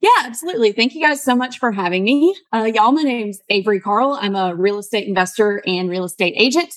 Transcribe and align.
Yeah, 0.00 0.10
absolutely. 0.24 0.72
Thank 0.72 0.94
you 0.94 1.02
guys 1.02 1.22
so 1.22 1.34
much 1.34 1.58
for 1.58 1.72
having 1.72 2.04
me. 2.04 2.36
Uh, 2.52 2.70
y'all, 2.74 2.92
my 2.92 3.02
name's 3.02 3.40
Avery 3.48 3.80
Carl. 3.80 4.18
I'm 4.20 4.36
a 4.36 4.54
real 4.54 4.78
estate 4.78 5.08
investor 5.08 5.62
and 5.66 5.88
real 5.88 6.04
estate 6.04 6.34
agent. 6.36 6.74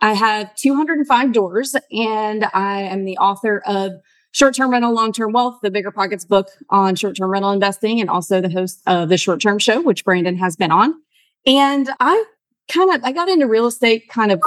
I 0.00 0.12
have 0.12 0.54
205 0.54 1.32
doors 1.32 1.74
and 1.90 2.46
I 2.54 2.82
am 2.82 3.04
the 3.04 3.18
author 3.18 3.62
of 3.66 3.92
Short 4.30 4.54
Term 4.54 4.70
Rental, 4.70 4.94
Long 4.94 5.12
Term 5.12 5.32
Wealth, 5.32 5.58
the 5.62 5.70
Bigger 5.70 5.90
Pockets 5.90 6.24
book 6.24 6.48
on 6.70 6.94
short 6.94 7.16
term 7.16 7.30
rental 7.30 7.50
investing, 7.50 8.00
and 8.00 8.08
also 8.08 8.40
the 8.40 8.50
host 8.50 8.80
of 8.86 9.08
the 9.08 9.18
Short 9.18 9.40
Term 9.42 9.58
Show, 9.58 9.82
which 9.82 10.04
Brandon 10.04 10.36
has 10.38 10.56
been 10.56 10.70
on. 10.70 10.94
And 11.46 11.90
I 12.00 12.24
kind 12.72 12.94
of 12.94 13.04
I 13.04 13.12
got 13.12 13.28
into 13.28 13.46
real 13.46 13.66
estate 13.66 14.08
kind 14.08 14.32
of 14.32 14.42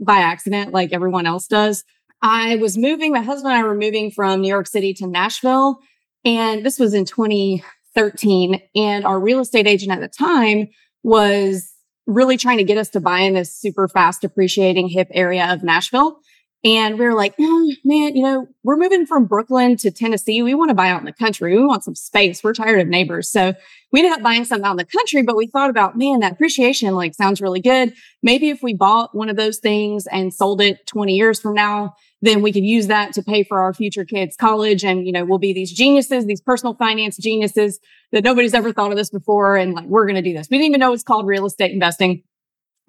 by 0.00 0.18
accident, 0.18 0.72
like 0.72 0.92
everyone 0.92 1.26
else 1.26 1.46
does. 1.46 1.84
I 2.22 2.56
was 2.56 2.78
moving, 2.78 3.12
my 3.12 3.20
husband 3.20 3.52
and 3.52 3.62
I 3.62 3.66
were 3.66 3.74
moving 3.74 4.10
from 4.10 4.40
New 4.40 4.48
York 4.48 4.66
City 4.66 4.94
to 4.94 5.06
Nashville. 5.06 5.78
And 6.24 6.64
this 6.64 6.78
was 6.78 6.94
in 6.94 7.04
2013. 7.04 8.62
And 8.74 9.04
our 9.04 9.20
real 9.20 9.40
estate 9.40 9.66
agent 9.66 9.92
at 9.92 10.00
the 10.00 10.08
time 10.08 10.68
was 11.02 11.72
really 12.06 12.36
trying 12.36 12.58
to 12.58 12.64
get 12.64 12.78
us 12.78 12.88
to 12.90 13.00
buy 13.00 13.20
in 13.20 13.34
this 13.34 13.54
super 13.54 13.88
fast 13.88 14.24
appreciating 14.24 14.88
hip 14.88 15.08
area 15.12 15.52
of 15.52 15.62
Nashville. 15.62 16.20
And 16.66 16.98
we 16.98 17.04
were 17.04 17.14
like, 17.14 17.32
oh, 17.38 17.72
man, 17.84 18.16
you 18.16 18.24
know, 18.24 18.48
we're 18.64 18.76
moving 18.76 19.06
from 19.06 19.26
Brooklyn 19.26 19.76
to 19.76 19.90
Tennessee. 19.92 20.42
We 20.42 20.52
want 20.52 20.70
to 20.70 20.74
buy 20.74 20.90
out 20.90 20.98
in 20.98 21.06
the 21.06 21.12
country. 21.12 21.56
We 21.56 21.64
want 21.64 21.84
some 21.84 21.94
space. 21.94 22.42
We're 22.42 22.54
tired 22.54 22.80
of 22.80 22.88
neighbors. 22.88 23.30
So 23.30 23.54
we 23.92 24.00
ended 24.00 24.14
up 24.14 24.22
buying 24.24 24.44
something 24.44 24.66
out 24.66 24.72
in 24.72 24.76
the 24.78 24.84
country, 24.84 25.22
but 25.22 25.36
we 25.36 25.46
thought 25.46 25.70
about, 25.70 25.96
man, 25.96 26.18
that 26.20 26.32
appreciation 26.32 26.92
like 26.96 27.14
sounds 27.14 27.40
really 27.40 27.60
good. 27.60 27.94
Maybe 28.20 28.50
if 28.50 28.64
we 28.64 28.74
bought 28.74 29.14
one 29.14 29.28
of 29.28 29.36
those 29.36 29.58
things 29.58 30.08
and 30.08 30.34
sold 30.34 30.60
it 30.60 30.84
20 30.88 31.14
years 31.14 31.38
from 31.38 31.54
now, 31.54 31.94
then 32.20 32.42
we 32.42 32.52
could 32.52 32.64
use 32.64 32.88
that 32.88 33.12
to 33.12 33.22
pay 33.22 33.44
for 33.44 33.60
our 33.60 33.72
future 33.72 34.04
kids' 34.04 34.34
college. 34.34 34.84
And, 34.84 35.06
you 35.06 35.12
know, 35.12 35.24
we'll 35.24 35.38
be 35.38 35.52
these 35.52 35.70
geniuses, 35.70 36.26
these 36.26 36.40
personal 36.40 36.74
finance 36.74 37.16
geniuses 37.16 37.78
that 38.10 38.24
nobody's 38.24 38.54
ever 38.54 38.72
thought 38.72 38.90
of 38.90 38.96
this 38.96 39.10
before. 39.10 39.56
And 39.56 39.72
like, 39.72 39.86
we're 39.86 40.04
going 40.04 40.16
to 40.16 40.22
do 40.22 40.36
this. 40.36 40.48
We 40.50 40.56
didn't 40.56 40.70
even 40.70 40.80
know 40.80 40.92
it's 40.92 41.04
called 41.04 41.28
real 41.28 41.46
estate 41.46 41.70
investing. 41.70 42.24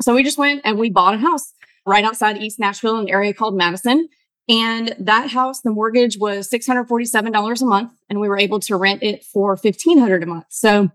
So 0.02 0.16
we 0.16 0.24
just 0.24 0.40
went 0.40 0.62
and 0.66 0.80
we 0.80 0.90
bought 0.90 1.14
a 1.14 1.18
house 1.18 1.54
right 1.88 2.04
outside 2.04 2.38
East 2.38 2.60
Nashville, 2.60 2.98
an 2.98 3.10
area 3.10 3.34
called 3.34 3.56
Madison. 3.56 4.10
And 4.50 4.96
that 5.00 5.32
house, 5.32 5.62
the 5.62 5.72
mortgage 5.72 6.18
was 6.20 6.50
$647 6.50 7.62
a 7.62 7.66
month, 7.66 7.92
and 8.10 8.20
we 8.20 8.30
were 8.30 8.38
able 8.38 8.60
to 8.62 8.78
rent 8.78 9.04
it 9.04 9.24
for 9.26 9.56
$1,500 9.58 10.24
a 10.24 10.26
month. 10.26 10.46
So 10.50 10.90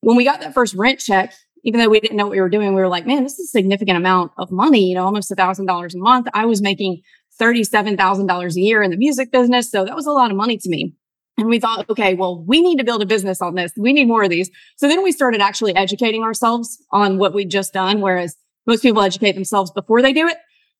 when 0.00 0.16
we 0.16 0.24
got 0.24 0.40
that 0.40 0.54
first 0.54 0.74
rent 0.74 1.00
check, 1.00 1.32
even 1.64 1.80
though 1.80 1.88
we 1.88 2.00
didn't 2.00 2.16
know 2.16 2.24
what 2.24 2.32
we 2.32 2.40
were 2.40 2.48
doing, 2.48 2.74
we 2.74 2.80
were 2.80 2.88
like, 2.88 3.06
man, 3.06 3.22
this 3.22 3.38
is 3.38 3.48
a 3.48 3.50
significant 3.50 3.96
amount 3.96 4.32
of 4.38 4.50
money, 4.50 4.84
you 4.88 4.94
know, 4.94 5.04
almost 5.04 5.30
a 5.30 5.34
thousand 5.34 5.66
dollars 5.66 5.94
a 5.94 5.98
month. 5.98 6.28
I 6.34 6.44
was 6.44 6.60
making 6.60 7.02
$37,000 7.40 8.56
a 8.56 8.60
year 8.60 8.82
in 8.82 8.90
the 8.90 8.96
music 8.96 9.32
business. 9.32 9.70
So 9.70 9.84
that 9.84 9.96
was 9.96 10.06
a 10.06 10.12
lot 10.12 10.30
of 10.30 10.36
money 10.36 10.58
to 10.58 10.68
me. 10.68 10.94
And 11.36 11.48
we 11.48 11.60
thought, 11.60 11.88
okay, 11.88 12.14
well, 12.14 12.44
we 12.44 12.60
need 12.60 12.78
to 12.78 12.84
build 12.84 13.00
a 13.00 13.06
business 13.06 13.40
on 13.40 13.54
this. 13.54 13.72
We 13.76 13.92
need 13.92 14.08
more 14.08 14.24
of 14.24 14.30
these. 14.30 14.50
So 14.76 14.88
then 14.88 15.04
we 15.04 15.12
started 15.12 15.40
actually 15.40 15.74
educating 15.76 16.24
ourselves 16.24 16.84
on 16.90 17.18
what 17.18 17.32
we'd 17.32 17.50
just 17.50 17.72
done, 17.72 18.00
whereas 18.00 18.36
most 18.68 18.82
people 18.82 19.02
educate 19.02 19.32
themselves 19.32 19.72
before 19.72 20.02
they 20.02 20.12
do 20.12 20.28
it. 20.28 20.36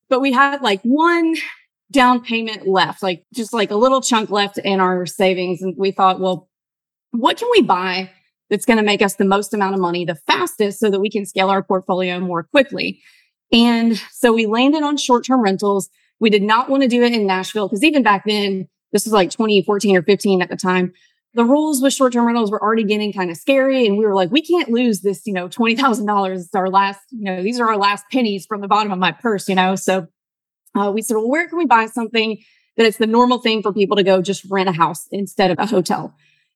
But 0.09 0.21
we 0.21 0.33
had 0.33 0.63
like 0.63 0.81
one 0.83 1.35
down 1.91 2.23
payment 2.23 2.69
left, 2.69 3.03
like 3.03 3.25
just 3.35 3.53
like 3.53 3.71
a 3.71 3.77
little 3.77 4.03
chunk 4.03 4.31
left 4.31 4.59
in 4.59 4.79
our 4.79 5.07
savings. 5.07 5.63
And 5.63 5.75
we 5.77 5.91
thought, 5.91 6.21
well, 6.21 6.49
what 7.11 7.39
can 7.39 7.49
we 7.51 7.63
buy 7.63 8.11
that's 8.51 8.67
going 8.67 8.77
to 8.77 8.83
make 8.83 9.03
us 9.03 9.15
the 9.15 9.25
most 9.25 9.55
amount 9.55 9.75
of 9.75 9.81
money 9.81 10.05
the 10.05 10.15
fastest 10.27 10.79
so 10.79 10.91
that 10.91 11.01
we 11.01 11.11
can 11.11 11.25
scale 11.25 11.49
our 11.49 11.63
portfolio 11.63 12.21
more 12.21 12.45
quickly? 12.45 13.01
And 13.53 13.97
so 14.13 14.35
we 14.35 14.45
landed 14.45 14.83
on 14.83 14.99
short 14.99 15.25
term 15.25 15.41
rentals. 15.41 15.89
We 16.21 16.29
did 16.29 16.43
not 16.43 16.69
want 16.69 16.83
to 16.83 16.89
do 16.89 17.03
it 17.03 17.15
in 17.15 17.27
Nashville 17.27 17.69
because 17.69 17.83
even 17.83 18.03
back 18.03 18.25
then, 18.27 18.69
this 18.93 19.05
was 19.05 19.13
like 19.13 19.31
2014 19.31 19.97
or 19.97 20.03
15 20.03 20.43
at 20.43 20.51
the 20.51 20.57
time. 20.57 20.93
The 21.35 21.45
rules 21.45 21.83
with 21.83 21.93
short 21.93 22.13
term 22.13 22.27
rentals 22.27 22.51
were 22.51 22.63
already 22.63 22.85
getting 22.85 23.13
kind 23.13 23.31
of 23.31 23.37
scary. 23.37 23.87
And 23.87 23.97
we 23.97 24.07
were 24.07 24.15
like, 24.15 24.31
we 24.31 24.43
can't 24.43 24.71
lose 24.71 25.03
this, 25.03 25.27
you 25.27 25.33
know, 25.33 25.49
$20,000. 25.49 26.35
It's 26.35 26.55
our 26.55 26.71
last, 26.71 27.01
you 27.11 27.25
know, 27.25 27.43
these 27.43 27.61
are 27.61 27.69
our 27.69 27.77
last 27.77 28.05
pennies 28.11 28.47
from 28.47 28.61
the 28.61 28.69
bottom 28.69 28.91
of 28.93 28.99
my 28.99 29.13
purse, 29.13 29.49
you 29.49 29.55
know? 29.55 29.75
So 29.75 30.09
uh, 30.75 30.91
we 30.93 31.03
said, 31.03 31.15
well, 31.15 31.29
where 31.29 31.49
can 31.49 31.59
we 31.59 31.67
buy 31.67 31.87
something 31.87 32.39
that 32.77 32.87
it's 32.87 32.97
the 32.97 33.07
normal 33.07 33.39
thing 33.39 33.63
for 33.63 33.73
people 33.73 33.97
to 33.97 34.03
go 34.03 34.23
just 34.23 34.45
rent 34.51 34.69
a 34.69 34.73
house 34.73 35.07
instead 35.11 35.51
of 35.51 35.59
a 35.59 35.67
hotel? 35.67 36.15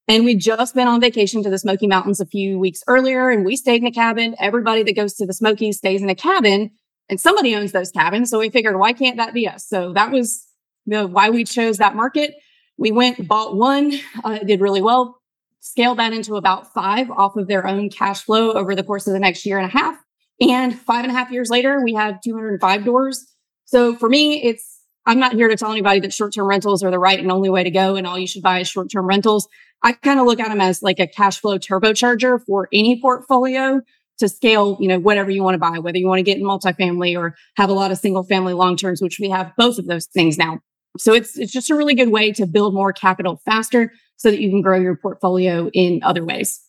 And 0.08 0.24
we'd 0.24 0.40
just 0.40 0.74
been 0.74 0.88
on 0.88 1.00
vacation 1.00 1.42
to 1.44 1.50
the 1.50 1.58
Smoky 1.58 1.86
Mountains 1.86 2.20
a 2.20 2.26
few 2.26 2.58
weeks 2.58 2.82
earlier, 2.88 3.30
and 3.30 3.44
we 3.44 3.56
stayed 3.56 3.82
in 3.82 3.86
a 3.86 3.92
cabin. 3.92 4.34
Everybody 4.40 4.82
that 4.82 4.96
goes 4.96 5.14
to 5.14 5.26
the 5.26 5.32
Smokies 5.32 5.78
stays 5.78 6.02
in 6.02 6.08
a 6.08 6.14
cabin, 6.14 6.70
and 7.08 7.20
somebody 7.20 7.54
owns 7.54 7.72
those 7.72 7.92
cabins. 7.92 8.30
So 8.30 8.38
we 8.38 8.50
figured, 8.50 8.78
why 8.78 8.92
can't 8.94 9.16
that 9.18 9.32
be 9.32 9.46
us? 9.46 9.66
So 9.66 9.92
that 9.92 10.10
was 10.10 10.44
the, 10.86 11.06
why 11.06 11.30
we 11.30 11.44
chose 11.44 11.78
that 11.78 11.94
market. 11.94 12.34
We 12.78 12.90
went, 12.90 13.28
bought 13.28 13.56
one, 13.56 13.92
uh, 14.24 14.38
did 14.38 14.60
really 14.60 14.82
well, 14.82 15.20
scaled 15.60 15.98
that 15.98 16.12
into 16.12 16.36
about 16.36 16.72
five 16.72 17.10
off 17.10 17.36
of 17.36 17.46
their 17.46 17.66
own 17.66 17.90
cash 17.90 18.22
flow 18.22 18.52
over 18.52 18.74
the 18.74 18.82
course 18.82 19.06
of 19.06 19.12
the 19.12 19.20
next 19.20 19.46
year 19.46 19.58
and 19.58 19.66
a 19.66 19.72
half. 19.72 19.96
And 20.40 20.76
five 20.76 21.04
and 21.04 21.12
a 21.12 21.14
half 21.14 21.30
years 21.30 21.50
later, 21.50 21.82
we 21.84 21.94
have 21.94 22.20
205 22.22 22.84
doors 22.84 23.32
so 23.72 23.96
for 23.96 24.08
me, 24.08 24.42
it's, 24.42 24.80
I'm 25.06 25.18
not 25.18 25.32
here 25.32 25.48
to 25.48 25.56
tell 25.56 25.72
anybody 25.72 26.00
that 26.00 26.12
short 26.12 26.34
term 26.34 26.46
rentals 26.46 26.82
are 26.84 26.90
the 26.90 26.98
right 26.98 27.18
and 27.18 27.32
only 27.32 27.48
way 27.48 27.64
to 27.64 27.70
go 27.70 27.96
and 27.96 28.06
all 28.06 28.18
you 28.18 28.26
should 28.26 28.42
buy 28.42 28.60
is 28.60 28.68
short 28.68 28.90
term 28.90 29.06
rentals. 29.06 29.48
I 29.82 29.92
kind 29.92 30.20
of 30.20 30.26
look 30.26 30.38
at 30.38 30.48
them 30.48 30.60
as 30.60 30.82
like 30.82 31.00
a 31.00 31.06
cash 31.06 31.40
flow 31.40 31.58
turbocharger 31.58 32.44
for 32.44 32.68
any 32.70 33.00
portfolio 33.00 33.80
to 34.18 34.28
scale, 34.28 34.76
you 34.78 34.88
know, 34.88 34.98
whatever 34.98 35.30
you 35.30 35.42
want 35.42 35.54
to 35.54 35.58
buy, 35.58 35.78
whether 35.78 35.96
you 35.96 36.06
want 36.06 36.18
to 36.18 36.22
get 36.22 36.36
in 36.36 36.44
multifamily 36.44 37.18
or 37.18 37.34
have 37.56 37.70
a 37.70 37.72
lot 37.72 37.90
of 37.90 37.96
single 37.96 38.22
family 38.22 38.52
long 38.52 38.76
terms, 38.76 39.00
which 39.00 39.18
we 39.18 39.30
have 39.30 39.52
both 39.56 39.78
of 39.78 39.86
those 39.86 40.04
things 40.04 40.36
now. 40.36 40.60
So 40.98 41.14
it's 41.14 41.38
it's 41.38 41.52
just 41.52 41.70
a 41.70 41.74
really 41.74 41.94
good 41.94 42.10
way 42.10 42.32
to 42.32 42.46
build 42.46 42.74
more 42.74 42.92
capital 42.92 43.40
faster 43.44 43.92
so 44.16 44.30
that 44.30 44.40
you 44.40 44.50
can 44.50 44.62
grow 44.62 44.78
your 44.78 44.96
portfolio 44.96 45.68
in 45.72 46.00
other 46.02 46.24
ways. 46.24 46.60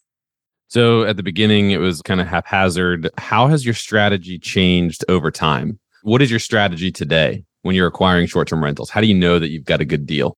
So 0.68 1.04
at 1.04 1.18
the 1.18 1.24
beginning 1.24 1.72
it 1.72 1.80
was 1.80 2.02
kind 2.02 2.22
of 2.22 2.28
haphazard. 2.28 3.10
How 3.18 3.48
has 3.48 3.66
your 3.66 3.76
strategy 3.76 4.40
changed 4.40 5.06
over 5.10 5.30
time? 5.30 5.80
What 6.04 6.22
is 6.22 6.30
your 6.32 6.40
strategy 6.40 6.92
today 6.92 7.44
when 7.62 7.76
you're 7.76 7.88
acquiring 7.88 8.28
short 8.28 8.48
term 8.48 8.64
rentals? 8.64 8.90
How 8.90 9.02
do 9.02 9.08
you 9.08 9.14
know 9.14 9.40
that 9.40 9.50
you've 9.50 9.66
got 9.66 9.82
a 9.82 9.86
good 9.86 10.06
deal? 10.06 10.36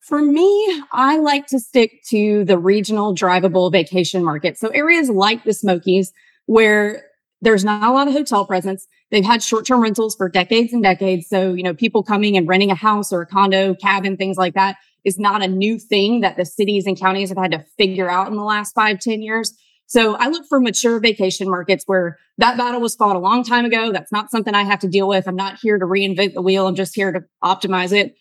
For 0.00 0.22
me, 0.22 0.82
I 0.92 1.18
like 1.18 1.46
to 1.48 1.60
stick 1.60 2.02
to 2.08 2.44
the 2.44 2.58
regional 2.58 3.14
drivable 3.14 3.70
vacation 3.70 4.24
market. 4.24 4.56
So 4.56 4.68
areas 4.68 5.10
like 5.10 5.44
the 5.44 5.52
Smokies, 5.52 6.12
where 6.46 7.04
there's 7.40 7.64
not 7.64 7.88
a 7.88 7.92
lot 7.92 8.08
of 8.08 8.14
hotel 8.14 8.44
presence. 8.44 8.86
They've 9.10 9.24
had 9.24 9.42
short-term 9.42 9.80
rentals 9.80 10.16
for 10.16 10.28
decades 10.28 10.72
and 10.72 10.82
decades. 10.82 11.28
So, 11.28 11.54
you 11.54 11.62
know, 11.62 11.74
people 11.74 12.02
coming 12.02 12.36
and 12.36 12.48
renting 12.48 12.70
a 12.70 12.74
house 12.74 13.12
or 13.12 13.22
a 13.22 13.26
condo, 13.26 13.74
cabin, 13.74 14.16
things 14.16 14.36
like 14.36 14.54
that 14.54 14.76
is 15.04 15.18
not 15.18 15.42
a 15.42 15.48
new 15.48 15.78
thing 15.78 16.20
that 16.20 16.36
the 16.36 16.44
cities 16.44 16.86
and 16.86 16.98
counties 16.98 17.28
have 17.28 17.38
had 17.38 17.52
to 17.52 17.64
figure 17.76 18.10
out 18.10 18.28
in 18.28 18.36
the 18.36 18.44
last 18.44 18.74
five, 18.74 18.98
ten 18.98 19.22
years. 19.22 19.54
So 19.86 20.16
I 20.16 20.28
look 20.28 20.44
for 20.48 20.60
mature 20.60 21.00
vacation 21.00 21.48
markets 21.48 21.84
where 21.86 22.18
that 22.36 22.58
battle 22.58 22.80
was 22.80 22.94
fought 22.94 23.16
a 23.16 23.20
long 23.20 23.42
time 23.42 23.64
ago. 23.64 23.90
That's 23.90 24.12
not 24.12 24.30
something 24.30 24.54
I 24.54 24.64
have 24.64 24.80
to 24.80 24.88
deal 24.88 25.08
with. 25.08 25.26
I'm 25.26 25.36
not 25.36 25.58
here 25.62 25.78
to 25.78 25.86
reinvent 25.86 26.34
the 26.34 26.42
wheel. 26.42 26.66
I'm 26.66 26.74
just 26.74 26.94
here 26.94 27.10
to 27.10 27.20
optimize 27.42 27.92
it. 27.92 28.14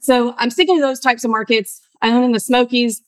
So 0.00 0.34
I'm 0.38 0.50
sticking 0.50 0.76
to 0.76 0.82
those 0.82 0.98
types 0.98 1.24
of 1.24 1.30
markets. 1.30 1.82
I 2.00 2.10
own 2.10 2.22
in 2.22 2.32
the 2.32 2.40
Smokies, 2.40 3.02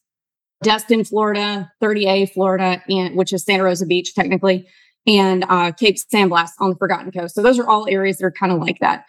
Destin, 0.63 1.05
Florida, 1.05 1.73
30A, 1.83 2.33
Florida, 2.33 2.83
and 2.89 3.17
which 3.17 3.33
is 3.33 3.45
Santa 3.45 3.65
Rosa 3.65 3.87
Beach 3.87 4.15
technically, 4.15 4.69
and 5.07 5.45
uh, 5.49 5.73
Cape 5.73 5.99
San 5.99 6.29
Blas 6.29 6.53
on 6.59 6.71
the 6.71 6.77
Forgotten 6.77 7.11
Coast. 7.13 7.35
So 7.35 7.43
those 7.43 7.59
are 7.59 7.69
all 7.69 7.87
areas 7.89 8.19
that 8.19 8.27
are 8.27 8.33
kind 8.33 8.53
of 8.53 8.61
like 8.61 8.79
that. 8.81 9.07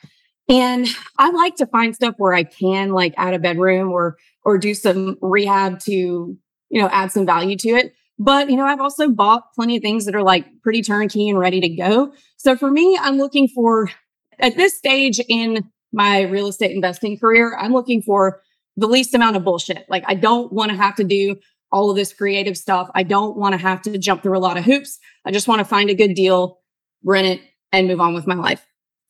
And 0.50 0.88
I 1.18 1.30
like 1.32 1.56
to 1.58 1.68
find 1.68 1.96
stuff 1.96 2.16
where 2.18 2.34
I 2.34 2.44
can 2.44 2.90
like 2.90 3.14
add 3.18 3.34
a 3.34 3.40
bedroom 3.40 3.92
or 3.92 4.18
or 4.44 4.58
do 4.58 4.74
some 4.74 5.18
rehab 5.22 5.80
to 5.82 5.92
you 5.92 6.82
know 6.82 6.90
add 6.92 7.12
some 7.12 7.26
value 7.26 7.56
to 7.58 7.70
it. 7.70 7.94
But, 8.20 8.50
you 8.50 8.58
know, 8.58 8.66
I've 8.66 8.80
also 8.80 9.10
bought 9.10 9.54
plenty 9.56 9.78
of 9.78 9.82
things 9.82 10.06
that 10.06 10.16
are 10.16 10.24
like 10.24 10.46
pretty 10.62 10.82
turnkey 10.82 11.30
and 11.30 11.40
ready 11.40 11.60
to 11.62 11.70
go. 11.70 12.14
So 12.38 12.56
for 12.56 12.70
me, 12.70 12.98
I'm 13.02 13.18
looking 13.18 13.48
for 13.48 13.90
at 14.40 14.56
this 14.56 14.78
stage 14.78 15.20
in 15.28 15.70
my 15.92 16.22
real 16.22 16.48
estate 16.48 16.72
investing 16.72 17.18
career, 17.18 17.56
I'm 17.56 17.72
looking 17.72 18.02
for 18.02 18.42
the 18.76 18.88
least 18.88 19.14
amount 19.14 19.36
of 19.36 19.44
bullshit. 19.44 19.86
Like 19.90 20.04
I 20.08 20.16
don't 20.16 20.52
want 20.52 20.72
to 20.72 20.78
have 20.78 20.96
to 20.96 21.04
do 21.04 21.38
all 21.74 21.90
of 21.90 21.98
this 21.98 22.14
creative 22.14 22.56
stuff. 22.56 22.90
I 22.94 23.04
don't 23.04 23.36
want 23.36 23.54
to 23.54 23.58
have 23.58 23.82
to 23.82 23.98
jump 23.98 24.22
through 24.24 24.38
a 24.38 24.40
lot 24.40 24.58
of 24.58 24.64
hoops. 24.64 25.00
I 25.26 25.32
just 25.32 25.48
want 25.48 25.60
to 25.60 25.66
find 25.66 25.90
a 25.90 25.96
good 25.96 26.14
deal, 26.14 26.60
rent 27.04 27.28
it, 27.28 27.42
and 27.72 27.88
move 27.88 28.00
on 28.00 28.14
with 28.14 28.28
my 28.28 28.36
life. 28.36 28.66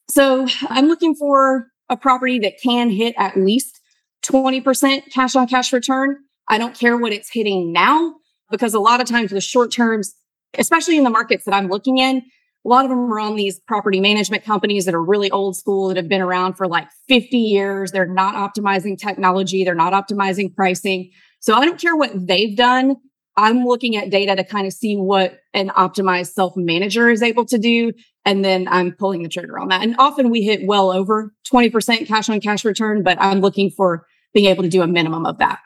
So 0.09 0.47
I'm 0.69 0.87
looking 0.87 1.13
for 1.13 1.67
a 1.89 1.97
property 1.97 2.39
that 2.39 2.53
can 2.63 2.89
hit 2.89 3.13
at 3.17 3.37
least 3.37 3.81
20% 4.23 5.11
cash 5.11 5.35
on 5.35 5.47
cash 5.47 5.73
return. 5.73 6.17
I 6.47 6.57
don't 6.57 6.73
care 6.73 6.97
what 6.97 7.11
it's 7.11 7.29
hitting 7.31 7.73
now 7.73 8.15
because 8.49 8.73
a 8.73 8.79
lot 8.79 9.01
of 9.01 9.07
times 9.07 9.31
the 9.31 9.41
short 9.41 9.71
terms, 9.71 10.13
especially 10.57 10.97
in 10.97 11.03
the 11.03 11.09
markets 11.09 11.43
that 11.45 11.53
I'm 11.53 11.67
looking 11.67 11.97
in, 11.97 12.17
a 12.65 12.69
lot 12.69 12.85
of 12.85 12.89
them 12.89 13.11
are 13.11 13.19
on 13.19 13.35
these 13.35 13.59
property 13.59 13.99
management 13.99 14.45
companies 14.45 14.85
that 14.85 14.95
are 14.95 15.03
really 15.03 15.29
old 15.31 15.57
school 15.57 15.89
that 15.89 15.97
have 15.97 16.07
been 16.07 16.21
around 16.21 16.53
for 16.53 16.65
like 16.65 16.87
50 17.09 17.37
years. 17.37 17.91
They're 17.91 18.07
not 18.07 18.35
optimizing 18.35 18.97
technology. 18.97 19.65
They're 19.65 19.75
not 19.75 19.91
optimizing 19.91 20.55
pricing. 20.55 21.11
So 21.43 21.53
I 21.53 21.65
don't 21.65 21.79
care 21.79 21.95
what 21.95 22.11
they've 22.15 22.55
done. 22.55 22.95
I'm 23.35 23.65
looking 23.65 23.95
at 23.95 24.09
data 24.09 24.35
to 24.35 24.43
kind 24.43 24.67
of 24.67 24.73
see 24.73 24.95
what 24.95 25.39
an 25.53 25.69
optimized 25.69 26.33
self 26.33 26.53
manager 26.55 27.09
is 27.09 27.21
able 27.21 27.45
to 27.45 27.57
do. 27.57 27.93
And 28.25 28.43
then 28.43 28.67
I'm 28.69 28.93
pulling 28.93 29.23
the 29.23 29.29
trigger 29.29 29.59
on 29.59 29.69
that. 29.69 29.83
And 29.83 29.95
often 29.97 30.29
we 30.29 30.41
hit 30.41 30.65
well 30.65 30.91
over 30.91 31.33
20% 31.51 32.07
cash 32.07 32.29
on 32.29 32.39
cash 32.39 32.63
return, 32.63 33.03
but 33.03 33.21
I'm 33.21 33.41
looking 33.41 33.71
for 33.71 34.05
being 34.33 34.45
able 34.47 34.63
to 34.63 34.69
do 34.69 34.81
a 34.81 34.87
minimum 34.87 35.25
of 35.25 35.37
that 35.39 35.59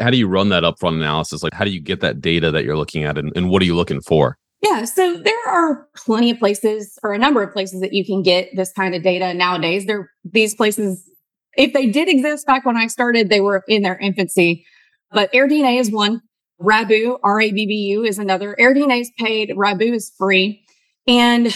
how 0.00 0.10
do 0.10 0.16
you 0.16 0.28
run 0.28 0.48
that 0.50 0.62
upfront 0.62 0.96
analysis? 0.96 1.42
Like, 1.42 1.54
how 1.54 1.64
do 1.64 1.70
you 1.70 1.80
get 1.80 2.00
that 2.00 2.20
data 2.20 2.50
that 2.50 2.64
you're 2.64 2.76
looking 2.76 3.04
at 3.04 3.18
and, 3.18 3.32
and 3.36 3.50
what 3.50 3.62
are 3.62 3.64
you 3.64 3.76
looking 3.76 4.00
for? 4.00 4.38
Yeah, 4.62 4.84
so 4.84 5.16
there 5.16 5.48
are 5.48 5.86
plenty 5.96 6.30
of 6.30 6.38
places 6.38 6.98
or 7.02 7.12
a 7.12 7.18
number 7.18 7.42
of 7.42 7.52
places 7.52 7.80
that 7.80 7.92
you 7.92 8.04
can 8.04 8.22
get 8.22 8.48
this 8.56 8.72
kind 8.72 8.94
of 8.94 9.02
data 9.02 9.32
nowadays. 9.32 9.86
There, 9.86 10.10
these 10.24 10.54
places, 10.54 11.08
if 11.56 11.72
they 11.72 11.86
did 11.86 12.08
exist 12.08 12.46
back 12.46 12.64
when 12.64 12.76
I 12.76 12.88
started, 12.88 13.28
they 13.28 13.40
were 13.40 13.62
in 13.68 13.82
their 13.82 13.96
infancy. 13.98 14.64
But 15.12 15.32
AirDNA 15.32 15.80
is 15.80 15.90
one. 15.90 16.22
Rabbu, 16.60 17.18
R-A-B-B-U 17.22 18.04
is 18.04 18.18
another. 18.18 18.56
AirDNA 18.60 19.00
is 19.00 19.12
paid. 19.18 19.50
Rabbu 19.50 19.94
is 19.94 20.12
free. 20.18 20.64
And 21.06 21.54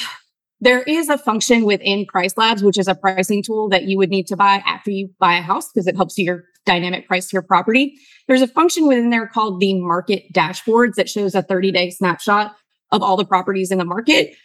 there 0.60 0.82
is 0.82 1.08
a 1.08 1.18
function 1.18 1.64
within 1.64 2.06
PriceLabs, 2.06 2.62
which 2.62 2.78
is 2.78 2.86
a 2.86 2.94
pricing 2.94 3.42
tool 3.42 3.68
that 3.70 3.84
you 3.84 3.98
would 3.98 4.10
need 4.10 4.28
to 4.28 4.36
buy 4.36 4.62
after 4.64 4.92
you 4.92 5.10
buy 5.18 5.34
a 5.34 5.42
house 5.42 5.68
because 5.72 5.88
it 5.88 5.96
helps 5.96 6.16
you 6.16 6.24
your 6.24 6.44
dynamic 6.64 7.08
price 7.08 7.32
your 7.32 7.42
property. 7.42 7.94
There's 8.28 8.42
a 8.42 8.46
function 8.46 8.86
within 8.86 9.10
there 9.10 9.26
called 9.26 9.60
the 9.60 9.80
market 9.80 10.32
dashboards 10.32 10.94
that 10.94 11.08
shows 11.08 11.34
a 11.34 11.42
30 11.42 11.72
day 11.72 11.90
snapshot 11.90 12.54
of 12.92 13.02
all 13.02 13.16
the 13.16 13.24
properties 13.24 13.72
in 13.72 13.78
the 13.78 13.84
market. 13.84 14.36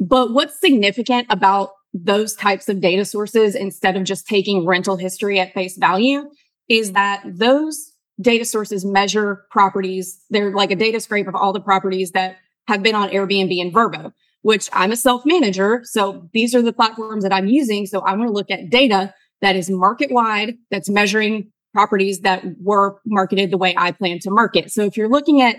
But 0.00 0.32
what's 0.32 0.58
significant 0.58 1.26
about 1.28 1.70
those 1.92 2.34
types 2.34 2.70
of 2.70 2.80
data 2.80 3.04
sources 3.04 3.54
instead 3.54 3.96
of 3.96 4.04
just 4.04 4.26
taking 4.26 4.66
rental 4.66 4.96
history 4.96 5.38
at 5.38 5.52
face 5.52 5.76
value 5.76 6.30
is 6.68 6.92
that 6.92 7.22
those 7.26 7.92
data 8.20 8.44
sources 8.44 8.84
measure 8.84 9.46
properties. 9.50 10.22
They're 10.30 10.52
like 10.52 10.70
a 10.70 10.76
data 10.76 11.00
scrape 11.00 11.28
of 11.28 11.34
all 11.34 11.52
the 11.52 11.60
properties 11.60 12.12
that 12.12 12.36
have 12.66 12.82
been 12.82 12.94
on 12.94 13.10
Airbnb 13.10 13.60
and 13.60 13.72
Vrbo, 13.72 14.12
which 14.42 14.68
I'm 14.72 14.92
a 14.92 14.96
self 14.96 15.24
manager. 15.24 15.82
So 15.84 16.28
these 16.32 16.54
are 16.54 16.62
the 16.62 16.72
platforms 16.72 17.22
that 17.22 17.32
I'm 17.32 17.46
using. 17.46 17.86
So 17.86 18.00
I 18.00 18.14
want 18.14 18.28
to 18.28 18.32
look 18.32 18.50
at 18.50 18.70
data 18.70 19.14
that 19.40 19.56
is 19.56 19.70
market 19.70 20.10
wide, 20.10 20.56
that's 20.70 20.88
measuring 20.88 21.52
properties 21.72 22.20
that 22.20 22.44
were 22.60 23.00
marketed 23.06 23.50
the 23.50 23.58
way 23.58 23.74
I 23.76 23.92
plan 23.92 24.18
to 24.20 24.30
market. 24.30 24.70
So 24.72 24.82
if 24.84 24.96
you're 24.96 25.08
looking 25.08 25.40
at 25.42 25.56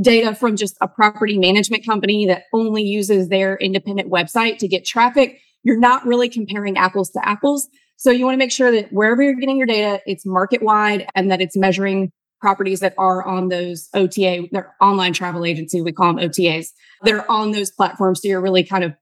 data 0.00 0.34
from 0.34 0.56
just 0.56 0.76
a 0.80 0.88
property 0.88 1.38
management 1.38 1.84
company 1.84 2.26
that 2.26 2.44
only 2.52 2.82
uses 2.82 3.28
their 3.28 3.56
independent 3.56 4.10
website 4.10 4.58
to 4.58 4.68
get 4.68 4.84
traffic, 4.84 5.38
you're 5.62 5.78
not 5.78 6.06
really 6.06 6.28
comparing 6.28 6.76
apples 6.76 7.10
to 7.10 7.28
apples. 7.28 7.68
So 8.00 8.10
you 8.10 8.24
want 8.24 8.32
to 8.32 8.38
make 8.38 8.50
sure 8.50 8.72
that 8.72 8.90
wherever 8.90 9.22
you're 9.22 9.34
getting 9.34 9.58
your 9.58 9.66
data, 9.66 10.00
it's 10.06 10.24
market 10.24 10.62
wide 10.62 11.06
and 11.14 11.30
that 11.30 11.42
it's 11.42 11.54
measuring 11.54 12.12
properties 12.40 12.80
that 12.80 12.94
are 12.96 13.22
on 13.22 13.50
those 13.50 13.90
OTA, 13.92 14.48
they're 14.52 14.74
online 14.80 15.12
travel 15.12 15.44
agency, 15.44 15.82
we 15.82 15.92
call 15.92 16.14
them 16.14 16.26
OTAs. 16.26 16.68
They're 17.02 17.30
on 17.30 17.50
those 17.50 17.70
platforms. 17.70 18.22
So 18.22 18.28
you're 18.28 18.40
really 18.40 18.64
kind 18.64 18.84
of 18.84 18.94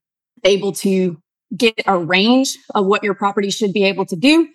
able 0.43 0.73
to 0.73 1.17
get 1.57 1.75
a 1.87 1.97
range 1.97 2.59
of 2.75 2.87
what 2.87 3.05
your 3.05 3.15
property 3.15 3.51
should 3.51 3.73
be 3.73 3.85
able 3.85 4.05
to 4.05 4.17
do. 4.17 4.49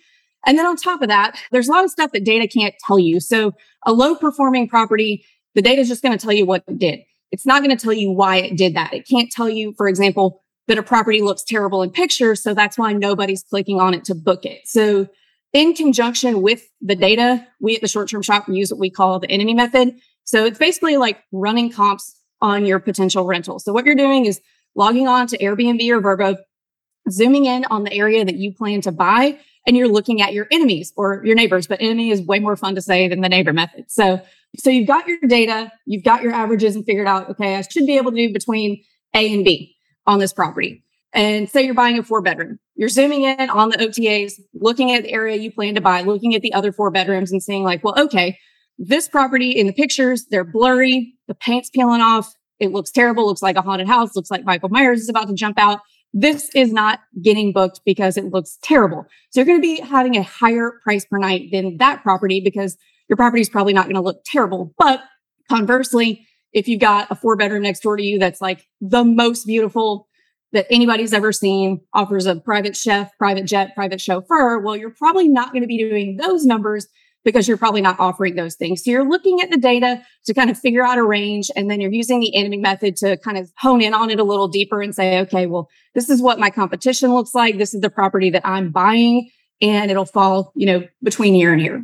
And 0.45 0.59
then 0.59 0.65
on 0.65 0.75
top 0.75 1.01
of 1.01 1.07
that, 1.07 1.39
there's 1.53 1.69
a 1.69 1.71
lot 1.71 1.85
of 1.85 1.89
stuff 1.89 2.11
that 2.11 2.25
data 2.25 2.45
can't 2.45 2.75
tell 2.85 2.99
you. 2.99 3.21
So 3.21 3.53
a 3.85 3.93
low 3.93 4.13
performing 4.13 4.67
property, 4.67 5.23
the 5.55 5.61
data 5.61 5.79
is 5.79 5.87
just 5.87 6.03
going 6.03 6.17
to 6.17 6.21
tell 6.21 6.33
you 6.33 6.45
what 6.45 6.65
it 6.67 6.77
did. 6.77 6.99
It's 7.31 7.45
not 7.45 7.63
going 7.63 7.75
to 7.75 7.81
tell 7.81 7.93
you 7.93 8.11
why 8.11 8.41
it 8.41 8.57
did 8.57 8.75
that. 8.75 8.93
It 8.93 9.07
can't 9.07 9.31
tell 9.31 9.49
you, 9.49 9.73
for 9.77 9.87
example, 9.87 10.42
that 10.67 10.77
a 10.77 10.83
property 10.83 11.21
looks 11.21 11.43
terrible 11.43 11.81
in 11.81 11.89
pictures. 11.89 12.41
So 12.41 12.53
that's 12.53 12.77
why 12.77 12.93
nobody's 12.93 13.43
clicking 13.43 13.79
on 13.79 13.93
it 13.93 14.05
to 14.05 14.15
book 14.15 14.45
it. 14.45 14.61
So 14.65 15.07
in 15.51 15.73
conjunction 15.73 16.41
with 16.41 16.63
the 16.81 16.95
data, 16.95 17.45
we 17.59 17.75
at 17.75 17.81
the 17.81 17.87
short 17.87 18.09
term 18.09 18.21
shop 18.21 18.47
use 18.47 18.71
what 18.71 18.79
we 18.79 18.89
call 18.89 19.19
the 19.19 19.29
enemy 19.29 19.53
method. 19.53 19.95
So 20.23 20.45
it's 20.45 20.57
basically 20.57 20.97
like 20.97 21.19
running 21.31 21.71
comps 21.71 22.19
on 22.41 22.65
your 22.65 22.79
potential 22.79 23.25
rental. 23.25 23.59
So 23.59 23.71
what 23.73 23.85
you're 23.85 23.95
doing 23.95 24.25
is 24.25 24.41
logging 24.75 25.07
on 25.07 25.27
to 25.27 25.37
Airbnb 25.37 25.87
or 25.89 26.01
Vrbo, 26.01 26.37
zooming 27.09 27.45
in 27.45 27.65
on 27.65 27.83
the 27.83 27.93
area 27.93 28.25
that 28.25 28.35
you 28.35 28.53
plan 28.53 28.81
to 28.81 28.91
buy, 28.91 29.37
and 29.67 29.77
you're 29.77 29.87
looking 29.87 30.21
at 30.21 30.33
your 30.33 30.47
enemies 30.49 30.91
or 30.97 31.21
your 31.25 31.35
neighbors. 31.35 31.67
But 31.67 31.81
enemy 31.81 32.09
is 32.09 32.21
way 32.21 32.39
more 32.39 32.55
fun 32.55 32.75
to 32.75 32.81
say 32.81 33.07
than 33.07 33.21
the 33.21 33.29
neighbor 33.29 33.53
method. 33.53 33.85
So, 33.89 34.21
so 34.57 34.69
you've 34.69 34.87
got 34.87 35.07
your 35.07 35.19
data, 35.27 35.71
you've 35.85 36.03
got 36.03 36.23
your 36.23 36.33
averages 36.33 36.75
and 36.75 36.85
figured 36.85 37.07
out, 37.07 37.29
okay, 37.31 37.55
I 37.55 37.61
should 37.61 37.85
be 37.85 37.97
able 37.97 38.11
to 38.11 38.17
do 38.17 38.33
between 38.33 38.83
A 39.13 39.33
and 39.33 39.45
B 39.45 39.72
on 40.05 40.19
this 40.19 40.33
property. 40.33 40.83
And 41.13 41.49
say 41.49 41.63
you're 41.63 41.75
buying 41.75 41.99
a 41.99 42.03
four 42.03 42.21
bedroom, 42.21 42.59
you're 42.75 42.89
zooming 42.89 43.23
in 43.23 43.49
on 43.49 43.69
the 43.69 43.77
OTAs, 43.77 44.33
looking 44.55 44.91
at 44.91 45.03
the 45.03 45.13
area 45.13 45.35
you 45.35 45.51
plan 45.51 45.75
to 45.75 45.81
buy, 45.81 46.01
looking 46.01 46.33
at 46.33 46.41
the 46.41 46.53
other 46.53 46.71
four 46.71 46.89
bedrooms 46.89 47.31
and 47.31 47.43
saying 47.43 47.63
like, 47.63 47.83
well, 47.83 47.99
okay, 47.99 48.37
this 48.79 49.07
property 49.07 49.51
in 49.51 49.67
the 49.67 49.73
pictures, 49.73 50.25
they're 50.31 50.43
blurry, 50.43 51.13
the 51.27 51.35
paint's 51.35 51.69
peeling 51.69 52.01
off, 52.01 52.33
it 52.59 52.71
looks 52.71 52.91
terrible, 52.91 53.25
looks 53.25 53.43
like 53.43 53.55
a 53.55 53.61
haunted 53.61 53.87
house, 53.87 54.15
looks 54.15 54.31
like 54.31 54.43
Michael 54.43 54.69
Myers 54.69 55.01
is 55.01 55.09
about 55.09 55.27
to 55.27 55.33
jump 55.33 55.59
out. 55.59 55.81
This 56.13 56.49
is 56.55 56.71
not 56.71 56.99
getting 57.21 57.53
booked 57.53 57.81
because 57.85 58.17
it 58.17 58.25
looks 58.25 58.57
terrible. 58.63 59.05
So 59.31 59.39
you're 59.39 59.45
going 59.45 59.59
to 59.59 59.61
be 59.61 59.81
having 59.81 60.15
a 60.15 60.23
higher 60.23 60.79
price 60.83 61.05
per 61.05 61.17
night 61.17 61.49
than 61.51 61.77
that 61.77 62.03
property 62.03 62.39
because 62.39 62.77
your 63.09 63.17
property 63.17 63.41
is 63.41 63.49
probably 63.49 63.73
not 63.73 63.85
going 63.85 63.95
to 63.95 64.01
look 64.01 64.21
terrible. 64.25 64.73
But 64.77 65.01
conversely, 65.49 66.25
if 66.53 66.67
you've 66.67 66.79
got 66.79 67.07
a 67.09 67.15
four 67.15 67.35
bedroom 67.35 67.63
next 67.63 67.81
door 67.81 67.97
to 67.97 68.03
you 68.03 68.19
that's 68.19 68.41
like 68.41 68.65
the 68.79 69.03
most 69.03 69.45
beautiful 69.45 70.07
that 70.51 70.67
anybody's 70.69 71.13
ever 71.13 71.31
seen, 71.31 71.81
offers 71.93 72.27
a 72.27 72.35
private 72.35 72.75
chef, 72.75 73.17
private 73.17 73.45
jet, 73.45 73.73
private 73.73 73.99
chauffeur, 73.99 74.59
well, 74.59 74.77
you're 74.77 74.91
probably 74.91 75.27
not 75.27 75.51
going 75.51 75.63
to 75.63 75.67
be 75.67 75.79
doing 75.79 76.17
those 76.17 76.45
numbers 76.45 76.87
because 77.25 77.47
you're 77.47 77.57
probably 77.57 77.81
not 77.81 77.99
offering 77.99 78.35
those 78.35 78.55
things. 78.55 78.83
So 78.83 78.91
you're 78.91 79.07
looking 79.07 79.41
at 79.41 79.49
the 79.49 79.57
data 79.57 80.03
to 80.25 80.33
kind 80.33 80.49
of 80.49 80.59
figure 80.59 80.83
out 80.83 80.97
a 80.97 81.03
range, 81.03 81.49
and 81.55 81.71
then 81.71 81.81
you're 81.81 81.91
using 81.91 82.19
the 82.19 82.35
enemy 82.35 82.57
method 82.57 82.95
to 82.97 83.17
kind 83.17 83.37
of 83.37 83.51
hone 83.57 83.81
in 83.81 83.93
on 83.93 84.09
it 84.09 84.19
a 84.19 84.23
little 84.23 84.47
deeper 84.47 84.81
and 84.81 84.93
say, 84.93 85.19
okay, 85.21 85.47
well, 85.47 85.69
this 85.95 86.09
is 86.09 86.21
what 86.21 86.37
my 86.37 86.49
competition 86.49 87.13
looks 87.13 87.33
like. 87.33 87.57
This 87.57 87.73
is 87.73 87.81
the 87.81 87.89
property 87.89 88.29
that 88.31 88.45
I'm 88.45 88.71
buying, 88.71 89.29
and 89.61 89.89
it'll 89.89 90.05
fall, 90.05 90.51
you 90.55 90.65
know, 90.65 90.83
between 91.01 91.33
year 91.33 91.53
and 91.53 91.61
year. 91.61 91.83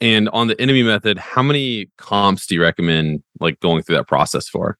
And 0.00 0.28
on 0.30 0.46
the 0.46 0.60
enemy 0.60 0.82
method, 0.82 1.18
how 1.18 1.42
many 1.42 1.90
comps 1.98 2.46
do 2.46 2.54
you 2.54 2.62
recommend 2.62 3.22
like 3.38 3.60
going 3.60 3.82
through 3.82 3.96
that 3.96 4.08
process 4.08 4.48
for? 4.48 4.78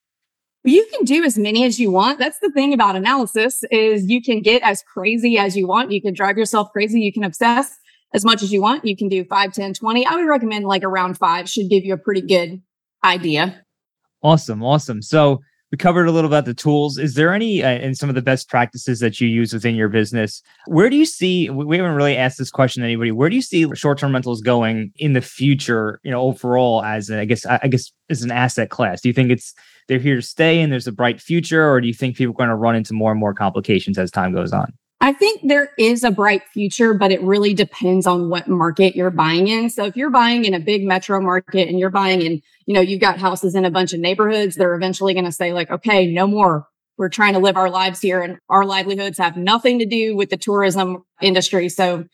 You 0.65 0.87
can 0.93 1.05
do 1.05 1.25
as 1.25 1.39
many 1.39 1.65
as 1.65 1.81
you 1.81 1.91
want. 1.91 2.19
That's 2.19 2.39
the 2.41 2.51
thing 2.51 2.75
about 2.75 2.97
analysis 2.97 3.63
is 3.71 4.11
you 4.11 4.23
can 4.23 4.43
get 4.43 4.63
as 4.63 4.83
crazy 4.83 5.39
as 5.39 5.57
you 5.57 5.67
want. 5.67 5.91
You 5.91 6.03
can 6.03 6.13
drive 6.13 6.37
yourself 6.37 6.71
crazy. 6.73 7.01
You 7.01 7.13
can 7.13 7.25
obsess 7.25 7.79
as 8.13 8.25
much 8.25 8.43
as 8.43 8.53
you 8.53 8.61
want. 8.61 8.85
You 8.85 8.97
can 8.97 9.09
do 9.09 9.25
5, 9.25 9.53
10, 9.53 9.75
20. 9.75 10.07
I 10.07 10.15
would 10.17 10.27
recommend 10.27 10.67
like 10.67 10.85
around 10.85 11.17
five 11.17 11.49
should 11.49 11.71
give 11.71 11.85
you 11.85 11.95
a 11.95 11.99
pretty 11.99 12.21
good 12.21 12.61
idea. 13.05 13.65
Awesome. 14.23 14.63
Awesome. 14.63 15.01
So 15.01 15.41
we 15.71 15.79
covered 15.79 16.09
a 16.09 16.11
little 16.11 16.29
about 16.29 16.45
the 16.45 16.55
tools. 16.55 16.99
Is 16.99 17.15
there 17.15 17.33
any 17.33 17.63
uh, 17.63 17.95
some 17.95 18.09
of 18.09 18.15
the 18.15 18.23
best 18.23 18.49
practices 18.49 19.01
that 19.01 19.21
you 19.21 19.29
use 19.29 19.53
within 19.53 19.75
your 19.75 19.89
business? 19.89 20.43
Where 20.67 20.91
do 20.91 20.97
you 20.97 21.05
see? 21.05 21.49
We 21.49 21.77
haven't 21.77 21.95
really 21.95 22.17
asked 22.17 22.39
this 22.39 22.51
question 22.51 22.83
to 22.83 22.87
anybody. 22.87 23.13
Where 23.13 23.31
do 23.31 23.37
you 23.37 23.43
see 23.43 23.67
short-term 23.75 24.13
rentals 24.13 24.41
going 24.41 24.93
in 24.97 25.13
the 25.13 25.21
future? 25.21 26.01
You 26.03 26.11
know, 26.11 26.23
overall, 26.23 26.83
as 26.83 27.11
a, 27.11 27.21
I 27.21 27.25
guess 27.25 27.47
I 27.47 27.69
guess 27.69 27.93
as 28.09 28.23
an 28.23 28.33
asset 28.33 28.71
class. 28.71 29.01
Do 29.01 29.09
you 29.09 29.13
think 29.13 29.31
it's 29.31 29.55
they're 29.87 29.99
here 29.99 30.17
to 30.17 30.23
stay 30.23 30.61
and 30.61 30.73
there's 30.73 30.87
a 30.87 30.93
bright 30.93 31.21
future, 31.21 31.71
or 31.71 31.81
do 31.81 31.87
you 31.87 31.95
think 31.95 32.17
people 32.17 32.35
are 32.35 32.37
going 32.37 32.49
to 32.49 32.57
run 32.57 32.75
into 32.75 32.95
more 32.95 33.13
and 33.13 33.21
more 33.21 33.35
complications 33.35 33.99
as 33.99 34.11
time 34.11 34.33
goes 34.33 34.53
on? 34.53 34.73
I 35.03 35.15
think 35.15 35.41
there 35.45 35.71
is 35.79 36.05
a 36.05 36.11
bright 36.11 36.43
future, 36.53 36.93
but 36.93 37.11
it 37.11 37.23
really 37.23 37.55
depends 37.55 38.07
on 38.07 38.29
what 38.29 38.49
market 38.49 38.95
you're 38.95 39.11
buying 39.11 39.49
in. 39.49 39.71
So 39.71 39.87
if 39.87 39.97
you're 39.97 40.11
buying 40.11 40.45
in 40.45 40.53
a 40.53 40.61
big 40.61 40.85
metro 40.85 41.21
market 41.23 41.69
and 41.69 41.79
you're 41.79 41.89
buying 41.89 42.21
in, 42.21 42.43
you 42.67 42.75
know, 42.75 42.83
you've 42.83 43.01
got 43.01 43.19
houses 43.19 43.55
in 43.55 43.65
a 43.65 43.71
bunch 43.71 43.95
of 43.95 44.01
neighborhoods, 44.01 44.57
they're 44.57 44.75
eventually 44.75 45.15
going 45.15 45.25
to 45.25 45.33
say 45.33 45.55
like, 45.55 45.71
okay, 45.71 46.13
no 46.13 46.27
more. 46.27 46.67
We're 46.99 47.09
trying 47.09 47.33
to 47.33 47.39
live 47.39 47.57
our 47.57 47.71
lives 47.71 48.03
here 48.03 48.21
and 48.21 48.39
our 48.51 48.67
livelihoods 48.67 49.17
have 49.17 49.39
nothing 49.39 49.79
to 49.79 49.87
do 49.87 50.15
with 50.15 50.29
the 50.29 50.37
tourism 50.37 51.03
industry. 51.23 51.71
So 51.71 52.05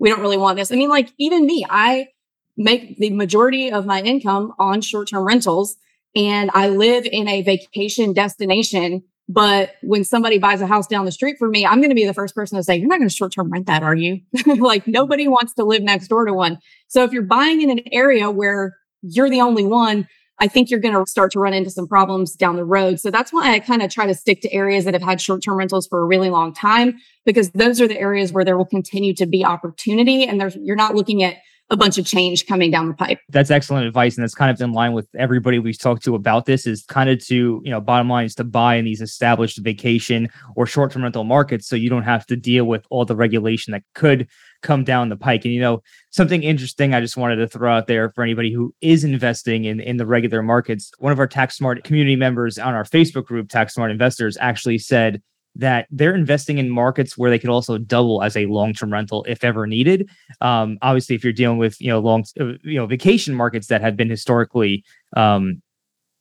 we 0.00 0.08
don't 0.08 0.20
really 0.20 0.36
want 0.36 0.56
this. 0.56 0.72
I 0.72 0.74
mean, 0.74 0.88
like 0.88 1.12
even 1.18 1.46
me, 1.46 1.64
I 1.70 2.08
make 2.56 2.98
the 2.98 3.10
majority 3.10 3.70
of 3.70 3.86
my 3.86 4.02
income 4.02 4.52
on 4.58 4.80
short-term 4.80 5.24
rentals 5.24 5.76
and 6.16 6.50
I 6.54 6.70
live 6.70 7.06
in 7.10 7.28
a 7.28 7.42
vacation 7.42 8.12
destination 8.12 9.04
but 9.28 9.74
when 9.82 10.04
somebody 10.04 10.38
buys 10.38 10.60
a 10.60 10.66
house 10.66 10.86
down 10.86 11.04
the 11.04 11.12
street 11.12 11.36
from 11.38 11.50
me, 11.50 11.64
I'm 11.64 11.78
going 11.78 11.90
to 11.90 11.94
be 11.94 12.06
the 12.06 12.14
first 12.14 12.34
person 12.34 12.56
to 12.56 12.62
say, 12.62 12.76
You're 12.76 12.88
not 12.88 12.98
going 12.98 13.08
to 13.08 13.14
short 13.14 13.32
term 13.32 13.50
rent 13.50 13.66
that, 13.66 13.82
are 13.82 13.94
you? 13.94 14.20
like 14.46 14.82
mm-hmm. 14.82 14.90
nobody 14.90 15.28
wants 15.28 15.54
to 15.54 15.64
live 15.64 15.82
next 15.82 16.08
door 16.08 16.24
to 16.24 16.32
one. 16.32 16.58
So 16.88 17.04
if 17.04 17.12
you're 17.12 17.22
buying 17.22 17.62
in 17.62 17.70
an 17.70 17.80
area 17.92 18.30
where 18.30 18.76
you're 19.02 19.30
the 19.30 19.40
only 19.40 19.64
one, 19.64 20.06
I 20.38 20.48
think 20.48 20.70
you're 20.70 20.80
going 20.80 20.94
to 20.94 21.08
start 21.08 21.30
to 21.32 21.38
run 21.38 21.54
into 21.54 21.70
some 21.70 21.86
problems 21.86 22.34
down 22.34 22.56
the 22.56 22.64
road. 22.64 22.98
So 22.98 23.10
that's 23.10 23.32
why 23.32 23.52
I 23.52 23.60
kind 23.60 23.80
of 23.80 23.90
try 23.90 24.06
to 24.06 24.14
stick 24.14 24.40
to 24.42 24.52
areas 24.52 24.84
that 24.84 24.94
have 24.94 25.02
had 25.02 25.20
short 25.20 25.42
term 25.42 25.56
rentals 25.56 25.86
for 25.86 26.00
a 26.00 26.04
really 26.04 26.30
long 26.30 26.52
time, 26.52 26.96
because 27.24 27.50
those 27.50 27.80
are 27.80 27.88
the 27.88 27.98
areas 27.98 28.32
where 28.32 28.44
there 28.44 28.58
will 28.58 28.66
continue 28.66 29.14
to 29.14 29.26
be 29.26 29.44
opportunity. 29.44 30.24
And 30.24 30.40
there's, 30.40 30.56
you're 30.56 30.76
not 30.76 30.94
looking 30.94 31.22
at 31.22 31.36
a 31.72 31.76
bunch 31.76 31.96
of 31.96 32.04
change 32.04 32.46
coming 32.46 32.70
down 32.70 32.86
the 32.86 32.94
pipe. 32.94 33.18
That's 33.30 33.50
excellent 33.50 33.86
advice. 33.86 34.14
And 34.16 34.22
that's 34.22 34.34
kind 34.34 34.50
of 34.50 34.60
in 34.60 34.72
line 34.72 34.92
with 34.92 35.08
everybody 35.18 35.58
we've 35.58 35.78
talked 35.78 36.04
to 36.04 36.14
about 36.14 36.44
this 36.44 36.66
is 36.66 36.84
kind 36.84 37.08
of 37.08 37.24
to, 37.26 37.62
you 37.64 37.70
know, 37.70 37.80
bottom 37.80 38.10
line 38.10 38.26
is 38.26 38.34
to 38.36 38.44
buy 38.44 38.74
in 38.74 38.84
these 38.84 39.00
established 39.00 39.58
vacation 39.58 40.28
or 40.54 40.66
short 40.66 40.92
term 40.92 41.02
rental 41.02 41.24
markets 41.24 41.66
so 41.66 41.74
you 41.74 41.88
don't 41.88 42.02
have 42.02 42.26
to 42.26 42.36
deal 42.36 42.66
with 42.66 42.84
all 42.90 43.06
the 43.06 43.16
regulation 43.16 43.72
that 43.72 43.82
could 43.94 44.28
come 44.60 44.84
down 44.84 45.08
the 45.08 45.16
pike. 45.16 45.46
And, 45.46 45.54
you 45.54 45.60
know, 45.62 45.82
something 46.10 46.42
interesting 46.42 46.92
I 46.92 47.00
just 47.00 47.16
wanted 47.16 47.36
to 47.36 47.48
throw 47.48 47.74
out 47.74 47.86
there 47.86 48.10
for 48.10 48.22
anybody 48.22 48.52
who 48.52 48.74
is 48.82 49.02
investing 49.02 49.64
in, 49.64 49.80
in 49.80 49.96
the 49.96 50.06
regular 50.06 50.42
markets. 50.42 50.92
One 50.98 51.10
of 51.10 51.18
our 51.18 51.26
Tax 51.26 51.56
Smart 51.56 51.82
community 51.84 52.16
members 52.16 52.58
on 52.58 52.74
our 52.74 52.84
Facebook 52.84 53.24
group, 53.24 53.48
Tax 53.48 53.74
Smart 53.74 53.90
Investors, 53.90 54.36
actually 54.38 54.78
said, 54.78 55.22
that 55.56 55.86
they're 55.90 56.14
investing 56.14 56.58
in 56.58 56.70
markets 56.70 57.18
where 57.18 57.30
they 57.30 57.38
could 57.38 57.50
also 57.50 57.78
double 57.78 58.22
as 58.22 58.36
a 58.36 58.46
long-term 58.46 58.92
rental 58.92 59.24
if 59.28 59.44
ever 59.44 59.66
needed. 59.66 60.08
Um, 60.40 60.78
obviously, 60.82 61.14
if 61.14 61.22
you're 61.22 61.32
dealing 61.32 61.58
with 61.58 61.80
you 61.80 61.88
know 61.88 61.98
long 61.98 62.24
uh, 62.40 62.54
you 62.62 62.78
know 62.78 62.86
vacation 62.86 63.34
markets 63.34 63.66
that 63.68 63.80
have 63.80 63.96
been 63.96 64.10
historically 64.10 64.84
um, 65.16 65.62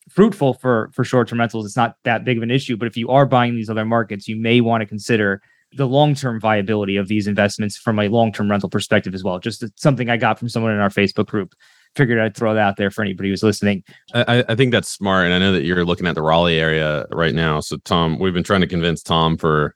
fruitful 0.09 0.55
for 0.55 0.89
for 0.93 1.03
short-term 1.03 1.39
rentals, 1.39 1.65
it's 1.65 1.77
not 1.77 1.95
that 2.03 2.25
big 2.25 2.37
of 2.37 2.43
an 2.43 2.51
issue. 2.51 2.75
But 2.75 2.87
if 2.87 2.97
you 2.97 3.09
are 3.09 3.25
buying 3.25 3.55
these 3.55 3.69
other 3.69 3.85
markets, 3.85 4.27
you 4.27 4.35
may 4.35 4.61
want 4.61 4.81
to 4.81 4.85
consider 4.85 5.41
the 5.73 5.87
long-term 5.87 6.39
viability 6.41 6.97
of 6.97 7.07
these 7.07 7.27
investments 7.27 7.77
from 7.77 7.97
a 7.97 8.09
long-term 8.09 8.51
rental 8.51 8.69
perspective 8.69 9.13
as 9.13 9.23
well. 9.23 9.39
Just 9.39 9.63
something 9.79 10.09
I 10.09 10.17
got 10.17 10.37
from 10.37 10.49
someone 10.49 10.73
in 10.73 10.79
our 10.79 10.89
Facebook 10.89 11.27
group 11.27 11.53
figured 11.95 12.19
I'd 12.19 12.35
throw 12.35 12.53
that 12.53 12.61
out 12.61 12.77
there 12.77 12.91
for 12.91 13.01
anybody 13.01 13.29
who's 13.29 13.43
listening. 13.43 13.83
I, 14.13 14.43
I 14.47 14.55
think 14.55 14.71
that's 14.71 14.89
smart. 14.89 15.25
And 15.25 15.33
I 15.33 15.39
know 15.39 15.51
that 15.53 15.63
you're 15.63 15.85
looking 15.85 16.07
at 16.07 16.15
the 16.15 16.21
Raleigh 16.21 16.59
area 16.59 17.05
right 17.11 17.33
now. 17.33 17.59
So, 17.59 17.77
Tom, 17.77 18.19
we've 18.19 18.33
been 18.33 18.43
trying 18.43 18.61
to 18.61 18.67
convince 18.67 19.03
Tom 19.03 19.37
for 19.37 19.75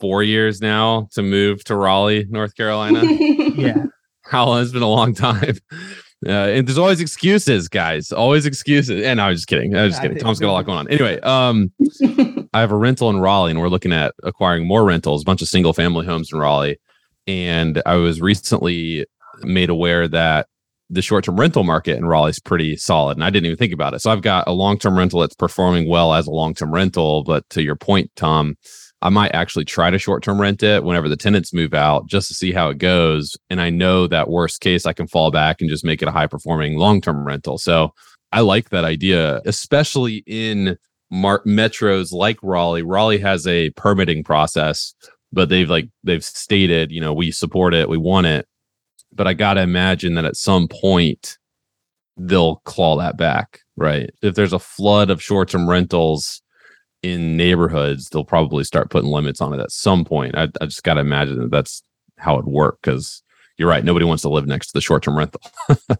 four 0.00 0.22
years 0.22 0.60
now 0.60 1.08
to 1.12 1.22
move 1.22 1.64
to 1.64 1.76
Raleigh, 1.76 2.26
North 2.28 2.54
Carolina. 2.54 3.02
yeah. 3.56 3.86
How 4.24 4.46
long? 4.46 4.62
It's 4.62 4.72
been 4.72 4.82
a 4.82 4.88
long 4.88 5.14
time. 5.14 5.56
Uh, 6.26 6.48
and 6.48 6.66
there's 6.66 6.78
always 6.78 6.98
excuses, 6.98 7.68
guys. 7.68 8.10
Always 8.10 8.46
excuses. 8.46 9.04
And 9.04 9.20
I 9.20 9.28
was 9.28 9.40
just 9.40 9.48
kidding. 9.48 9.76
I 9.76 9.82
was 9.82 9.92
just 9.92 10.02
kidding. 10.02 10.16
Tom's 10.16 10.40
got 10.40 10.48
a 10.48 10.52
lot 10.52 10.64
going 10.64 10.78
on. 10.78 10.88
Anyway, 10.88 11.20
um, 11.20 11.70
I 12.54 12.60
have 12.60 12.72
a 12.72 12.76
rental 12.76 13.10
in 13.10 13.20
Raleigh, 13.20 13.50
and 13.50 13.60
we're 13.60 13.68
looking 13.68 13.92
at 13.92 14.14
acquiring 14.22 14.66
more 14.66 14.84
rentals, 14.84 15.22
a 15.22 15.24
bunch 15.26 15.42
of 15.42 15.48
single 15.48 15.74
family 15.74 16.06
homes 16.06 16.32
in 16.32 16.38
Raleigh. 16.38 16.80
And 17.26 17.82
I 17.84 17.96
was 17.96 18.22
recently 18.22 19.04
made 19.42 19.68
aware 19.68 20.08
that 20.08 20.48
the 20.88 21.02
short-term 21.02 21.38
rental 21.38 21.64
market 21.64 21.96
in 21.96 22.06
Raleigh 22.06 22.30
is 22.30 22.38
pretty 22.38 22.76
solid, 22.76 23.16
and 23.16 23.24
I 23.24 23.30
didn't 23.30 23.46
even 23.46 23.56
think 23.56 23.72
about 23.72 23.94
it. 23.94 24.00
So 24.00 24.10
I've 24.10 24.22
got 24.22 24.46
a 24.46 24.52
long-term 24.52 24.96
rental 24.96 25.20
that's 25.20 25.34
performing 25.34 25.88
well 25.88 26.14
as 26.14 26.26
a 26.26 26.32
long-term 26.32 26.72
rental. 26.72 27.24
But 27.24 27.48
to 27.50 27.62
your 27.62 27.76
point, 27.76 28.10
Tom, 28.14 28.56
I 29.02 29.08
might 29.08 29.34
actually 29.34 29.64
try 29.64 29.90
to 29.90 29.98
short-term 29.98 30.40
rent 30.40 30.62
it 30.62 30.84
whenever 30.84 31.08
the 31.08 31.16
tenants 31.16 31.52
move 31.52 31.74
out, 31.74 32.06
just 32.06 32.28
to 32.28 32.34
see 32.34 32.52
how 32.52 32.70
it 32.70 32.78
goes. 32.78 33.36
And 33.50 33.60
I 33.60 33.70
know 33.70 34.06
that 34.06 34.30
worst 34.30 34.60
case, 34.60 34.86
I 34.86 34.92
can 34.92 35.08
fall 35.08 35.30
back 35.30 35.60
and 35.60 35.68
just 35.68 35.84
make 35.84 36.02
it 36.02 36.08
a 36.08 36.12
high-performing 36.12 36.78
long-term 36.78 37.26
rental. 37.26 37.58
So 37.58 37.92
I 38.32 38.40
like 38.40 38.70
that 38.70 38.84
idea, 38.84 39.40
especially 39.44 40.22
in 40.26 40.78
mar- 41.10 41.42
metros 41.44 42.12
like 42.12 42.38
Raleigh. 42.42 42.82
Raleigh 42.82 43.18
has 43.18 43.46
a 43.46 43.70
permitting 43.70 44.22
process, 44.22 44.94
but 45.32 45.48
they've 45.48 45.70
like 45.70 45.88
they've 46.04 46.24
stated, 46.24 46.92
you 46.92 47.00
know, 47.00 47.12
we 47.12 47.30
support 47.30 47.74
it, 47.74 47.88
we 47.88 47.98
want 47.98 48.26
it 48.26 48.46
but 49.12 49.26
I 49.26 49.34
got 49.34 49.54
to 49.54 49.62
imagine 49.62 50.14
that 50.14 50.24
at 50.24 50.36
some 50.36 50.68
point 50.68 51.38
they'll 52.16 52.56
claw 52.64 52.96
that 52.96 53.16
back, 53.16 53.60
right? 53.76 54.10
If 54.22 54.34
there's 54.34 54.52
a 54.52 54.58
flood 54.58 55.10
of 55.10 55.22
short 55.22 55.48
term 55.48 55.68
rentals 55.68 56.42
in 57.02 57.36
neighborhoods, 57.36 58.08
they'll 58.08 58.24
probably 58.24 58.64
start 58.64 58.90
putting 58.90 59.10
limits 59.10 59.40
on 59.40 59.52
it 59.52 59.60
at 59.60 59.70
some 59.70 60.04
point. 60.04 60.36
I, 60.36 60.48
I 60.60 60.66
just 60.66 60.82
got 60.82 60.94
to 60.94 61.00
imagine 61.00 61.38
that 61.38 61.50
that's 61.50 61.82
how 62.18 62.38
it 62.38 62.46
worked 62.46 62.82
because 62.82 63.22
you're 63.58 63.68
right. 63.68 63.84
Nobody 63.84 64.04
wants 64.04 64.22
to 64.22 64.28
live 64.28 64.46
next 64.46 64.68
to 64.68 64.72
the 64.74 64.80
short 64.80 65.02
term 65.02 65.16
rental. 65.16 65.40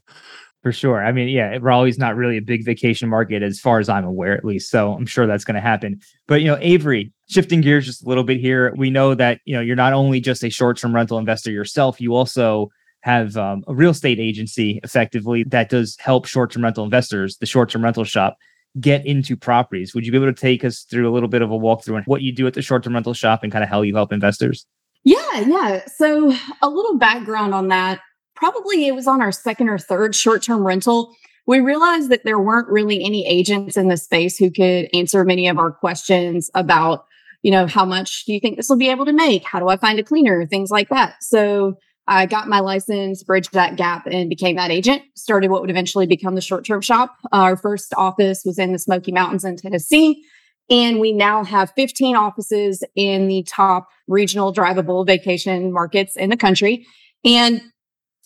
For 0.62 0.72
sure. 0.72 1.04
I 1.04 1.12
mean, 1.12 1.28
yeah, 1.28 1.58
Raleigh's 1.60 1.98
not 1.98 2.16
really 2.16 2.38
a 2.38 2.42
big 2.42 2.64
vacation 2.64 3.08
market 3.08 3.40
as 3.40 3.60
far 3.60 3.78
as 3.78 3.88
I'm 3.88 4.04
aware, 4.04 4.36
at 4.36 4.44
least. 4.44 4.68
So 4.68 4.94
I'm 4.94 5.06
sure 5.06 5.24
that's 5.24 5.44
going 5.44 5.54
to 5.54 5.60
happen. 5.60 6.00
But, 6.26 6.40
you 6.40 6.48
know, 6.48 6.58
Avery, 6.60 7.12
shifting 7.28 7.60
gears 7.60 7.86
just 7.86 8.04
a 8.04 8.08
little 8.08 8.24
bit 8.24 8.40
here, 8.40 8.74
we 8.76 8.90
know 8.90 9.14
that, 9.14 9.40
you 9.44 9.54
know, 9.54 9.60
you're 9.60 9.76
not 9.76 9.92
only 9.92 10.18
just 10.18 10.42
a 10.42 10.50
short 10.50 10.78
term 10.78 10.92
rental 10.92 11.18
investor 11.18 11.52
yourself, 11.52 12.00
you 12.00 12.16
also 12.16 12.70
have 13.06 13.36
um, 13.36 13.62
a 13.68 13.74
real 13.74 13.92
estate 13.92 14.18
agency 14.18 14.80
effectively 14.82 15.44
that 15.44 15.70
does 15.70 15.96
help 16.00 16.26
short 16.26 16.50
term 16.50 16.64
rental 16.64 16.82
investors, 16.82 17.38
the 17.38 17.46
short 17.46 17.70
term 17.70 17.84
rental 17.84 18.02
shop, 18.02 18.36
get 18.80 19.06
into 19.06 19.36
properties. 19.36 19.94
Would 19.94 20.04
you 20.04 20.10
be 20.10 20.18
able 20.18 20.26
to 20.26 20.40
take 20.40 20.64
us 20.64 20.82
through 20.82 21.08
a 21.08 21.14
little 21.14 21.28
bit 21.28 21.40
of 21.40 21.52
a 21.52 21.54
walkthrough 21.56 21.96
on 21.96 22.02
what 22.06 22.22
you 22.22 22.32
do 22.32 22.48
at 22.48 22.54
the 22.54 22.62
short 22.62 22.82
term 22.82 22.94
rental 22.94 23.14
shop 23.14 23.44
and 23.44 23.52
kind 23.52 23.62
of 23.62 23.70
how 23.70 23.82
you 23.82 23.94
help 23.94 24.12
investors? 24.12 24.66
Yeah, 25.04 25.38
yeah. 25.38 25.86
So 25.86 26.34
a 26.62 26.68
little 26.68 26.98
background 26.98 27.54
on 27.54 27.68
that. 27.68 28.00
Probably 28.34 28.88
it 28.88 28.94
was 28.96 29.06
on 29.06 29.22
our 29.22 29.30
second 29.30 29.68
or 29.68 29.78
third 29.78 30.16
short 30.16 30.42
term 30.42 30.66
rental. 30.66 31.14
We 31.46 31.60
realized 31.60 32.10
that 32.10 32.24
there 32.24 32.40
weren't 32.40 32.68
really 32.68 33.04
any 33.04 33.24
agents 33.24 33.76
in 33.76 33.86
the 33.86 33.96
space 33.96 34.36
who 34.36 34.50
could 34.50 34.88
answer 34.92 35.24
many 35.24 35.46
of 35.46 35.58
our 35.58 35.70
questions 35.70 36.50
about, 36.56 37.04
you 37.42 37.52
know, 37.52 37.68
how 37.68 37.84
much 37.84 38.24
do 38.24 38.32
you 38.32 38.40
think 38.40 38.56
this 38.56 38.68
will 38.68 38.76
be 38.76 38.90
able 38.90 39.04
to 39.04 39.12
make? 39.12 39.44
How 39.44 39.60
do 39.60 39.68
I 39.68 39.76
find 39.76 40.00
a 40.00 40.02
cleaner? 40.02 40.44
Things 40.44 40.72
like 40.72 40.88
that. 40.88 41.22
So 41.22 41.76
I 42.08 42.26
got 42.26 42.48
my 42.48 42.60
license, 42.60 43.22
bridged 43.22 43.52
that 43.52 43.76
gap, 43.76 44.06
and 44.06 44.28
became 44.28 44.56
that 44.56 44.70
agent. 44.70 45.02
Started 45.14 45.50
what 45.50 45.60
would 45.60 45.70
eventually 45.70 46.06
become 46.06 46.34
the 46.34 46.40
short 46.40 46.64
term 46.64 46.80
shop. 46.80 47.16
Our 47.32 47.56
first 47.56 47.92
office 47.96 48.42
was 48.44 48.58
in 48.58 48.72
the 48.72 48.78
Smoky 48.78 49.12
Mountains 49.12 49.44
in 49.44 49.56
Tennessee. 49.56 50.24
And 50.68 50.98
we 50.98 51.12
now 51.12 51.44
have 51.44 51.72
15 51.76 52.16
offices 52.16 52.82
in 52.96 53.28
the 53.28 53.44
top 53.44 53.88
regional 54.08 54.52
drivable 54.52 55.06
vacation 55.06 55.72
markets 55.72 56.16
in 56.16 56.30
the 56.30 56.36
country. 56.36 56.86
And 57.24 57.60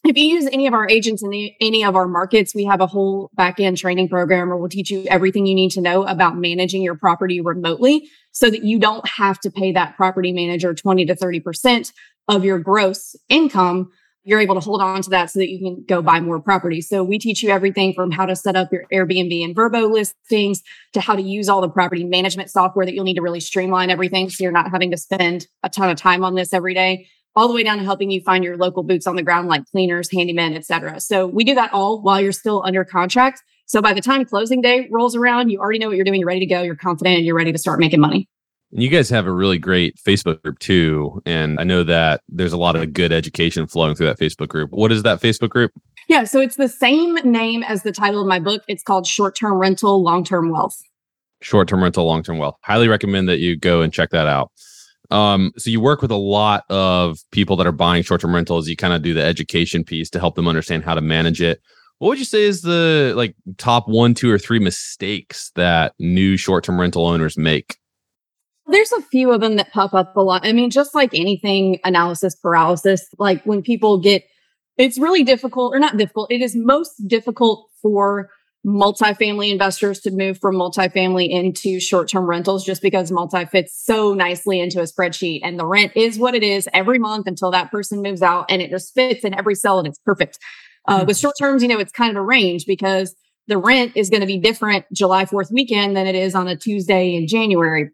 if 0.04 0.16
you 0.16 0.24
use 0.24 0.46
any 0.46 0.66
of 0.66 0.74
our 0.74 0.88
agents 0.88 1.22
in 1.22 1.30
the, 1.30 1.52
any 1.60 1.84
of 1.84 1.94
our 1.94 2.08
markets, 2.08 2.54
we 2.54 2.64
have 2.64 2.80
a 2.80 2.86
whole 2.86 3.30
back 3.34 3.60
end 3.60 3.76
training 3.76 4.08
program 4.08 4.48
where 4.48 4.56
we'll 4.56 4.68
teach 4.68 4.90
you 4.90 5.04
everything 5.08 5.46
you 5.46 5.54
need 5.54 5.70
to 5.72 5.80
know 5.80 6.04
about 6.04 6.36
managing 6.36 6.82
your 6.82 6.96
property 6.96 7.40
remotely 7.40 8.08
so 8.32 8.48
that 8.48 8.64
you 8.64 8.78
don't 8.78 9.06
have 9.06 9.38
to 9.40 9.50
pay 9.50 9.72
that 9.72 9.96
property 9.96 10.32
manager 10.32 10.74
20 10.74 11.06
to 11.06 11.14
30% 11.14 11.92
of 12.28 12.44
your 12.44 12.58
gross 12.58 13.16
income 13.28 13.90
you're 14.22 14.40
able 14.40 14.54
to 14.54 14.60
hold 14.60 14.82
on 14.82 15.00
to 15.02 15.10
that 15.10 15.30
so 15.30 15.38
that 15.38 15.48
you 15.48 15.58
can 15.58 15.84
go 15.88 16.02
buy 16.02 16.20
more 16.20 16.40
property. 16.40 16.80
So 16.80 17.02
we 17.02 17.18
teach 17.18 17.42
you 17.42 17.50
everything 17.50 17.94
from 17.94 18.10
how 18.10 18.26
to 18.26 18.36
set 18.36 18.54
up 18.54 18.70
your 18.70 18.84
Airbnb 18.92 19.44
and 19.44 19.56
Vrbo 19.56 19.90
listings 19.90 20.62
to 20.92 21.00
how 21.00 21.16
to 21.16 21.22
use 21.22 21.48
all 21.48 21.60
the 21.60 21.70
property 21.70 22.04
management 22.04 22.50
software 22.50 22.84
that 22.84 22.94
you'll 22.94 23.04
need 23.04 23.14
to 23.14 23.22
really 23.22 23.40
streamline 23.40 23.90
everything 23.90 24.28
so 24.28 24.42
you're 24.44 24.52
not 24.52 24.70
having 24.70 24.90
to 24.90 24.96
spend 24.96 25.46
a 25.62 25.70
ton 25.70 25.88
of 25.88 25.96
time 25.96 26.22
on 26.22 26.34
this 26.34 26.52
every 26.52 26.74
day 26.74 27.06
all 27.36 27.48
the 27.48 27.54
way 27.54 27.62
down 27.62 27.78
to 27.78 27.84
helping 27.84 28.10
you 28.10 28.20
find 28.20 28.44
your 28.44 28.56
local 28.56 28.82
boots 28.82 29.06
on 29.06 29.16
the 29.16 29.22
ground 29.22 29.48
like 29.48 29.64
cleaners, 29.70 30.08
handymen, 30.08 30.56
etc. 30.56 31.00
So 31.00 31.26
we 31.26 31.44
do 31.44 31.54
that 31.54 31.72
all 31.72 32.02
while 32.02 32.20
you're 32.20 32.32
still 32.32 32.62
under 32.64 32.84
contract. 32.84 33.42
So 33.66 33.80
by 33.80 33.92
the 33.92 34.00
time 34.00 34.24
closing 34.24 34.60
day 34.60 34.88
rolls 34.90 35.14
around, 35.14 35.50
you 35.50 35.60
already 35.60 35.78
know 35.78 35.88
what 35.88 35.96
you're 35.96 36.04
doing, 36.04 36.20
you're 36.20 36.26
ready 36.26 36.40
to 36.40 36.46
go, 36.46 36.62
you're 36.62 36.76
confident, 36.76 37.18
and 37.18 37.26
you're 37.26 37.36
ready 37.36 37.52
to 37.52 37.58
start 37.58 37.78
making 37.78 38.00
money. 38.00 38.28
You 38.72 38.88
guys 38.88 39.10
have 39.10 39.26
a 39.26 39.32
really 39.32 39.58
great 39.58 39.96
Facebook 39.96 40.42
group 40.42 40.58
too. 40.60 41.20
And 41.26 41.58
I 41.58 41.64
know 41.64 41.82
that 41.84 42.20
there's 42.28 42.52
a 42.52 42.56
lot 42.56 42.76
of 42.76 42.92
good 42.92 43.12
education 43.12 43.66
flowing 43.66 43.96
through 43.96 44.06
that 44.06 44.18
Facebook 44.18 44.48
group. 44.48 44.70
What 44.70 44.92
is 44.92 45.02
that 45.02 45.20
Facebook 45.20 45.50
group? 45.50 45.72
Yeah, 46.08 46.24
so 46.24 46.40
it's 46.40 46.56
the 46.56 46.68
same 46.68 47.14
name 47.24 47.62
as 47.64 47.82
the 47.82 47.92
title 47.92 48.20
of 48.20 48.28
my 48.28 48.38
book. 48.38 48.62
It's 48.68 48.82
called 48.82 49.06
Short 49.06 49.36
Term 49.36 49.54
Rental, 49.54 50.02
Long 50.02 50.24
Term 50.24 50.50
Wealth. 50.50 50.80
Short 51.42 51.68
term 51.68 51.82
rental, 51.82 52.04
long 52.04 52.22
term 52.22 52.36
wealth. 52.36 52.56
Highly 52.64 52.86
recommend 52.86 53.28
that 53.30 53.38
you 53.38 53.56
go 53.56 53.80
and 53.80 53.90
check 53.92 54.10
that 54.10 54.26
out. 54.26 54.52
Um, 55.10 55.52
so 55.56 55.70
you 55.70 55.80
work 55.80 56.02
with 56.02 56.10
a 56.10 56.16
lot 56.16 56.64
of 56.70 57.18
people 57.32 57.56
that 57.56 57.66
are 57.66 57.72
buying 57.72 58.02
short 58.02 58.20
term 58.20 58.34
rentals. 58.34 58.68
You 58.68 58.76
kind 58.76 58.94
of 58.94 59.02
do 59.02 59.14
the 59.14 59.22
education 59.22 59.84
piece 59.84 60.10
to 60.10 60.20
help 60.20 60.36
them 60.36 60.48
understand 60.48 60.84
how 60.84 60.94
to 60.94 61.00
manage 61.00 61.42
it. 61.42 61.60
What 61.98 62.08
would 62.08 62.18
you 62.18 62.24
say 62.24 62.44
is 62.44 62.62
the 62.62 63.12
like 63.16 63.34
top 63.58 63.88
one, 63.88 64.14
two, 64.14 64.30
or 64.30 64.38
three 64.38 64.58
mistakes 64.58 65.50
that 65.56 65.94
new 65.98 66.36
short 66.36 66.64
term 66.64 66.80
rental 66.80 67.06
owners 67.06 67.36
make? 67.36 67.76
There's 68.66 68.92
a 68.92 69.02
few 69.02 69.32
of 69.32 69.40
them 69.40 69.56
that 69.56 69.72
pop 69.72 69.94
up 69.94 70.16
a 70.16 70.22
lot. 70.22 70.46
I 70.46 70.52
mean, 70.52 70.70
just 70.70 70.94
like 70.94 71.12
anything 71.12 71.80
analysis 71.84 72.36
paralysis, 72.36 73.04
like 73.18 73.42
when 73.44 73.62
people 73.62 73.98
get, 73.98 74.22
it's 74.78 74.96
really 74.96 75.24
difficult 75.24 75.74
or 75.74 75.80
not 75.80 75.96
difficult. 75.96 76.30
It 76.30 76.40
is 76.40 76.54
most 76.56 76.94
difficult 77.08 77.68
for 77.82 78.30
multifamily 78.66 79.50
investors 79.50 80.00
to 80.00 80.10
move 80.10 80.38
from 80.38 80.54
multifamily 80.54 81.28
into 81.30 81.80
short-term 81.80 82.26
rentals 82.26 82.64
just 82.64 82.82
because 82.82 83.10
multi 83.10 83.46
fits 83.46 83.74
so 83.74 84.12
nicely 84.12 84.60
into 84.60 84.80
a 84.80 84.84
spreadsheet 84.84 85.40
and 85.42 85.58
the 85.58 85.66
rent 85.66 85.92
is 85.96 86.18
what 86.18 86.34
it 86.34 86.42
is 86.42 86.68
every 86.74 86.98
month 86.98 87.26
until 87.26 87.50
that 87.50 87.70
person 87.70 88.02
moves 88.02 88.20
out 88.20 88.44
and 88.50 88.60
it 88.60 88.70
just 88.70 88.92
fits 88.92 89.24
in 89.24 89.32
every 89.32 89.54
cell 89.54 89.78
and 89.78 89.88
it's 89.88 89.98
perfect. 90.04 90.38
Uh, 90.86 90.98
mm-hmm. 90.98 91.06
With 91.06 91.18
short 91.18 91.36
terms, 91.40 91.62
you 91.62 91.68
know, 91.68 91.78
it's 91.78 91.92
kind 91.92 92.10
of 92.10 92.16
a 92.16 92.22
range 92.22 92.66
because 92.66 93.14
the 93.46 93.56
rent 93.56 93.92
is 93.96 94.10
going 94.10 94.20
to 94.20 94.26
be 94.26 94.38
different 94.38 94.84
July 94.92 95.24
4th 95.24 95.50
weekend 95.50 95.96
than 95.96 96.06
it 96.06 96.14
is 96.14 96.34
on 96.34 96.46
a 96.46 96.56
Tuesday 96.56 97.14
in 97.14 97.26
January. 97.26 97.90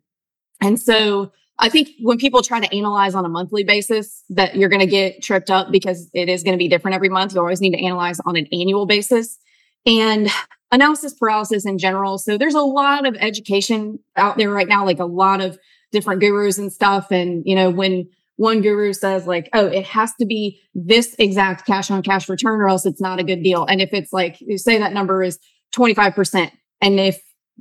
And 0.61 0.81
so 0.81 1.33
I 1.59 1.69
think 1.69 1.91
when 2.01 2.19
people 2.19 2.43
try 2.43 2.61
to 2.61 2.77
analyze 2.77 3.15
on 3.15 3.25
a 3.25 3.29
monthly 3.29 3.63
basis, 3.63 4.25
that 4.31 4.57
you're 4.57 4.69
going 4.69 4.81
to 4.81 4.87
get 4.87 5.23
tripped 5.23 5.51
up 5.51 5.71
because 5.71 6.11
it 6.13 6.29
is 6.29 6.43
going 6.43 6.53
to 6.53 6.59
be 6.59 6.69
different 6.69 6.97
every 6.97 7.09
month. 7.09 7.35
You 7.35 7.41
always 7.41 7.61
need 7.61 7.73
to 7.73 7.83
analyze 7.83 8.21
on 8.27 8.37
an 8.37 8.47
annual 8.53 8.85
basis 8.85 9.39
and 9.87 10.29
analysis 10.77 11.15
paralysis 11.15 11.65
in 11.65 11.79
general. 11.79 12.19
So 12.19 12.37
there's 12.37 12.55
a 12.55 12.61
lot 12.61 13.07
of 13.07 13.17
education 13.19 13.99
out 14.15 14.37
there 14.37 14.51
right 14.51 14.69
now, 14.69 14.85
like 14.85 14.99
a 14.99 15.07
lot 15.07 15.41
of 15.41 15.59
different 15.91 16.21
gurus 16.21 16.59
and 16.59 16.71
stuff. 16.71 17.11
And, 17.11 17.43
you 17.47 17.55
know, 17.55 17.71
when 17.71 18.09
one 18.37 18.61
guru 18.61 18.93
says 18.93 19.27
like, 19.27 19.49
oh, 19.55 19.67
it 19.67 19.87
has 19.87 20.13
to 20.21 20.27
be 20.27 20.61
this 20.75 21.17
exact 21.19 21.67
cash 21.67 21.91
on 21.91 22.03
cash 22.03 22.29
return 22.29 22.61
or 22.61 22.69
else 22.69 22.85
it's 22.85 23.01
not 23.01 23.19
a 23.19 23.25
good 23.25 23.43
deal. 23.43 23.65
And 23.65 23.81
if 23.81 23.89
it's 23.95 24.13
like, 24.13 24.37
you 24.41 24.59
say 24.59 24.79
that 24.79 24.93
number 24.93 25.23
is 25.23 25.39
25%. 25.75 26.51
And 26.83 27.01
if 27.01 27.19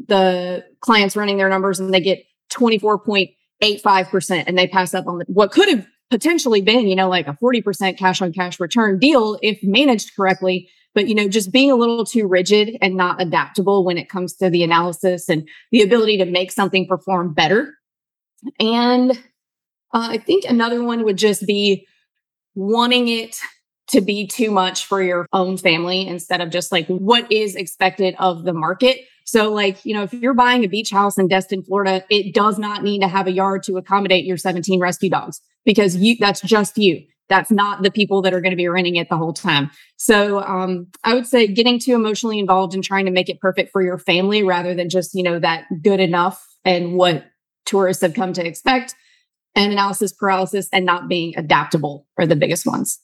the 0.08 0.66
client's 0.82 1.16
running 1.16 1.38
their 1.38 1.48
numbers 1.48 1.80
and 1.80 1.94
they 1.94 2.02
get 2.02 2.26
24.85% 2.52 4.44
and 4.46 4.58
they 4.58 4.68
pass 4.68 4.94
up 4.94 5.08
on 5.08 5.22
what 5.28 5.52
could 5.52 5.70
have 5.70 5.88
potentially 6.10 6.62
been, 6.62 6.88
you 6.88 6.96
know, 6.96 7.08
like 7.08 7.30
a 7.30 7.38
40% 7.42 7.98
cash 7.98 8.22
on 8.22 8.34
cash 8.34 8.60
return 8.60 9.00
deal 9.00 9.40
if 9.42 9.60
managed 9.64 10.14
correctly. 10.18 10.70
But, 10.96 11.08
you 11.08 11.14
know, 11.14 11.28
just 11.28 11.52
being 11.52 11.70
a 11.70 11.76
little 11.76 12.06
too 12.06 12.26
rigid 12.26 12.78
and 12.82 12.96
not 12.96 13.22
adaptable 13.22 13.84
when 13.84 13.98
it 13.98 14.10
comes 14.10 14.36
to 14.38 14.50
the 14.50 14.64
analysis 14.64 15.30
and 15.30 15.48
the 15.72 15.82
ability 15.82 16.18
to 16.18 16.26
make 16.26 16.52
something 16.52 16.88
perform 16.88 17.34
better. 17.34 17.76
And 18.60 19.12
uh, 19.12 20.08
I 20.12 20.18
think 20.18 20.46
another 20.46 20.84
one 20.84 21.04
would 21.04 21.18
just 21.18 21.46
be 21.46 21.86
wanting 22.56 23.10
it 23.10 23.38
to 23.88 24.02
be 24.02 24.26
too 24.26 24.50
much 24.50 24.86
for 24.86 25.02
your 25.02 25.28
own 25.32 25.58
family 25.58 26.08
instead 26.08 26.42
of 26.42 26.50
just 26.50 26.72
like 26.72 26.88
what 26.88 27.32
is 27.32 27.56
expected 27.56 28.16
of 28.18 28.44
the 28.44 28.54
market. 28.54 29.02
So, 29.26 29.52
like, 29.52 29.84
you 29.86 29.94
know, 29.94 30.04
if 30.04 30.14
you're 30.14 30.34
buying 30.34 30.64
a 30.64 30.68
beach 30.68 30.92
house 30.92 31.18
in 31.18 31.28
Destin, 31.28 31.64
Florida, 31.64 32.04
it 32.10 32.34
does 32.34 32.58
not 32.58 32.84
need 32.84 33.02
to 33.02 33.08
have 33.08 33.28
a 33.28 33.32
yard 33.32 33.64
to 33.64 33.78
accommodate 33.78 34.26
your 34.26 34.38
17 34.38 34.80
rescue 34.80 35.10
dogs 35.10 35.42
because 35.66 35.96
you 35.96 36.16
that's 36.20 36.42
just 36.42 36.78
you. 36.78 37.04
That's 37.28 37.52
not 37.52 37.82
the 37.82 37.92
people 37.92 38.22
that 38.22 38.34
are 38.34 38.42
going 38.42 38.52
to 38.52 38.58
be 38.58 38.68
renting 38.68 38.98
it 38.98 39.10
the 39.10 39.18
whole 39.18 39.34
time. 39.34 39.72
So, 39.98 40.42
um, 40.42 40.88
I 41.04 41.14
would 41.14 41.26
say 41.26 41.48
getting 41.48 41.80
too 41.80 41.96
emotionally 41.96 42.40
involved 42.40 42.74
and 42.74 42.84
trying 42.84 43.06
to 43.06 43.12
make 43.12 43.30
it 43.30 43.40
perfect 43.40 43.72
for 43.72 43.82
your 43.82 43.98
family 43.98 44.44
rather 44.44 44.76
than 44.76 44.90
just, 44.90 45.16
you 45.16 45.24
know, 45.24 45.40
that 45.40 45.66
good 45.82 46.00
enough 46.00 46.46
and 46.64 46.94
what 46.94 47.26
tourists 47.66 48.04
have 48.04 48.14
come 48.14 48.34
to 48.34 48.46
expect 48.46 48.96
and 49.56 49.72
analysis 49.72 50.14
paralysis 50.14 50.68
and 50.72 50.86
not 50.86 51.08
being 51.08 51.34
adaptable 51.38 52.06
are 52.18 52.28
the 52.28 52.36
biggest 52.36 52.66
ones. 52.66 53.00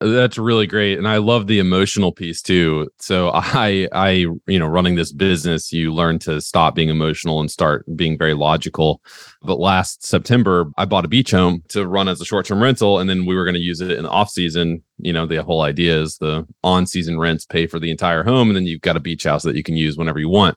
That's 0.00 0.38
really 0.38 0.68
great. 0.68 0.96
And 0.96 1.08
I 1.08 1.16
love 1.16 1.48
the 1.48 1.58
emotional 1.58 2.12
piece 2.12 2.40
too. 2.40 2.88
So 3.00 3.30
I 3.34 3.88
I 3.92 4.10
you 4.46 4.58
know 4.58 4.66
running 4.66 4.94
this 4.94 5.12
business 5.12 5.72
you 5.72 5.92
learn 5.92 6.20
to 6.20 6.40
stop 6.40 6.76
being 6.76 6.88
emotional 6.88 7.40
and 7.40 7.50
start 7.50 7.84
being 7.96 8.16
very 8.16 8.34
logical. 8.34 9.02
But 9.42 9.58
last 9.58 10.06
September 10.06 10.66
I 10.76 10.84
bought 10.84 11.04
a 11.04 11.08
beach 11.08 11.32
home 11.32 11.64
to 11.70 11.86
run 11.86 12.08
as 12.08 12.20
a 12.20 12.24
short-term 12.24 12.62
rental 12.62 13.00
and 13.00 13.10
then 13.10 13.26
we 13.26 13.34
were 13.34 13.44
going 13.44 13.54
to 13.54 13.60
use 13.60 13.80
it 13.80 13.90
in 13.90 14.04
the 14.04 14.10
off 14.10 14.30
season. 14.30 14.84
You 14.98 15.12
know, 15.12 15.26
the 15.26 15.42
whole 15.42 15.62
idea 15.62 16.00
is 16.00 16.18
the 16.18 16.46
on-season 16.62 17.18
rents 17.18 17.44
pay 17.44 17.66
for 17.66 17.80
the 17.80 17.90
entire 17.90 18.22
home 18.22 18.48
and 18.48 18.56
then 18.56 18.66
you've 18.66 18.80
got 18.82 18.96
a 18.96 19.00
beach 19.00 19.24
house 19.24 19.42
that 19.42 19.56
you 19.56 19.64
can 19.64 19.76
use 19.76 19.96
whenever 19.96 20.20
you 20.20 20.28
want 20.28 20.56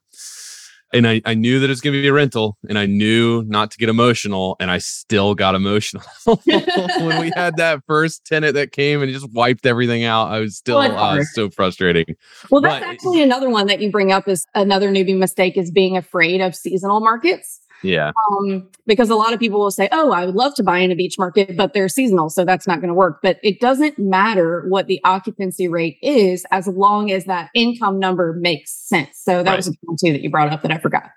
and 0.94 1.08
I, 1.08 1.22
I 1.26 1.34
knew 1.34 1.60
that 1.60 1.66
it 1.66 1.70
was 1.70 1.82
going 1.82 1.94
to 1.94 2.02
be 2.02 2.08
a 2.08 2.14
rental 2.14 2.58
and 2.68 2.78
I 2.78 2.86
knew 2.86 3.44
not 3.44 3.72
to 3.72 3.78
get 3.78 3.90
emotional 3.90 4.56
and 4.60 4.70
I 4.70 4.78
still 4.80 5.36
got 5.36 5.56
emotional 5.56 6.04
when 6.26 7.22
we 7.22 7.32
had 7.36 7.58
that 7.58 7.84
first 7.88 8.26
tenant 8.26 8.56
that 8.56 8.72
came 8.72 9.02
and 9.02 9.12
just 9.12 9.32
wiped 9.32 9.66
everything 9.66 10.04
out. 10.04 10.32
I 10.32 10.40
was 10.40 10.58
still 10.58 10.78
uh, 10.78 11.24
so 11.34 11.50
frustrating. 11.50 12.16
Well, 12.50 12.62
that's 12.62 12.84
but, 12.84 12.90
actually 12.90 13.22
another 13.22 13.50
one 13.50 13.68
that 13.68 13.82
you 13.82 13.92
bring 13.92 14.12
up 14.12 14.28
is 14.28 14.46
another 14.54 14.92
newbie 14.92 15.18
mistake 15.18 15.58
is 15.58 15.72
being 15.72 15.98
afraid 15.98 16.42
of 16.42 16.56
seasonal 16.56 17.00
markets. 17.00 17.61
Yeah. 17.84 18.12
Um, 18.32 18.70
because 18.86 19.10
a 19.10 19.16
lot 19.16 19.34
of 19.34 19.40
people 19.40 19.60
will 19.60 19.72
say, 19.72 19.90
Oh, 19.92 20.12
I 20.12 20.26
would 20.26 20.36
love 20.36 20.54
to 20.56 20.64
buy 20.64 20.80
in 20.80 20.92
a 20.92 20.96
beach 20.96 21.18
market, 21.18 21.56
but 21.56 21.74
they're 21.74 21.90
seasonal. 21.90 22.30
So 22.30 22.46
that's 22.46 22.68
not 22.68 22.80
going 22.80 22.90
to 22.90 22.94
work. 22.94 23.20
But 23.22 23.40
it 23.44 23.60
doesn't 23.60 23.98
matter 23.98 24.66
what 24.68 24.88
the 24.88 25.00
occupancy 25.04 25.68
rate 25.68 25.98
is 26.02 26.46
as 26.52 26.68
long 26.68 27.12
as 27.12 27.26
that 27.26 27.50
income 27.54 28.00
number 28.00 28.34
makes 28.34 28.74
sense. 28.74 29.20
So 29.22 29.44
that 29.44 29.50
right. 29.50 29.58
was 29.58 29.68
a 29.68 29.74
point 29.86 30.00
too 30.00 30.12
that 30.12 30.22
you 30.22 30.30
brought 30.30 30.52
up 30.52 30.62
that 30.62 30.72
I 30.72 30.78
forgot. 30.78 31.10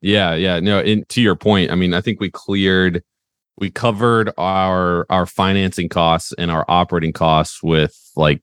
Yeah. 0.00 0.34
Yeah. 0.34 0.60
No, 0.60 0.80
in, 0.80 1.04
to 1.10 1.20
your 1.20 1.36
point, 1.36 1.70
I 1.70 1.74
mean, 1.74 1.94
I 1.94 2.00
think 2.00 2.20
we 2.20 2.30
cleared, 2.30 3.02
we 3.58 3.70
covered 3.70 4.32
our, 4.38 5.06
our 5.10 5.26
financing 5.26 5.88
costs 5.88 6.32
and 6.38 6.50
our 6.50 6.64
operating 6.68 7.12
costs 7.12 7.62
with 7.62 7.96
like 8.16 8.42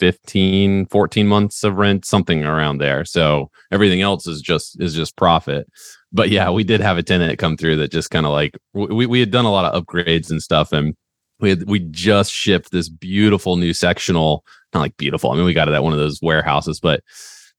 15 0.00 0.86
14 0.86 1.26
months 1.26 1.62
of 1.62 1.76
rent 1.76 2.04
something 2.04 2.44
around 2.44 2.78
there. 2.78 3.04
So 3.04 3.50
everything 3.70 4.00
else 4.00 4.26
is 4.26 4.40
just 4.40 4.80
is 4.80 4.94
just 4.94 5.16
profit. 5.16 5.68
But 6.12 6.30
yeah 6.30 6.50
we 6.50 6.64
did 6.64 6.80
have 6.80 6.98
a 6.98 7.02
tenant 7.02 7.38
come 7.38 7.56
through 7.56 7.76
that 7.76 7.92
just 7.92 8.10
kind 8.10 8.26
of 8.26 8.32
like 8.32 8.58
we, 8.72 9.06
we 9.06 9.20
had 9.20 9.30
done 9.30 9.44
a 9.44 9.52
lot 9.52 9.72
of 9.72 9.84
upgrades 9.84 10.30
and 10.30 10.42
stuff 10.42 10.72
and 10.72 10.96
we 11.40 11.50
had 11.50 11.68
we 11.68 11.80
just 11.80 12.32
shipped 12.32 12.70
this 12.70 12.88
beautiful 12.88 13.56
new 13.56 13.72
sectional 13.72 14.44
not 14.74 14.80
like 14.80 14.96
beautiful 14.96 15.30
i 15.30 15.36
mean 15.36 15.44
we 15.44 15.54
got 15.54 15.68
it 15.68 15.74
at 15.74 15.82
one 15.82 15.92
of 15.92 15.98
those 15.98 16.20
warehouses 16.22 16.80
but 16.80 17.02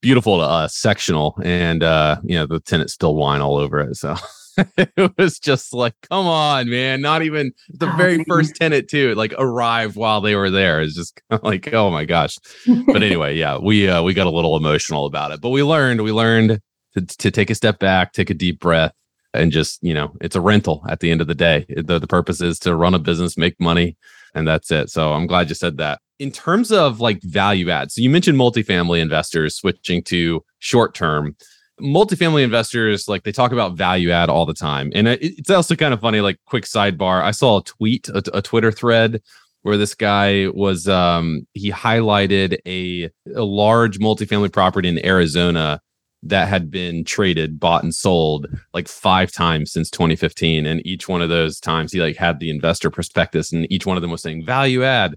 beautiful 0.01 0.38
to 0.38 0.43
us 0.43 0.75
sectional 0.75 1.38
and 1.43 1.84
uh 1.84 2.17
you 2.23 2.36
know 2.36 2.45
the 2.45 2.60
tenant 2.60 2.89
still 2.89 3.15
wine 3.15 3.41
all 3.41 3.58
over 3.58 3.80
it 3.80 3.95
so 3.95 4.15
it 4.77 5.13
was 5.17 5.39
just 5.39 5.73
like, 5.73 5.93
come 6.09 6.25
on, 6.25 6.69
man. 6.69 7.01
Not 7.01 7.23
even 7.23 7.53
the 7.69 7.91
very 7.91 8.23
first 8.25 8.55
tenant 8.55 8.89
too, 8.89 9.13
like 9.15 9.33
arrived 9.37 9.95
while 9.95 10.21
they 10.21 10.35
were 10.35 10.49
there. 10.49 10.81
It's 10.81 10.95
just 10.95 11.21
kind 11.29 11.39
of 11.39 11.43
like, 11.43 11.73
oh 11.73 11.89
my 11.89 12.05
gosh. 12.05 12.37
But 12.85 12.95
anyway, 13.03 13.35
yeah, 13.35 13.57
we 13.57 13.87
uh, 13.87 14.03
we 14.03 14.13
got 14.13 14.27
a 14.27 14.31
little 14.31 14.57
emotional 14.57 15.05
about 15.05 15.31
it. 15.31 15.41
But 15.41 15.49
we 15.49 15.63
learned, 15.63 16.01
we 16.01 16.11
learned 16.11 16.59
to, 16.93 17.05
to 17.05 17.31
take 17.31 17.49
a 17.49 17.55
step 17.55 17.79
back, 17.79 18.13
take 18.13 18.29
a 18.29 18.35
deep 18.35 18.59
breath, 18.59 18.93
and 19.33 19.51
just, 19.51 19.79
you 19.81 19.93
know, 19.93 20.13
it's 20.21 20.35
a 20.35 20.41
rental 20.41 20.83
at 20.89 20.99
the 20.99 21.11
end 21.11 21.21
of 21.21 21.27
the 21.27 21.35
day. 21.35 21.65
The, 21.69 21.99
the 21.99 22.07
purpose 22.07 22.41
is 22.41 22.59
to 22.59 22.75
run 22.75 22.93
a 22.93 22.99
business, 22.99 23.37
make 23.37 23.59
money, 23.59 23.97
and 24.35 24.47
that's 24.47 24.71
it. 24.71 24.89
So 24.89 25.13
I'm 25.13 25.27
glad 25.27 25.49
you 25.49 25.55
said 25.55 25.77
that. 25.77 25.99
In 26.19 26.31
terms 26.31 26.71
of 26.71 26.99
like 26.99 27.21
value 27.23 27.69
add, 27.69 27.91
so 27.91 28.01
you 28.01 28.09
mentioned 28.09 28.37
multifamily 28.37 29.01
investors 29.01 29.55
switching 29.55 30.03
to 30.03 30.43
short 30.59 30.93
term 30.93 31.35
multifamily 31.81 32.43
investors 32.43 33.07
like 33.07 33.23
they 33.23 33.31
talk 33.31 33.51
about 33.51 33.75
value 33.75 34.11
add 34.11 34.29
all 34.29 34.45
the 34.45 34.53
time. 34.53 34.91
And 34.93 35.07
it's 35.07 35.49
also 35.49 35.75
kind 35.75 35.93
of 35.93 36.01
funny 36.01 36.21
like 36.21 36.37
quick 36.45 36.65
sidebar 36.65 37.21
i 37.23 37.31
saw 37.31 37.59
a 37.59 37.63
tweet 37.63 38.07
a, 38.09 38.23
a 38.33 38.41
twitter 38.41 38.71
thread 38.71 39.21
where 39.63 39.77
this 39.77 39.95
guy 39.95 40.47
was 40.53 40.87
um 40.87 41.47
he 41.53 41.71
highlighted 41.71 42.57
a, 42.65 43.09
a 43.35 43.43
large 43.43 43.99
multifamily 43.99 44.51
property 44.51 44.89
in 44.89 45.03
arizona 45.05 45.79
that 46.23 46.47
had 46.47 46.69
been 46.69 47.03
traded 47.03 47.59
bought 47.59 47.83
and 47.83 47.95
sold 47.95 48.47
like 48.73 48.87
five 48.87 49.31
times 49.31 49.71
since 49.71 49.89
2015 49.89 50.65
and 50.65 50.85
each 50.85 51.07
one 51.07 51.21
of 51.21 51.29
those 51.29 51.59
times 51.59 51.91
he 51.91 51.99
like 51.99 52.15
had 52.15 52.39
the 52.39 52.49
investor 52.49 52.91
prospectus 52.91 53.51
and 53.51 53.71
each 53.71 53.85
one 53.85 53.97
of 53.97 54.01
them 54.01 54.11
was 54.11 54.21
saying 54.21 54.45
value 54.45 54.83
add 54.83 55.15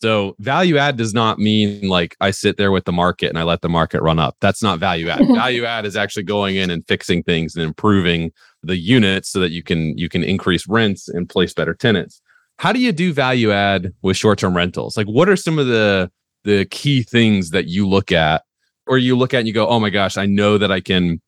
so 0.00 0.36
value 0.38 0.76
add 0.76 0.96
does 0.96 1.14
not 1.14 1.38
mean 1.38 1.88
like 1.88 2.16
I 2.20 2.30
sit 2.30 2.56
there 2.56 2.70
with 2.70 2.84
the 2.84 2.92
market 2.92 3.28
and 3.28 3.38
I 3.38 3.42
let 3.44 3.62
the 3.62 3.68
market 3.68 4.02
run 4.02 4.18
up. 4.18 4.36
That's 4.40 4.62
not 4.62 4.78
value 4.78 5.08
add. 5.08 5.26
value 5.34 5.64
add 5.64 5.86
is 5.86 5.96
actually 5.96 6.24
going 6.24 6.56
in 6.56 6.70
and 6.70 6.86
fixing 6.86 7.22
things 7.22 7.54
and 7.54 7.64
improving 7.64 8.32
the 8.62 8.76
units 8.76 9.30
so 9.30 9.40
that 9.40 9.50
you 9.50 9.62
can 9.62 9.96
you 9.96 10.08
can 10.08 10.22
increase 10.22 10.66
rents 10.68 11.08
and 11.08 11.28
place 11.28 11.54
better 11.54 11.74
tenants. 11.74 12.20
How 12.58 12.72
do 12.72 12.80
you 12.80 12.92
do 12.92 13.12
value 13.12 13.52
add 13.52 13.92
with 14.02 14.16
short-term 14.16 14.56
rentals? 14.56 14.96
Like 14.96 15.06
what 15.06 15.28
are 15.28 15.36
some 15.36 15.58
of 15.58 15.66
the 15.66 16.10
the 16.44 16.66
key 16.66 17.02
things 17.02 17.50
that 17.50 17.66
you 17.66 17.88
look 17.88 18.12
at 18.12 18.42
or 18.86 18.98
you 18.98 19.16
look 19.16 19.34
at 19.34 19.38
and 19.38 19.48
you 19.48 19.54
go, 19.54 19.66
"Oh 19.66 19.80
my 19.80 19.90
gosh, 19.90 20.16
I 20.16 20.26
know 20.26 20.58
that 20.58 20.70
I 20.70 20.80
can 20.80 21.20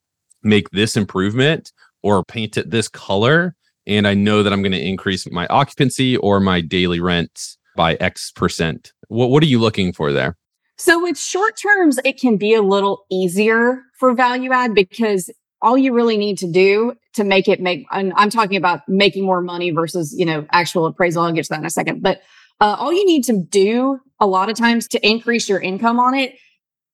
make 0.42 0.70
this 0.70 0.96
improvement 0.96 1.72
or 2.02 2.24
paint 2.24 2.56
it 2.56 2.70
this 2.70 2.88
color 2.88 3.54
and 3.86 4.06
I 4.06 4.14
know 4.14 4.42
that 4.42 4.52
I'm 4.52 4.62
going 4.62 4.72
to 4.72 4.80
increase 4.80 5.28
my 5.30 5.46
occupancy 5.48 6.16
or 6.18 6.38
my 6.38 6.60
daily 6.60 7.00
rent 7.00 7.56
by 7.78 7.94
X 7.94 8.32
percent. 8.32 8.92
What 9.06 9.30
what 9.30 9.42
are 9.42 9.46
you 9.46 9.60
looking 9.60 9.92
for 9.94 10.12
there? 10.12 10.36
So 10.76 11.00
with 11.00 11.16
short 11.16 11.56
terms, 11.56 11.98
it 12.04 12.20
can 12.20 12.36
be 12.36 12.52
a 12.52 12.60
little 12.60 13.06
easier 13.10 13.82
for 13.98 14.12
value 14.14 14.52
add 14.52 14.74
because 14.74 15.30
all 15.62 15.78
you 15.78 15.94
really 15.94 16.16
need 16.16 16.38
to 16.38 16.50
do 16.50 16.94
to 17.14 17.24
make 17.24 17.48
it 17.48 17.60
make 17.60 17.86
and 17.90 18.12
I'm 18.16 18.30
talking 18.30 18.56
about 18.56 18.80
making 18.88 19.24
more 19.24 19.40
money 19.40 19.70
versus, 19.70 20.14
you 20.16 20.26
know, 20.26 20.46
actual 20.50 20.86
appraisal. 20.86 21.22
I'll 21.22 21.32
get 21.32 21.44
to 21.44 21.50
that 21.50 21.60
in 21.60 21.66
a 21.66 21.70
second. 21.70 22.02
But 22.02 22.20
uh, 22.60 22.76
all 22.78 22.92
you 22.92 23.06
need 23.06 23.24
to 23.24 23.40
do 23.40 24.00
a 24.20 24.26
lot 24.26 24.50
of 24.50 24.56
times 24.56 24.88
to 24.88 25.08
increase 25.08 25.48
your 25.48 25.60
income 25.60 26.00
on 26.00 26.14
it 26.14 26.34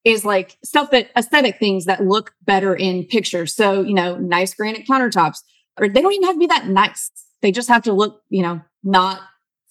is 0.05 0.25
like 0.25 0.59
stuff 0.63 0.91
that 0.91 1.11
aesthetic 1.17 1.59
things 1.59 1.87
that 1.87 2.05
look 2.05 2.35
better 2.43 2.75
in 2.75 3.05
pictures. 3.05 3.55
So, 3.55 3.81
you 3.81 3.95
know, 3.95 4.19
nice 4.19 4.53
granite 4.55 4.87
countertops, 4.87 5.39
or 5.79 5.89
they 5.89 6.03
don't 6.03 6.13
even 6.13 6.27
have 6.27 6.37
to 6.37 6.41
be 6.41 6.47
that 6.47 6.67
nice. 6.69 7.11
They 7.41 7.53
just 7.53 7.69
have 7.69 7.83
to 7.85 7.95
look, 7.95 8.21
you 8.29 8.43
know, 8.43 8.61
not 8.83 9.21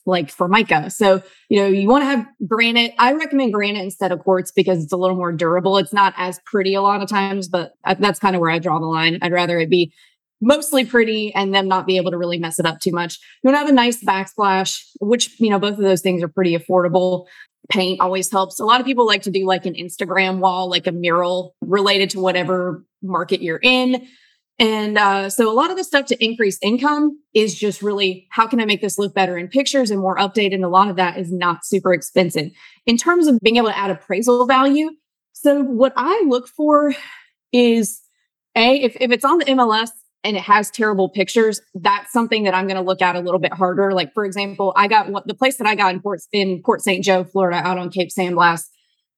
like 0.05 0.29
for 0.29 0.47
formica. 0.47 0.89
So, 0.89 1.23
you 1.49 1.59
know, 1.59 1.67
you 1.67 1.87
want 1.87 2.01
to 2.01 2.05
have 2.05 2.27
granite. 2.45 2.93
I 2.99 3.13
recommend 3.13 3.53
granite 3.53 3.83
instead 3.83 4.11
of 4.11 4.19
quartz 4.19 4.51
because 4.51 4.83
it's 4.83 4.93
a 4.93 4.97
little 4.97 5.15
more 5.15 5.31
durable. 5.31 5.77
It's 5.77 5.93
not 5.93 6.13
as 6.17 6.39
pretty 6.45 6.73
a 6.73 6.81
lot 6.81 7.01
of 7.01 7.09
times, 7.09 7.47
but 7.47 7.73
uh, 7.85 7.95
that's 7.97 8.19
kind 8.19 8.35
of 8.35 8.41
where 8.41 8.51
I 8.51 8.59
draw 8.59 8.79
the 8.79 8.85
line. 8.85 9.19
I'd 9.21 9.31
rather 9.31 9.59
it 9.59 9.69
be 9.69 9.93
mostly 10.41 10.83
pretty 10.83 11.33
and 11.33 11.53
them 11.53 11.67
not 11.67 11.87
be 11.87 11.95
able 11.97 12.11
to 12.11 12.17
really 12.17 12.37
mess 12.37 12.59
it 12.59 12.65
up 12.65 12.79
too 12.79 12.91
much. 12.91 13.17
You 13.41 13.47
want 13.47 13.55
to 13.55 13.59
have 13.59 13.69
a 13.69 13.71
nice 13.71 14.03
backsplash, 14.03 14.83
which, 14.99 15.39
you 15.39 15.49
know, 15.49 15.59
both 15.59 15.77
of 15.77 15.83
those 15.83 16.01
things 16.01 16.21
are 16.21 16.27
pretty 16.27 16.57
affordable. 16.57 17.27
Paint 17.71 18.01
always 18.01 18.29
helps. 18.29 18.59
A 18.59 18.65
lot 18.65 18.81
of 18.81 18.85
people 18.85 19.07
like 19.07 19.21
to 19.21 19.31
do 19.31 19.45
like 19.45 19.65
an 19.65 19.73
Instagram 19.73 20.39
wall, 20.39 20.69
like 20.69 20.85
a 20.85 20.91
mural 20.91 21.55
related 21.61 22.09
to 22.09 22.19
whatever 22.19 22.83
market 23.01 23.41
you're 23.41 23.59
in. 23.63 24.05
And 24.59 24.97
uh, 24.97 25.29
so 25.29 25.51
a 25.51 25.53
lot 25.53 25.71
of 25.71 25.77
the 25.77 25.83
stuff 25.83 26.05
to 26.07 26.23
increase 26.23 26.59
income 26.61 27.19
is 27.33 27.55
just 27.55 27.81
really 27.81 28.27
how 28.29 28.47
can 28.47 28.61
I 28.61 28.65
make 28.65 28.81
this 28.81 28.99
look 28.99 29.13
better 29.13 29.37
in 29.37 29.47
pictures 29.47 29.89
and 29.89 29.99
more 29.99 30.15
updated? 30.17 30.55
And 30.55 30.63
a 30.63 30.69
lot 30.69 30.89
of 30.89 30.95
that 30.97 31.17
is 31.17 31.31
not 31.31 31.65
super 31.65 31.93
expensive. 31.93 32.51
In 32.85 32.97
terms 32.97 33.27
of 33.27 33.39
being 33.39 33.57
able 33.57 33.69
to 33.69 33.77
add 33.77 33.89
appraisal 33.89 34.45
value, 34.45 34.91
so 35.31 35.61
what 35.61 35.93
I 35.97 36.23
look 36.27 36.47
for 36.47 36.93
is 37.51 38.01
a 38.55 38.81
if, 38.81 38.95
if 38.99 39.11
it's 39.11 39.25
on 39.25 39.39
the 39.39 39.45
MLS 39.45 39.89
and 40.23 40.37
it 40.37 40.43
has 40.43 40.69
terrible 40.69 41.09
pictures, 41.09 41.59
that's 41.73 42.13
something 42.13 42.43
that 42.43 42.53
I'm 42.53 42.65
going 42.65 42.77
to 42.77 42.83
look 42.83 43.01
at 43.01 43.15
a 43.15 43.19
little 43.19 43.39
bit 43.39 43.53
harder. 43.53 43.91
Like 43.91 44.13
for 44.13 44.23
example, 44.23 44.71
I 44.75 44.87
got 44.87 45.09
what 45.09 45.27
the 45.27 45.33
place 45.33 45.57
that 45.57 45.67
I 45.67 45.73
got 45.73 45.93
in 45.93 46.01
Port 46.01 46.21
in 46.31 46.61
Port 46.63 46.81
St. 46.81 47.03
Joe, 47.03 47.23
Florida, 47.23 47.57
out 47.57 47.79
on 47.79 47.89
Cape 47.89 48.11
San 48.11 48.35
Blas. 48.35 48.69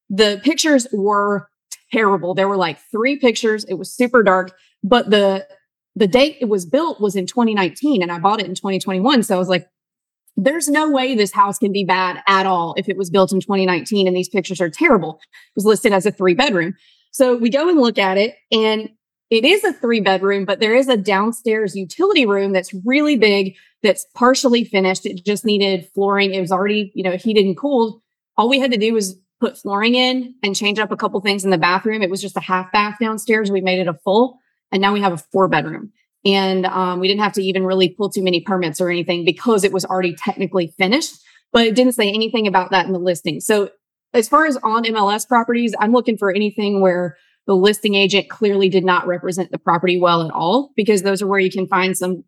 The 0.10 0.40
pictures 0.44 0.88
were 0.94 1.50
terrible. 1.92 2.34
There 2.34 2.48
were 2.48 2.58
like 2.58 2.80
three 2.92 3.18
pictures. 3.18 3.66
It 3.66 3.76
was 3.76 3.94
super 3.94 4.24
dark 4.24 4.54
but 4.86 5.10
the 5.10 5.48
the 5.96 6.08
date 6.08 6.38
it 6.42 6.46
was 6.46 6.66
built 6.66 7.02
was 7.02 7.16
in 7.16 7.26
2019 7.26 8.02
and 8.02 8.12
I 8.12 8.20
bought 8.20 8.42
it 8.42 8.48
in 8.48 8.56
2021. 8.56 9.24
So 9.24 9.36
I 9.36 9.40
was 9.40 9.48
like, 9.48 9.68
there's 10.36 10.68
no 10.68 10.92
way 10.92 11.16
this 11.16 11.32
house 11.32 11.58
can 11.58 11.72
be 11.72 11.86
bad 11.86 12.22
at 12.28 12.46
all 12.46 12.76
if 12.78 12.90
it 12.90 12.98
was 12.98 13.10
built 13.10 13.32
in 13.32 13.40
2019 13.40 14.06
and 14.06 14.16
these 14.16 14.28
pictures 14.28 14.60
are 14.60 14.70
terrible. 14.70 15.20
It 15.22 15.56
was 15.56 15.66
listed 15.66 15.94
as 15.94 16.06
a 16.06 16.12
three 16.12 16.34
bedroom. 16.34 16.76
So 17.12 17.38
we 17.38 17.50
go 17.50 17.70
and 17.70 17.80
look 17.80 17.98
at 17.98 18.18
it 18.18 18.36
and 18.52 18.90
it 19.32 19.46
is 19.46 19.64
a 19.64 19.74
three 19.74 20.02
bedroom, 20.02 20.46
but 20.46 20.60
there 20.60 20.76
is 20.76 20.88
a 20.88 20.98
downstairs 20.98 21.76
utility 21.76 22.26
room 22.26 22.52
that's 22.52 22.74
really 22.86 23.16
big 23.16 23.56
that's 23.82 24.06
partially 24.14 24.66
finished. 24.66 25.06
It 25.06 25.26
just 25.26 25.46
needed 25.46 25.90
flooring. 25.96 26.34
It 26.34 26.42
was 26.42 26.52
already, 26.52 26.92
you 26.94 27.04
know, 27.04 27.16
heated 27.16 27.46
and 27.46 27.58
cooled. 27.58 28.02
All 28.38 28.50
we 28.50 28.60
had 28.60 28.72
to 28.72 28.78
do 28.78 28.94
was 28.94 29.18
put 29.40 29.58
flooring 29.58 29.96
in 29.96 30.36
and 30.44 30.56
change 30.56 30.78
up 30.78 30.92
a 30.92 30.98
couple 30.98 31.20
things 31.22 31.44
in 31.44 31.52
the 31.52 31.58
bathroom. 31.58 32.02
It 32.02 32.10
was 32.10 32.22
just 32.22 32.38
a 32.38 32.42
half 32.42 32.72
bath 32.72 32.98
downstairs. 33.00 33.50
We 33.50 33.62
made 33.62 33.80
it 33.80 33.88
a 33.88 33.94
full. 33.94 34.40
And 34.76 34.82
now 34.82 34.92
we 34.92 35.00
have 35.00 35.14
a 35.14 35.18
four 35.18 35.48
bedroom. 35.48 35.94
And 36.26 36.66
um, 36.66 37.00
we 37.00 37.08
didn't 37.08 37.22
have 37.22 37.32
to 37.34 37.42
even 37.42 37.66
really 37.66 37.88
pull 37.88 38.10
too 38.10 38.22
many 38.22 38.42
permits 38.42 38.82
or 38.82 38.90
anything 38.90 39.24
because 39.24 39.64
it 39.64 39.72
was 39.72 39.86
already 39.86 40.14
technically 40.14 40.74
finished, 40.78 41.16
but 41.54 41.66
it 41.66 41.76
didn't 41.76 41.94
say 41.94 42.10
anything 42.10 42.46
about 42.46 42.72
that 42.72 42.86
in 42.86 42.92
the 42.92 43.00
listing. 43.00 43.40
So, 43.40 43.70
as 44.14 44.28
far 44.28 44.46
as 44.46 44.58
on 44.58 44.84
MLS 44.84 45.26
properties, 45.26 45.74
I'm 45.80 45.94
looking 45.94 46.18
for 46.18 46.30
anything 46.30 46.82
where 46.82 47.16
the 47.48 47.56
listing 47.56 47.96
agent 47.96 48.30
clearly 48.30 48.68
did 48.68 48.84
not 48.84 49.08
represent 49.08 49.52
the 49.52 49.58
property 49.58 49.98
well 49.98 50.24
at 50.24 50.32
all, 50.32 50.72
because 50.76 51.04
those 51.04 51.22
are 51.22 51.28
where 51.28 51.40
you 51.40 51.52
can 51.52 51.68
find 51.68 51.96
some 51.98 52.26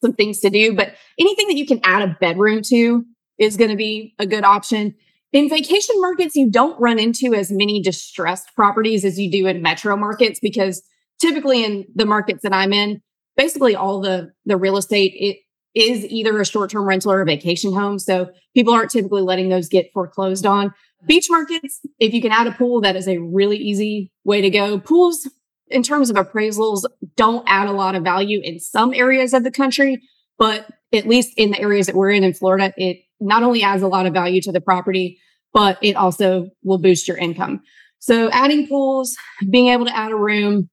some 0.00 0.14
things 0.14 0.40
to 0.40 0.50
do. 0.50 0.74
But 0.74 0.94
anything 1.18 1.46
that 1.46 1.56
you 1.56 1.66
can 1.66 1.80
add 1.84 2.02
a 2.02 2.16
bedroom 2.20 2.62
to 2.70 3.04
is 3.38 3.56
going 3.56 3.70
to 3.70 3.76
be 3.76 4.14
a 4.18 4.26
good 4.26 4.42
option. 4.42 4.96
In 5.32 5.48
vacation 5.48 6.00
markets, 6.00 6.34
you 6.34 6.50
don't 6.50 6.80
run 6.80 6.98
into 6.98 7.34
as 7.34 7.52
many 7.52 7.80
distressed 7.80 8.48
properties 8.56 9.04
as 9.04 9.16
you 9.16 9.30
do 9.30 9.46
in 9.46 9.62
metro 9.62 9.96
markets 9.96 10.40
because 10.40 10.82
typically 11.20 11.64
in 11.64 11.86
the 11.94 12.06
markets 12.06 12.42
that 12.42 12.52
I'm 12.52 12.72
in, 12.72 13.00
basically 13.36 13.74
all 13.74 14.00
the 14.00 14.32
the 14.44 14.56
real 14.56 14.76
estate 14.76 15.14
it 15.16 15.38
is 15.74 16.04
either 16.06 16.40
a 16.40 16.46
short-term 16.46 16.84
rental 16.84 17.10
or 17.10 17.20
a 17.20 17.24
vacation 17.24 17.72
home. 17.72 17.98
So 17.98 18.30
people 18.54 18.72
aren't 18.72 18.90
typically 18.90 19.22
letting 19.22 19.48
those 19.48 19.68
get 19.68 19.90
foreclosed 19.92 20.46
on. 20.46 20.72
Beach 21.06 21.26
markets, 21.28 21.80
if 21.98 22.14
you 22.14 22.22
can 22.22 22.30
add 22.30 22.46
a 22.46 22.52
pool, 22.52 22.80
that 22.82 22.96
is 22.96 23.08
a 23.08 23.18
really 23.18 23.56
easy 23.56 24.12
way 24.24 24.40
to 24.40 24.50
go. 24.50 24.78
Pools, 24.78 25.28
in 25.68 25.82
terms 25.82 26.10
of 26.10 26.16
appraisals, 26.16 26.84
don't 27.16 27.44
add 27.48 27.66
a 27.66 27.72
lot 27.72 27.96
of 27.96 28.04
value 28.04 28.40
in 28.42 28.60
some 28.60 28.94
areas 28.94 29.34
of 29.34 29.42
the 29.42 29.50
country, 29.50 30.00
but 30.38 30.66
at 30.92 31.08
least 31.08 31.32
in 31.36 31.50
the 31.50 31.60
areas 31.60 31.86
that 31.86 31.96
we're 31.96 32.10
in 32.10 32.22
in 32.22 32.32
Florida, 32.32 32.72
it 32.76 32.98
not 33.20 33.42
only 33.42 33.62
adds 33.62 33.82
a 33.82 33.88
lot 33.88 34.06
of 34.06 34.12
value 34.12 34.40
to 34.42 34.52
the 34.52 34.60
property, 34.60 35.18
but 35.52 35.78
it 35.82 35.96
also 35.96 36.48
will 36.62 36.78
boost 36.78 37.08
your 37.08 37.16
income. 37.16 37.60
So 37.98 38.30
adding 38.30 38.68
pools, 38.68 39.16
being 39.50 39.68
able 39.68 39.86
to 39.86 39.96
add 39.96 40.12
a 40.12 40.16
room, 40.16 40.68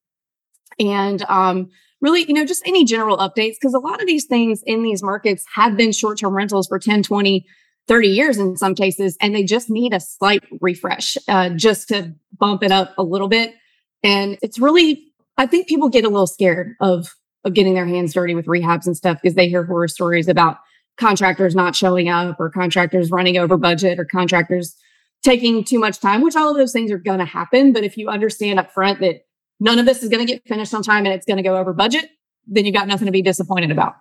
and 0.78 1.22
um, 1.28 1.70
really, 2.00 2.24
you 2.24 2.34
know, 2.34 2.44
just 2.44 2.62
any 2.66 2.84
general 2.84 3.16
updates 3.18 3.54
because 3.60 3.74
a 3.74 3.78
lot 3.78 4.00
of 4.00 4.06
these 4.06 4.26
things 4.26 4.62
in 4.66 4.82
these 4.82 5.02
markets 5.02 5.44
have 5.54 5.76
been 5.76 5.92
short 5.92 6.18
term 6.18 6.34
rentals 6.34 6.66
for 6.66 6.78
10, 6.78 7.02
20, 7.02 7.46
30 7.88 8.08
years 8.08 8.38
in 8.38 8.56
some 8.56 8.74
cases, 8.74 9.16
and 9.20 9.34
they 9.34 9.44
just 9.44 9.70
need 9.70 9.92
a 9.94 10.00
slight 10.00 10.44
refresh 10.60 11.16
uh, 11.28 11.50
just 11.50 11.88
to 11.88 12.14
bump 12.38 12.62
it 12.62 12.70
up 12.70 12.92
a 12.98 13.02
little 13.02 13.28
bit. 13.28 13.54
And 14.02 14.38
it's 14.42 14.58
really, 14.58 15.04
I 15.38 15.46
think 15.46 15.68
people 15.68 15.88
get 15.88 16.04
a 16.04 16.08
little 16.08 16.26
scared 16.26 16.74
of, 16.80 17.14
of 17.44 17.54
getting 17.54 17.74
their 17.74 17.86
hands 17.86 18.14
dirty 18.14 18.34
with 18.34 18.46
rehabs 18.46 18.86
and 18.86 18.96
stuff 18.96 19.18
because 19.22 19.34
they 19.34 19.48
hear 19.48 19.64
horror 19.64 19.88
stories 19.88 20.28
about 20.28 20.58
contractors 20.96 21.54
not 21.54 21.74
showing 21.74 22.08
up 22.08 22.38
or 22.38 22.50
contractors 22.50 23.10
running 23.10 23.36
over 23.36 23.56
budget 23.56 23.98
or 23.98 24.04
contractors 24.04 24.76
taking 25.24 25.64
too 25.64 25.78
much 25.78 26.00
time, 26.00 26.20
which 26.22 26.36
all 26.36 26.50
of 26.50 26.56
those 26.56 26.72
things 26.72 26.90
are 26.90 26.98
going 26.98 27.18
to 27.18 27.24
happen. 27.24 27.72
But 27.72 27.84
if 27.84 27.96
you 27.96 28.08
understand 28.08 28.58
up 28.58 28.72
front 28.72 29.00
that 29.00 29.24
none 29.62 29.78
of 29.78 29.86
this 29.86 30.02
is 30.02 30.08
going 30.08 30.26
to 30.26 30.30
get 30.30 30.46
finished 30.46 30.74
on 30.74 30.82
time 30.82 31.06
and 31.06 31.14
it's 31.14 31.24
going 31.24 31.36
to 31.36 31.42
go 31.42 31.56
over 31.56 31.72
budget, 31.72 32.10
then 32.46 32.66
you 32.66 32.72
got 32.72 32.88
nothing 32.88 33.06
to 33.06 33.12
be 33.12 33.22
disappointed 33.22 33.70
about. 33.70 33.94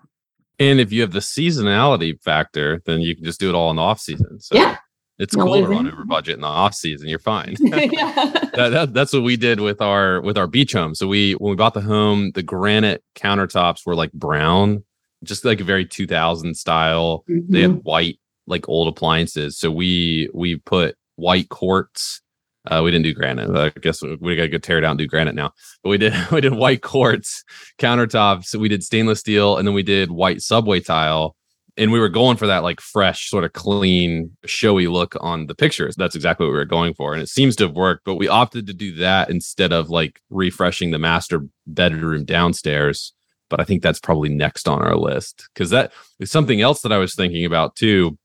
And 0.59 0.79
if 0.79 0.91
you 0.91 1.01
have 1.01 1.11
the 1.11 1.19
seasonality 1.19 2.21
factor, 2.21 2.81
then 2.85 3.01
you 3.01 3.15
can 3.15 3.23
just 3.23 3.39
do 3.39 3.49
it 3.49 3.55
all 3.55 3.69
in 3.69 3.77
the 3.77 3.81
off 3.81 3.99
season. 3.99 4.39
So 4.39 4.55
yeah. 4.55 4.77
It's 5.19 5.35
no 5.35 5.45
cool 5.45 5.61
to 5.61 5.67
run 5.67 5.87
over 5.87 6.03
budget 6.03 6.33
in 6.33 6.41
the 6.41 6.47
off 6.47 6.73
season. 6.73 7.07
You're 7.07 7.19
fine. 7.19 7.53
that, 7.59 8.69
that, 8.71 8.93
that's 8.93 9.13
what 9.13 9.21
we 9.21 9.37
did 9.37 9.59
with 9.59 9.79
our 9.79 10.19
with 10.21 10.35
our 10.35 10.47
beach 10.47 10.73
home. 10.73 10.95
So 10.95 11.05
we 11.05 11.33
when 11.33 11.51
we 11.51 11.55
bought 11.55 11.75
the 11.75 11.81
home, 11.81 12.31
the 12.33 12.41
granite 12.41 13.03
countertops 13.15 13.85
were 13.85 13.93
like 13.93 14.11
brown, 14.13 14.83
just 15.23 15.45
like 15.45 15.61
a 15.61 15.63
very 15.63 15.85
2000 15.85 16.55
style. 16.55 17.23
Mm-hmm. 17.29 17.53
They 17.53 17.61
had 17.61 17.69
mm-hmm. 17.69 17.79
white 17.81 18.19
like 18.47 18.67
old 18.67 18.87
appliances. 18.87 19.59
So 19.59 19.69
we 19.69 20.27
we 20.33 20.55
put 20.55 20.95
white 21.17 21.49
quartz. 21.49 22.21
Uh, 22.69 22.81
we 22.83 22.91
didn't 22.91 23.05
do 23.05 23.13
granite. 23.13 23.49
I 23.49 23.69
guess 23.79 24.01
we 24.03 24.35
got 24.35 24.43
to 24.43 24.49
go 24.49 24.57
tear 24.59 24.83
out 24.85 24.97
do 24.97 25.07
granite 25.07 25.35
now. 25.35 25.51
But 25.83 25.89
we 25.89 25.97
did 25.97 26.13
we 26.31 26.41
did 26.41 26.53
white 26.53 26.81
quartz 26.81 27.43
countertops. 27.79 28.55
We 28.55 28.69
did 28.69 28.83
stainless 28.83 29.19
steel, 29.19 29.57
and 29.57 29.67
then 29.67 29.73
we 29.73 29.83
did 29.83 30.11
white 30.11 30.41
subway 30.41 30.79
tile. 30.79 31.35
And 31.77 31.91
we 31.91 32.01
were 32.01 32.09
going 32.09 32.35
for 32.35 32.47
that 32.47 32.63
like 32.63 32.81
fresh, 32.81 33.29
sort 33.29 33.45
of 33.45 33.53
clean, 33.53 34.35
showy 34.45 34.87
look 34.87 35.15
on 35.21 35.47
the 35.47 35.55
pictures. 35.55 35.95
That's 35.95 36.15
exactly 36.15 36.45
what 36.45 36.51
we 36.51 36.57
were 36.57 36.65
going 36.65 36.93
for, 36.93 37.13
and 37.13 37.21
it 37.21 37.29
seems 37.29 37.55
to 37.57 37.63
have 37.63 37.75
worked. 37.75 38.03
But 38.05 38.15
we 38.15 38.27
opted 38.27 38.67
to 38.67 38.73
do 38.73 38.93
that 38.95 39.29
instead 39.29 39.71
of 39.71 39.89
like 39.89 40.21
refreshing 40.29 40.91
the 40.91 40.99
master 40.99 41.45
bedroom 41.65 42.25
downstairs. 42.25 43.13
But 43.49 43.59
I 43.59 43.63
think 43.63 43.81
that's 43.81 43.99
probably 43.99 44.29
next 44.29 44.67
on 44.67 44.81
our 44.81 44.95
list 44.95 45.49
because 45.53 45.71
that 45.71 45.91
is 46.19 46.31
something 46.31 46.61
else 46.61 46.81
that 46.81 46.93
I 46.93 46.97
was 46.97 47.15
thinking 47.15 47.45
about 47.45 47.75
too 47.75 48.17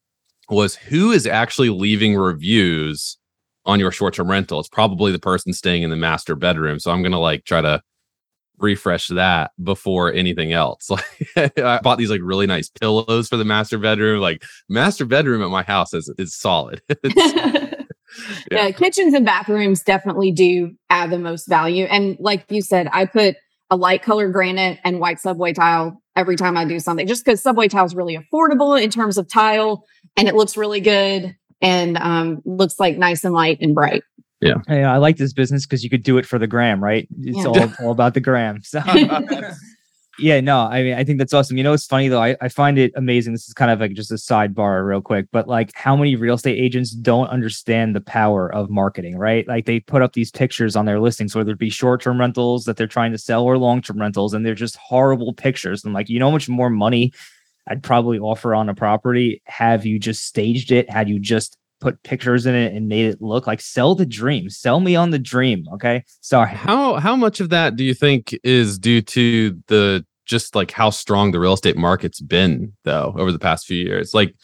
was 0.48 0.76
who 0.76 1.10
is 1.10 1.26
actually 1.26 1.70
leaving 1.70 2.14
reviews 2.14 3.18
on 3.66 3.80
your 3.80 3.90
short-term 3.90 4.30
rental. 4.30 4.60
It's 4.60 4.68
probably 4.68 5.12
the 5.12 5.18
person 5.18 5.52
staying 5.52 5.82
in 5.82 5.90
the 5.90 5.96
master 5.96 6.34
bedroom. 6.34 6.78
So 6.78 6.90
I'm 6.90 7.02
gonna 7.02 7.20
like 7.20 7.44
try 7.44 7.60
to 7.60 7.82
refresh 8.58 9.08
that 9.08 9.50
before 9.62 10.12
anything 10.12 10.52
else. 10.52 10.90
Like 11.36 11.58
I 11.58 11.80
bought 11.80 11.98
these 11.98 12.10
like 12.10 12.22
really 12.22 12.46
nice 12.46 12.70
pillows 12.70 13.28
for 13.28 13.36
the 13.36 13.44
master 13.44 13.76
bedroom. 13.76 14.20
Like 14.20 14.42
master 14.70 15.04
bedroom 15.04 15.42
at 15.42 15.50
my 15.50 15.62
house 15.62 15.92
is 15.92 16.10
is 16.16 16.34
solid. 16.34 16.80
yeah. 17.04 17.74
yeah, 18.50 18.70
kitchens 18.70 19.12
and 19.12 19.26
bathrooms 19.26 19.82
definitely 19.82 20.32
do 20.32 20.72
add 20.88 21.10
the 21.10 21.18
most 21.18 21.46
value. 21.46 21.84
And 21.84 22.16
like 22.18 22.50
you 22.50 22.62
said, 22.62 22.88
I 22.92 23.04
put 23.04 23.36
a 23.70 23.76
light 23.76 24.02
color 24.02 24.30
granite 24.30 24.78
and 24.84 25.00
white 25.00 25.20
subway 25.20 25.52
tile 25.52 26.00
every 26.14 26.36
time 26.36 26.56
I 26.56 26.64
do 26.64 26.78
something, 26.78 27.06
just 27.06 27.24
because 27.24 27.42
subway 27.42 27.68
tile 27.68 27.84
is 27.84 27.94
really 27.94 28.16
affordable 28.16 28.80
in 28.80 28.88
terms 28.88 29.18
of 29.18 29.28
tile 29.28 29.84
and 30.16 30.28
it 30.28 30.34
looks 30.34 30.56
really 30.56 30.80
good 30.80 31.36
and 31.60 31.96
um, 31.98 32.42
looks 32.44 32.78
like 32.78 32.96
nice 32.96 33.24
and 33.24 33.34
light 33.34 33.58
and 33.60 33.74
bright. 33.74 34.02
Yeah. 34.40 34.56
Hey, 34.66 34.84
I 34.84 34.98
like 34.98 35.16
this 35.16 35.32
business 35.32 35.64
because 35.64 35.82
you 35.82 35.90
could 35.90 36.02
do 36.02 36.18
it 36.18 36.26
for 36.26 36.38
the 36.38 36.46
gram, 36.46 36.82
right? 36.82 37.08
It's 37.20 37.38
yeah. 37.38 37.46
all, 37.46 37.86
all 37.86 37.92
about 37.92 38.14
the 38.14 38.20
gram. 38.20 38.60
So 38.64 38.80
yeah, 40.18 40.40
no, 40.40 40.60
I 40.60 40.82
mean, 40.82 40.94
I 40.94 41.04
think 41.04 41.18
that's 41.18 41.32
awesome. 41.34 41.56
You 41.56 41.62
know, 41.62 41.72
it's 41.72 41.86
funny 41.86 42.08
though. 42.08 42.22
I, 42.22 42.36
I 42.40 42.48
find 42.48 42.78
it 42.78 42.92
amazing. 42.96 43.32
This 43.32 43.48
is 43.48 43.54
kind 43.54 43.70
of 43.70 43.80
like 43.80 43.92
just 43.92 44.10
a 44.10 44.14
sidebar, 44.14 44.86
real 44.86 45.00
quick, 45.00 45.26
but 45.30 45.46
like 45.46 45.72
how 45.74 45.96
many 45.96 46.16
real 46.16 46.34
estate 46.34 46.58
agents 46.58 46.90
don't 46.90 47.28
understand 47.28 47.94
the 47.94 48.00
power 48.00 48.52
of 48.52 48.70
marketing, 48.70 49.18
right? 49.18 49.46
Like 49.46 49.66
they 49.66 49.80
put 49.80 50.02
up 50.02 50.14
these 50.14 50.30
pictures 50.30 50.76
on 50.76 50.86
their 50.86 51.00
listings, 51.00 51.34
whether 51.34 51.52
it 51.52 51.58
be 51.58 51.70
short 51.70 52.02
term 52.02 52.20
rentals 52.20 52.64
that 52.64 52.76
they're 52.76 52.86
trying 52.86 53.12
to 53.12 53.18
sell 53.18 53.44
or 53.44 53.58
long 53.58 53.82
term 53.82 53.98
rentals, 53.98 54.32
and 54.34 54.44
they're 54.44 54.54
just 54.54 54.76
horrible 54.76 55.32
pictures. 55.32 55.84
And 55.84 55.92
like, 55.92 56.08
you 56.08 56.18
know, 56.18 56.26
how 56.26 56.32
much 56.32 56.48
more 56.48 56.70
money 56.70 57.12
I'd 57.68 57.82
probably 57.82 58.18
offer 58.18 58.54
on 58.54 58.68
a 58.68 58.74
property. 58.74 59.42
Have 59.46 59.84
you 59.84 59.98
just 59.98 60.24
staged 60.24 60.72
it? 60.72 60.88
Had 60.88 61.08
you 61.08 61.18
just 61.18 61.58
put 61.80 62.02
pictures 62.02 62.46
in 62.46 62.54
it 62.54 62.74
and 62.74 62.88
made 62.88 63.06
it 63.06 63.20
look 63.20 63.46
like 63.46 63.60
sell 63.60 63.94
the 63.94 64.06
dream 64.06 64.48
sell 64.48 64.80
me 64.80 64.96
on 64.96 65.10
the 65.10 65.18
dream 65.18 65.66
okay 65.72 66.02
sorry 66.22 66.48
how 66.48 66.94
how 66.94 67.14
much 67.14 67.38
of 67.38 67.50
that 67.50 67.76
do 67.76 67.84
you 67.84 67.92
think 67.92 68.34
is 68.42 68.78
due 68.78 69.02
to 69.02 69.60
the 69.66 70.04
just 70.24 70.54
like 70.54 70.70
how 70.70 70.88
strong 70.88 71.32
the 71.32 71.38
real 71.38 71.52
estate 71.52 71.76
market's 71.76 72.20
been 72.20 72.72
though 72.84 73.14
over 73.18 73.30
the 73.30 73.38
past 73.38 73.66
few 73.66 73.84
years 73.84 74.14
like 74.14 74.34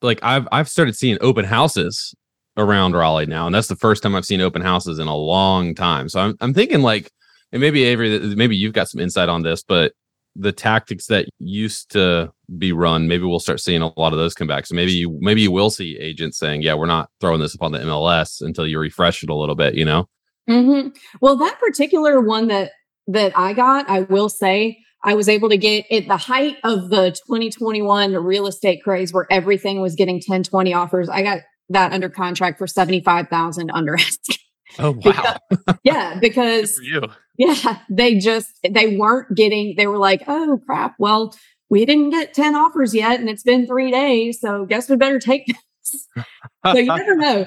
like 0.00 0.18
i've 0.22 0.48
i've 0.50 0.68
started 0.68 0.96
seeing 0.96 1.18
open 1.20 1.44
houses 1.44 2.14
around 2.56 2.94
raleigh 2.94 3.26
now 3.26 3.44
and 3.44 3.54
that's 3.54 3.68
the 3.68 3.76
first 3.76 4.02
time 4.02 4.14
i've 4.14 4.24
seen 4.24 4.40
open 4.40 4.62
houses 4.62 4.98
in 4.98 5.08
a 5.08 5.16
long 5.16 5.74
time 5.74 6.08
so 6.08 6.20
i'm, 6.20 6.34
I'm 6.40 6.54
thinking 6.54 6.80
like 6.80 7.10
and 7.52 7.60
maybe 7.60 7.84
avery 7.84 8.18
maybe 8.34 8.56
you've 8.56 8.72
got 8.72 8.88
some 8.88 9.00
insight 9.00 9.28
on 9.28 9.42
this 9.42 9.62
but 9.62 9.92
the 10.34 10.52
tactics 10.52 11.06
that 11.06 11.26
used 11.38 11.90
to 11.92 12.32
be 12.58 12.72
run, 12.72 13.08
maybe 13.08 13.24
we'll 13.24 13.38
start 13.38 13.60
seeing 13.60 13.82
a 13.82 13.98
lot 13.98 14.12
of 14.12 14.18
those 14.18 14.34
come 14.34 14.48
back. 14.48 14.66
So 14.66 14.74
maybe 14.74 14.92
you 14.92 15.18
maybe 15.20 15.42
you 15.42 15.50
will 15.50 15.70
see 15.70 15.98
agents 15.98 16.38
saying, 16.38 16.62
"Yeah, 16.62 16.74
we're 16.74 16.86
not 16.86 17.10
throwing 17.20 17.40
this 17.40 17.54
upon 17.54 17.72
the 17.72 17.80
MLS 17.80 18.40
until 18.40 18.66
you 18.66 18.78
refresh 18.78 19.22
it 19.22 19.30
a 19.30 19.34
little 19.34 19.54
bit." 19.54 19.74
You 19.74 19.84
know. 19.84 20.08
Mm-hmm. 20.48 20.88
Well, 21.20 21.36
that 21.36 21.58
particular 21.60 22.20
one 22.20 22.48
that 22.48 22.72
that 23.08 23.36
I 23.36 23.52
got, 23.52 23.88
I 23.88 24.00
will 24.00 24.28
say, 24.28 24.78
I 25.04 25.14
was 25.14 25.28
able 25.28 25.48
to 25.48 25.56
get 25.56 25.90
at 25.90 26.06
the 26.08 26.16
height 26.16 26.56
of 26.64 26.90
the 26.90 27.10
2021 27.26 28.14
real 28.14 28.46
estate 28.46 28.82
craze, 28.82 29.12
where 29.12 29.26
everything 29.30 29.80
was 29.80 29.94
getting 29.94 30.20
10, 30.20 30.44
20 30.44 30.72
offers. 30.72 31.08
I 31.08 31.22
got 31.22 31.40
that 31.68 31.92
under 31.92 32.08
contract 32.08 32.58
for 32.58 32.66
75,000 32.66 33.70
under 33.74 33.96
ask. 33.96 34.20
Oh 34.78 34.92
wow! 34.92 35.38
because, 35.50 35.78
yeah, 35.84 36.18
because 36.20 36.80
yeah, 37.38 37.78
they 37.90 38.18
just 38.18 38.50
they 38.68 38.96
weren't 38.96 39.34
getting. 39.36 39.74
They 39.76 39.86
were 39.86 39.98
like, 39.98 40.22
oh 40.28 40.60
crap. 40.64 40.94
Well, 40.98 41.34
we 41.70 41.84
didn't 41.84 42.10
get 42.10 42.34
ten 42.34 42.54
offers 42.54 42.94
yet, 42.94 43.20
and 43.20 43.28
it's 43.28 43.42
been 43.42 43.66
three 43.66 43.90
days. 43.90 44.40
So 44.40 44.64
guess 44.66 44.88
we 44.88 44.96
better 44.96 45.18
take 45.18 45.46
this. 45.82 46.08
so 46.66 46.78
you 46.78 46.86
never 46.86 47.16
know. 47.16 47.46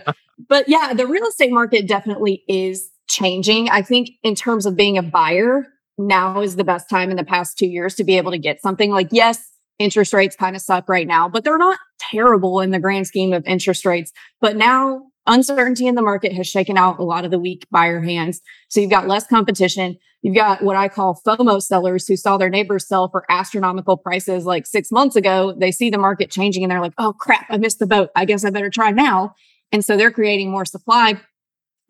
But 0.49 0.67
yeah, 0.67 0.93
the 0.93 1.07
real 1.07 1.25
estate 1.25 1.51
market 1.51 1.87
definitely 1.87 2.43
is 2.47 2.89
changing. 3.07 3.69
I 3.69 3.81
think 3.81 4.09
in 4.23 4.35
terms 4.35 4.65
of 4.65 4.75
being 4.75 4.97
a 4.97 5.03
buyer, 5.03 5.67
now 5.97 6.41
is 6.41 6.55
the 6.55 6.63
best 6.63 6.89
time 6.89 7.11
in 7.11 7.17
the 7.17 7.23
past 7.23 7.57
two 7.57 7.67
years 7.67 7.95
to 7.95 8.03
be 8.03 8.17
able 8.17 8.31
to 8.31 8.39
get 8.39 8.61
something. 8.61 8.91
Like 8.91 9.09
yes, 9.11 9.43
interest 9.79 10.13
rates 10.13 10.35
kind 10.35 10.55
of 10.55 10.61
suck 10.61 10.89
right 10.89 11.07
now, 11.07 11.29
but 11.29 11.43
they're 11.43 11.57
not 11.57 11.79
terrible 11.99 12.59
in 12.59 12.71
the 12.71 12.79
grand 12.79 13.07
scheme 13.07 13.33
of 13.33 13.45
interest 13.45 13.85
rates. 13.85 14.11
But 14.41 14.55
now 14.55 15.03
uncertainty 15.27 15.87
in 15.87 15.95
the 15.95 16.01
market 16.01 16.33
has 16.33 16.47
shaken 16.47 16.77
out 16.77 16.99
a 16.99 17.03
lot 17.03 17.25
of 17.25 17.31
the 17.31 17.39
weak 17.39 17.67
buyer 17.71 18.01
hands. 18.01 18.41
So 18.69 18.79
you've 18.79 18.91
got 18.91 19.07
less 19.07 19.27
competition. 19.27 19.97
You've 20.21 20.35
got 20.35 20.63
what 20.63 20.75
I 20.75 20.87
call 20.87 21.21
FOMO 21.25 21.61
sellers 21.61 22.07
who 22.07 22.17
saw 22.17 22.37
their 22.37 22.49
neighbors 22.49 22.87
sell 22.87 23.09
for 23.09 23.25
astronomical 23.29 23.97
prices 23.97 24.45
like 24.45 24.65
six 24.65 24.91
months 24.91 25.15
ago. 25.15 25.53
They 25.57 25.71
see 25.71 25.89
the 25.89 25.97
market 25.97 26.31
changing 26.31 26.63
and 26.63 26.71
they're 26.71 26.81
like, 26.81 26.93
oh 26.97 27.13
crap, 27.13 27.45
I 27.49 27.57
missed 27.57 27.79
the 27.79 27.87
boat. 27.87 28.09
I 28.15 28.25
guess 28.25 28.43
I 28.43 28.49
better 28.49 28.69
try 28.69 28.91
now. 28.91 29.35
And 29.71 29.85
so 29.85 29.97
they're 29.97 30.11
creating 30.11 30.49
more 30.49 30.65
supply. 30.65 31.19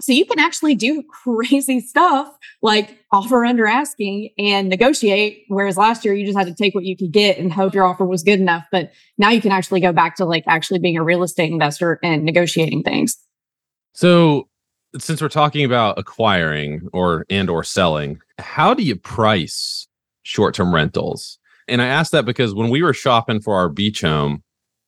So 0.01 0.12
you 0.12 0.25
can 0.25 0.39
actually 0.39 0.75
do 0.75 1.03
crazy 1.23 1.79
stuff 1.79 2.38
like 2.62 2.99
offer 3.12 3.45
under 3.45 3.65
asking 3.65 4.31
and 4.38 4.69
negotiate. 4.69 5.45
Whereas 5.47 5.77
last 5.77 6.03
year 6.03 6.13
you 6.13 6.25
just 6.25 6.38
had 6.38 6.47
to 6.47 6.53
take 6.53 6.75
what 6.75 6.84
you 6.84 6.97
could 6.97 7.12
get 7.12 7.38
and 7.38 7.51
hope 7.51 7.73
your 7.73 7.86
offer 7.86 8.05
was 8.05 8.23
good 8.23 8.39
enough. 8.39 8.65
But 8.71 8.91
now 9.17 9.29
you 9.29 9.41
can 9.41 9.51
actually 9.51 9.79
go 9.79 9.93
back 9.93 10.15
to 10.17 10.25
like 10.25 10.43
actually 10.47 10.79
being 10.79 10.97
a 10.97 11.03
real 11.03 11.23
estate 11.23 11.51
investor 11.51 11.99
and 12.03 12.23
negotiating 12.23 12.84
things. 12.84 13.17
So 13.93 14.49
since 14.97 15.21
we're 15.21 15.29
talking 15.29 15.65
about 15.65 15.97
acquiring 15.97 16.88
or 16.93 17.25
and 17.29 17.49
or 17.49 17.63
selling, 17.63 18.19
how 18.38 18.73
do 18.73 18.84
you 18.84 18.95
price 18.95 19.88
short-term 20.23 20.73
rentals? 20.73 21.39
And 21.67 21.81
I 21.81 21.88
asked 21.88 22.12
that 22.12 22.25
because 22.25 22.53
when 22.53 22.69
we 22.69 22.84
were 22.84 22.93
shopping 22.93 23.41
for 23.41 23.55
our 23.55 23.69
beach 23.69 24.01
home, 24.01 24.43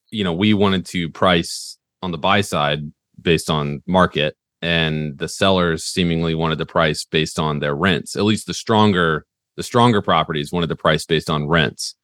you 0.09 0.23
know, 0.23 0.33
we 0.33 0.53
wanted 0.53 0.85
to 0.87 1.09
price 1.09 1.77
on 2.01 2.11
the 2.11 2.17
buy 2.17 2.41
side 2.41 2.91
based 3.21 3.49
on 3.49 3.81
market 3.87 4.35
and 4.61 5.17
the 5.17 5.27
sellers 5.27 5.83
seemingly 5.83 6.35
wanted 6.35 6.57
the 6.57 6.65
price 6.65 7.05
based 7.05 7.39
on 7.39 7.59
their 7.59 7.75
rents. 7.75 8.15
At 8.15 8.23
least 8.23 8.47
the 8.47 8.53
stronger 8.53 9.25
the 9.55 9.63
stronger 9.63 10.01
properties 10.01 10.51
wanted 10.51 10.67
the 10.67 10.75
price 10.75 11.05
based 11.05 11.29
on 11.29 11.47
rents. 11.47 11.95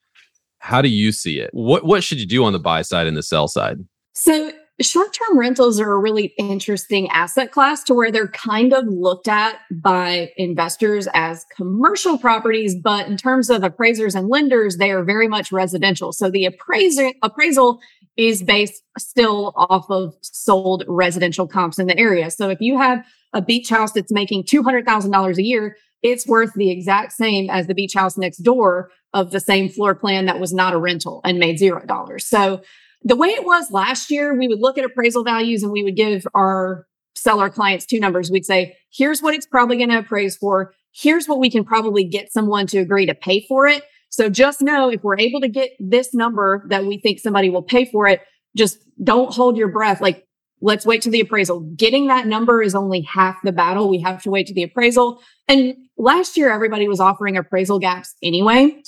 How 0.58 0.82
do 0.82 0.88
you 0.88 1.12
see 1.12 1.40
it? 1.40 1.50
What 1.52 1.84
what 1.84 2.02
should 2.02 2.18
you 2.18 2.26
do 2.26 2.44
on 2.44 2.52
the 2.52 2.58
buy 2.58 2.82
side 2.82 3.06
and 3.06 3.16
the 3.16 3.22
sell 3.22 3.48
side? 3.48 3.78
So 4.14 4.52
Short 4.80 5.12
term 5.12 5.38
rentals 5.38 5.78
are 5.78 5.92
a 5.92 5.98
really 5.98 6.34
interesting 6.36 7.08
asset 7.10 7.52
class 7.52 7.84
to 7.84 7.94
where 7.94 8.10
they're 8.10 8.26
kind 8.26 8.72
of 8.72 8.84
looked 8.88 9.28
at 9.28 9.60
by 9.70 10.32
investors 10.36 11.06
as 11.14 11.46
commercial 11.54 12.18
properties, 12.18 12.74
but 12.74 13.06
in 13.06 13.16
terms 13.16 13.50
of 13.50 13.62
appraisers 13.62 14.16
and 14.16 14.28
lenders, 14.28 14.78
they 14.78 14.90
are 14.90 15.04
very 15.04 15.28
much 15.28 15.52
residential. 15.52 16.12
So 16.12 16.28
the 16.28 16.44
appraiser, 16.44 17.12
appraisal 17.22 17.78
is 18.16 18.42
based 18.42 18.82
still 18.98 19.52
off 19.56 19.90
of 19.90 20.14
sold 20.22 20.84
residential 20.86 21.46
comps 21.46 21.78
in 21.78 21.86
the 21.86 21.98
area. 21.98 22.30
So 22.30 22.48
if 22.48 22.60
you 22.60 22.78
have 22.78 23.04
a 23.32 23.42
beach 23.42 23.68
house 23.68 23.92
that's 23.92 24.12
making 24.12 24.44
$200,000 24.44 25.36
a 25.36 25.42
year, 25.42 25.76
it's 26.02 26.26
worth 26.26 26.52
the 26.54 26.70
exact 26.70 27.12
same 27.12 27.50
as 27.50 27.66
the 27.66 27.74
beach 27.74 27.94
house 27.94 28.16
next 28.16 28.38
door 28.38 28.90
of 29.14 29.30
the 29.30 29.40
same 29.40 29.68
floor 29.68 29.94
plan 29.94 30.26
that 30.26 30.38
was 30.38 30.52
not 30.52 30.74
a 30.74 30.78
rental 30.78 31.20
and 31.24 31.38
made 31.38 31.58
zero 31.58 31.84
dollars. 31.86 32.26
So 32.26 32.62
the 33.02 33.16
way 33.16 33.28
it 33.28 33.44
was 33.44 33.70
last 33.70 34.10
year, 34.10 34.36
we 34.36 34.48
would 34.48 34.60
look 34.60 34.78
at 34.78 34.84
appraisal 34.84 35.24
values 35.24 35.62
and 35.62 35.72
we 35.72 35.82
would 35.82 35.96
give 35.96 36.26
our 36.34 36.86
seller 37.14 37.48
clients 37.48 37.86
two 37.86 38.00
numbers. 38.00 38.30
We'd 38.30 38.44
say, 38.44 38.76
here's 38.92 39.22
what 39.22 39.34
it's 39.34 39.46
probably 39.46 39.76
going 39.76 39.90
to 39.90 39.98
appraise 39.98 40.36
for. 40.36 40.72
Here's 40.92 41.26
what 41.26 41.38
we 41.38 41.50
can 41.50 41.64
probably 41.64 42.04
get 42.04 42.32
someone 42.32 42.66
to 42.68 42.78
agree 42.78 43.06
to 43.06 43.14
pay 43.14 43.44
for 43.46 43.66
it. 43.66 43.82
So 44.14 44.30
just 44.30 44.62
know 44.62 44.88
if 44.90 45.02
we're 45.02 45.18
able 45.18 45.40
to 45.40 45.48
get 45.48 45.70
this 45.80 46.14
number 46.14 46.64
that 46.68 46.84
we 46.84 46.98
think 46.98 47.18
somebody 47.18 47.50
will 47.50 47.64
pay 47.64 47.84
for 47.84 48.06
it, 48.06 48.20
just 48.56 48.78
don't 49.02 49.34
hold 49.34 49.56
your 49.56 49.66
breath. 49.66 50.00
Like, 50.00 50.24
let's 50.60 50.86
wait 50.86 51.02
to 51.02 51.10
the 51.10 51.18
appraisal. 51.18 51.58
Getting 51.74 52.06
that 52.06 52.28
number 52.28 52.62
is 52.62 52.76
only 52.76 53.00
half 53.00 53.36
the 53.42 53.50
battle. 53.50 53.88
We 53.88 54.00
have 54.02 54.22
to 54.22 54.30
wait 54.30 54.46
to 54.46 54.54
the 54.54 54.62
appraisal. 54.62 55.20
And 55.48 55.74
last 55.98 56.36
year, 56.36 56.52
everybody 56.52 56.86
was 56.86 57.00
offering 57.00 57.36
appraisal 57.36 57.80
gaps 57.80 58.14
anyway, 58.22 58.80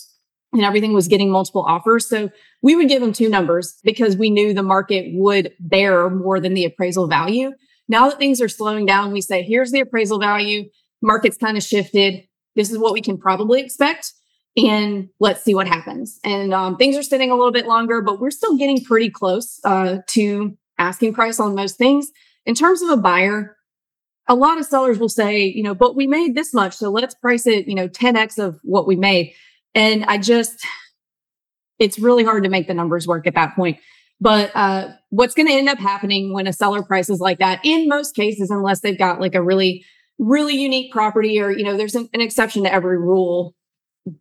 and 0.52 0.62
everything 0.62 0.92
was 0.92 1.08
getting 1.08 1.32
multiple 1.32 1.64
offers. 1.66 2.08
So 2.08 2.30
we 2.62 2.76
would 2.76 2.88
give 2.88 3.02
them 3.02 3.12
two 3.12 3.28
numbers 3.28 3.80
because 3.82 4.16
we 4.16 4.30
knew 4.30 4.54
the 4.54 4.62
market 4.62 5.06
would 5.12 5.54
bear 5.58 6.08
more 6.08 6.38
than 6.38 6.54
the 6.54 6.66
appraisal 6.66 7.08
value. 7.08 7.50
Now 7.88 8.08
that 8.08 8.18
things 8.18 8.40
are 8.40 8.48
slowing 8.48 8.86
down, 8.86 9.10
we 9.10 9.22
say, 9.22 9.42
here's 9.42 9.72
the 9.72 9.80
appraisal 9.80 10.20
value. 10.20 10.66
Market's 11.02 11.36
kind 11.36 11.56
of 11.56 11.64
shifted. 11.64 12.22
This 12.54 12.70
is 12.70 12.78
what 12.78 12.92
we 12.92 13.00
can 13.00 13.18
probably 13.18 13.60
expect. 13.60 14.12
And 14.56 15.10
let's 15.20 15.42
see 15.42 15.54
what 15.54 15.68
happens. 15.68 16.18
And 16.24 16.54
um, 16.54 16.76
things 16.76 16.96
are 16.96 17.02
sitting 17.02 17.30
a 17.30 17.34
little 17.34 17.52
bit 17.52 17.66
longer, 17.66 18.00
but 18.00 18.20
we're 18.20 18.30
still 18.30 18.56
getting 18.56 18.82
pretty 18.82 19.10
close 19.10 19.60
uh, 19.64 19.98
to 20.08 20.56
asking 20.78 21.14
price 21.14 21.38
on 21.38 21.54
most 21.54 21.76
things. 21.76 22.10
In 22.46 22.54
terms 22.54 22.80
of 22.80 22.90
a 22.90 22.96
buyer, 22.96 23.56
a 24.28 24.34
lot 24.34 24.58
of 24.58 24.64
sellers 24.64 24.98
will 24.98 25.08
say, 25.08 25.44
you 25.44 25.62
know, 25.62 25.74
but 25.74 25.94
we 25.94 26.06
made 26.06 26.34
this 26.34 26.54
much. 26.54 26.74
So 26.74 26.90
let's 26.90 27.14
price 27.14 27.46
it, 27.46 27.68
you 27.68 27.74
know, 27.74 27.88
10x 27.88 28.38
of 28.38 28.58
what 28.62 28.86
we 28.86 28.96
made. 28.96 29.34
And 29.74 30.04
I 30.06 30.18
just, 30.18 30.66
it's 31.78 31.98
really 31.98 32.24
hard 32.24 32.44
to 32.44 32.48
make 32.48 32.66
the 32.66 32.74
numbers 32.74 33.06
work 33.06 33.26
at 33.26 33.34
that 33.34 33.54
point. 33.54 33.78
But 34.20 34.50
uh, 34.54 34.88
what's 35.10 35.34
going 35.34 35.48
to 35.48 35.52
end 35.52 35.68
up 35.68 35.78
happening 35.78 36.32
when 36.32 36.46
a 36.46 36.52
seller 36.52 36.82
prices 36.82 37.20
like 37.20 37.38
that, 37.38 37.60
in 37.62 37.88
most 37.88 38.16
cases, 38.16 38.50
unless 38.50 38.80
they've 38.80 38.98
got 38.98 39.20
like 39.20 39.34
a 39.34 39.42
really, 39.42 39.84
really 40.18 40.56
unique 40.56 40.90
property 40.90 41.38
or, 41.38 41.50
you 41.50 41.62
know, 41.62 41.76
there's 41.76 41.94
an, 41.94 42.08
an 42.14 42.22
exception 42.22 42.64
to 42.64 42.72
every 42.72 42.96
rule. 42.98 43.54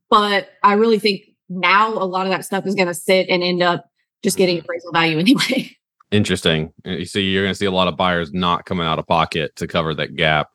But 0.09 0.49
I 0.63 0.73
really 0.73 0.99
think 0.99 1.21
now 1.49 1.93
a 1.93 2.05
lot 2.05 2.25
of 2.25 2.31
that 2.31 2.45
stuff 2.45 2.65
is 2.65 2.75
going 2.75 2.87
to 2.87 2.93
sit 2.93 3.27
and 3.29 3.43
end 3.43 3.61
up 3.61 3.89
just 4.23 4.37
getting 4.37 4.57
mm-hmm. 4.57 4.65
appraisal 4.65 4.91
value 4.91 5.19
anyway. 5.19 5.71
Interesting. 6.11 6.73
Uh, 6.85 7.03
so 7.05 7.19
you're 7.19 7.43
going 7.43 7.53
to 7.53 7.57
see 7.57 7.65
a 7.65 7.71
lot 7.71 7.87
of 7.87 7.97
buyers 7.97 8.31
not 8.33 8.65
coming 8.65 8.85
out 8.85 8.99
of 8.99 9.07
pocket 9.07 9.55
to 9.57 9.67
cover 9.67 9.93
that 9.95 10.15
gap. 10.15 10.49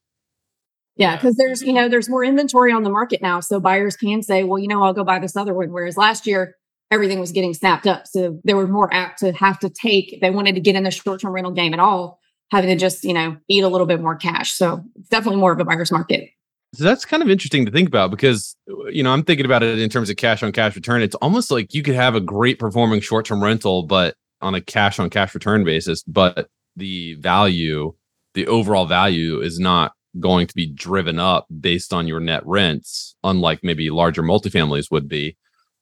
Yeah, 0.97 1.17
because 1.17 1.37
there's 1.37 1.63
you 1.63 1.73
know 1.73 1.89
there's 1.89 2.11
more 2.11 2.23
inventory 2.23 2.73
on 2.73 2.83
the 2.83 2.91
market 2.91 3.23
now, 3.23 3.41
so 3.41 3.59
buyers 3.59 3.97
can 3.97 4.23
say, 4.23 4.45
well, 4.45 4.59
you 4.59 4.69
know, 4.69 4.83
I'll 4.83 4.93
go 4.93 5.03
buy 5.03 5.19
this 5.19 5.35
other 5.35 5.55
one. 5.55 5.73
Whereas 5.73 5.97
last 5.97 6.27
year 6.27 6.57
everything 6.91 7.21
was 7.21 7.33
getting 7.33 7.55
snapped 7.55 7.87
up. 7.87 8.07
So 8.07 8.41
they 8.45 8.55
were 8.55 8.67
more 8.67 8.93
apt 8.93 9.21
to 9.21 9.33
have 9.33 9.59
to 9.61 9.71
take, 9.71 10.13
if 10.13 10.21
they 10.21 10.31
wanted 10.31 10.57
to 10.57 10.61
get 10.61 10.75
in 10.75 10.83
the 10.83 10.91
short 10.91 11.21
term 11.21 11.33
rental 11.33 11.53
game 11.53 11.73
at 11.73 11.81
all, 11.81 12.19
having 12.51 12.71
to 12.71 12.77
just, 12.77 13.05
you 13.05 13.15
know, 13.15 13.37
eat 13.49 13.63
a 13.63 13.69
little 13.69 13.87
bit 13.87 14.01
more 14.01 14.17
cash. 14.17 14.53
So 14.53 14.83
it's 14.97 15.09
definitely 15.09 15.41
more 15.41 15.53
of 15.53 15.61
a 15.61 15.65
buyer's 15.65 15.93
market. 15.93 16.31
So 16.73 16.85
that's 16.85 17.05
kind 17.05 17.23
of 17.23 17.29
interesting 17.29 17.67
to 17.67 17.73
think 17.73 17.89
about 17.89 18.11
because, 18.13 18.57
you 18.91 19.03
know, 19.03 19.13
I'm 19.13 19.25
thinking 19.25 19.45
about 19.45 19.63
it 19.63 19.79
in 19.81 19.91
terms 19.91 20.09
of 20.09 20.17
cash 20.17 20.43
on 20.43 20.53
cash 20.53 20.77
return. 20.77 21.03
It's 21.03 21.17
almost 21.17 21.51
like 21.51 21.75
you 21.75 21.83
could 21.83 21.97
have 21.97 22.15
a 22.15 22.21
great 22.21 22.59
performing 22.59 23.01
short 23.01 23.27
term 23.27 23.43
rental, 23.43 23.83
but 23.83 24.15
on 24.41 24.55
a 24.55 24.61
cash 24.61 24.99
on 24.99 25.11
cash 25.11 25.35
return 25.35 25.65
basis, 25.65 26.03
but 26.05 26.49
the 26.77 27.15
value, 27.15 27.93
the 28.35 28.47
overall 28.47 28.87
value 28.87 29.41
is 29.41 29.59
not 29.59 29.93
going 30.19 30.47
to 30.47 30.55
be 30.55 30.67
driven 30.67 31.19
up 31.19 31.47
based 31.61 31.93
on 31.93 32.07
your 32.07 32.21
net 32.21 32.43
rents, 32.47 33.17
unlike 33.23 33.61
maybe 33.63 33.91
larger 33.91 34.23
multifamilies 34.23 34.91
would 34.91 35.09
be. 35.09 35.37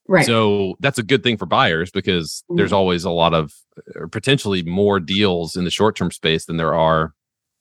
Right. 0.07 0.25
So 0.25 0.75
that's 0.79 0.97
a 0.97 1.03
good 1.03 1.23
thing 1.23 1.37
for 1.37 1.45
buyers 1.45 1.91
because 1.91 2.43
mm-hmm. 2.45 2.57
there's 2.57 2.73
always 2.73 3.03
a 3.03 3.11
lot 3.11 3.33
of 3.33 3.53
or 3.95 4.07
potentially 4.07 4.63
more 4.63 4.99
deals 4.99 5.55
in 5.55 5.65
the 5.65 5.71
short 5.71 5.95
term 5.95 6.11
space 6.11 6.45
than 6.45 6.57
there 6.57 6.73
are 6.73 7.13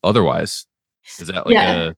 otherwise. 0.03 0.67
Is 1.19 1.29
that 1.29 1.47
like 1.47 1.55
yeah. 1.55 1.91
a 1.91 1.95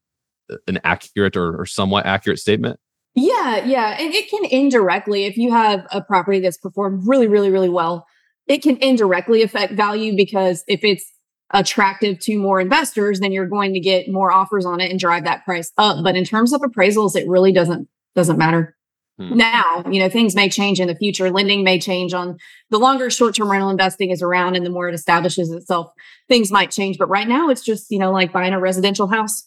an 0.66 0.78
accurate 0.84 1.36
or, 1.36 1.60
or 1.60 1.66
somewhat 1.66 2.06
accurate 2.06 2.38
statement? 2.38 2.78
Yeah, 3.14 3.64
yeah. 3.64 3.96
And 3.98 4.14
it 4.14 4.30
can 4.30 4.44
indirectly, 4.44 5.24
if 5.24 5.36
you 5.36 5.52
have 5.52 5.86
a 5.90 6.00
property 6.00 6.40
that's 6.40 6.58
performed 6.58 7.02
really, 7.06 7.26
really, 7.26 7.50
really 7.50 7.68
well, 7.68 8.06
it 8.46 8.62
can 8.62 8.76
indirectly 8.78 9.42
affect 9.42 9.72
value 9.74 10.14
because 10.16 10.64
if 10.68 10.84
it's 10.84 11.04
attractive 11.52 12.18
to 12.20 12.38
more 12.38 12.60
investors, 12.60 13.20
then 13.20 13.32
you're 13.32 13.48
going 13.48 13.74
to 13.74 13.80
get 13.80 14.08
more 14.08 14.32
offers 14.32 14.64
on 14.64 14.80
it 14.80 14.90
and 14.90 15.00
drive 15.00 15.24
that 15.24 15.44
price 15.44 15.72
up. 15.76 16.04
But 16.04 16.16
in 16.16 16.24
terms 16.24 16.52
of 16.52 16.60
appraisals, 16.60 17.16
it 17.16 17.28
really 17.28 17.52
doesn't 17.52 17.88
doesn't 18.14 18.38
matter. 18.38 18.76
Hmm. 19.18 19.36
Now, 19.36 19.84
you 19.90 20.00
know, 20.00 20.08
things 20.08 20.34
may 20.34 20.48
change 20.48 20.80
in 20.80 20.88
the 20.88 20.94
future. 20.94 21.30
Lending 21.30 21.62
may 21.62 21.78
change 21.78 22.14
on 22.14 22.38
the 22.70 22.78
longer 22.78 23.10
short 23.10 23.34
term 23.34 23.50
rental 23.50 23.70
investing 23.70 24.10
is 24.10 24.22
around 24.22 24.56
and 24.56 24.64
the 24.64 24.70
more 24.70 24.88
it 24.88 24.94
establishes 24.94 25.50
itself, 25.50 25.92
things 26.28 26.50
might 26.50 26.70
change. 26.70 26.98
But 26.98 27.08
right 27.08 27.28
now, 27.28 27.50
it's 27.50 27.62
just, 27.62 27.90
you 27.90 27.98
know, 27.98 28.12
like 28.12 28.32
buying 28.32 28.54
a 28.54 28.60
residential 28.60 29.08
house. 29.08 29.44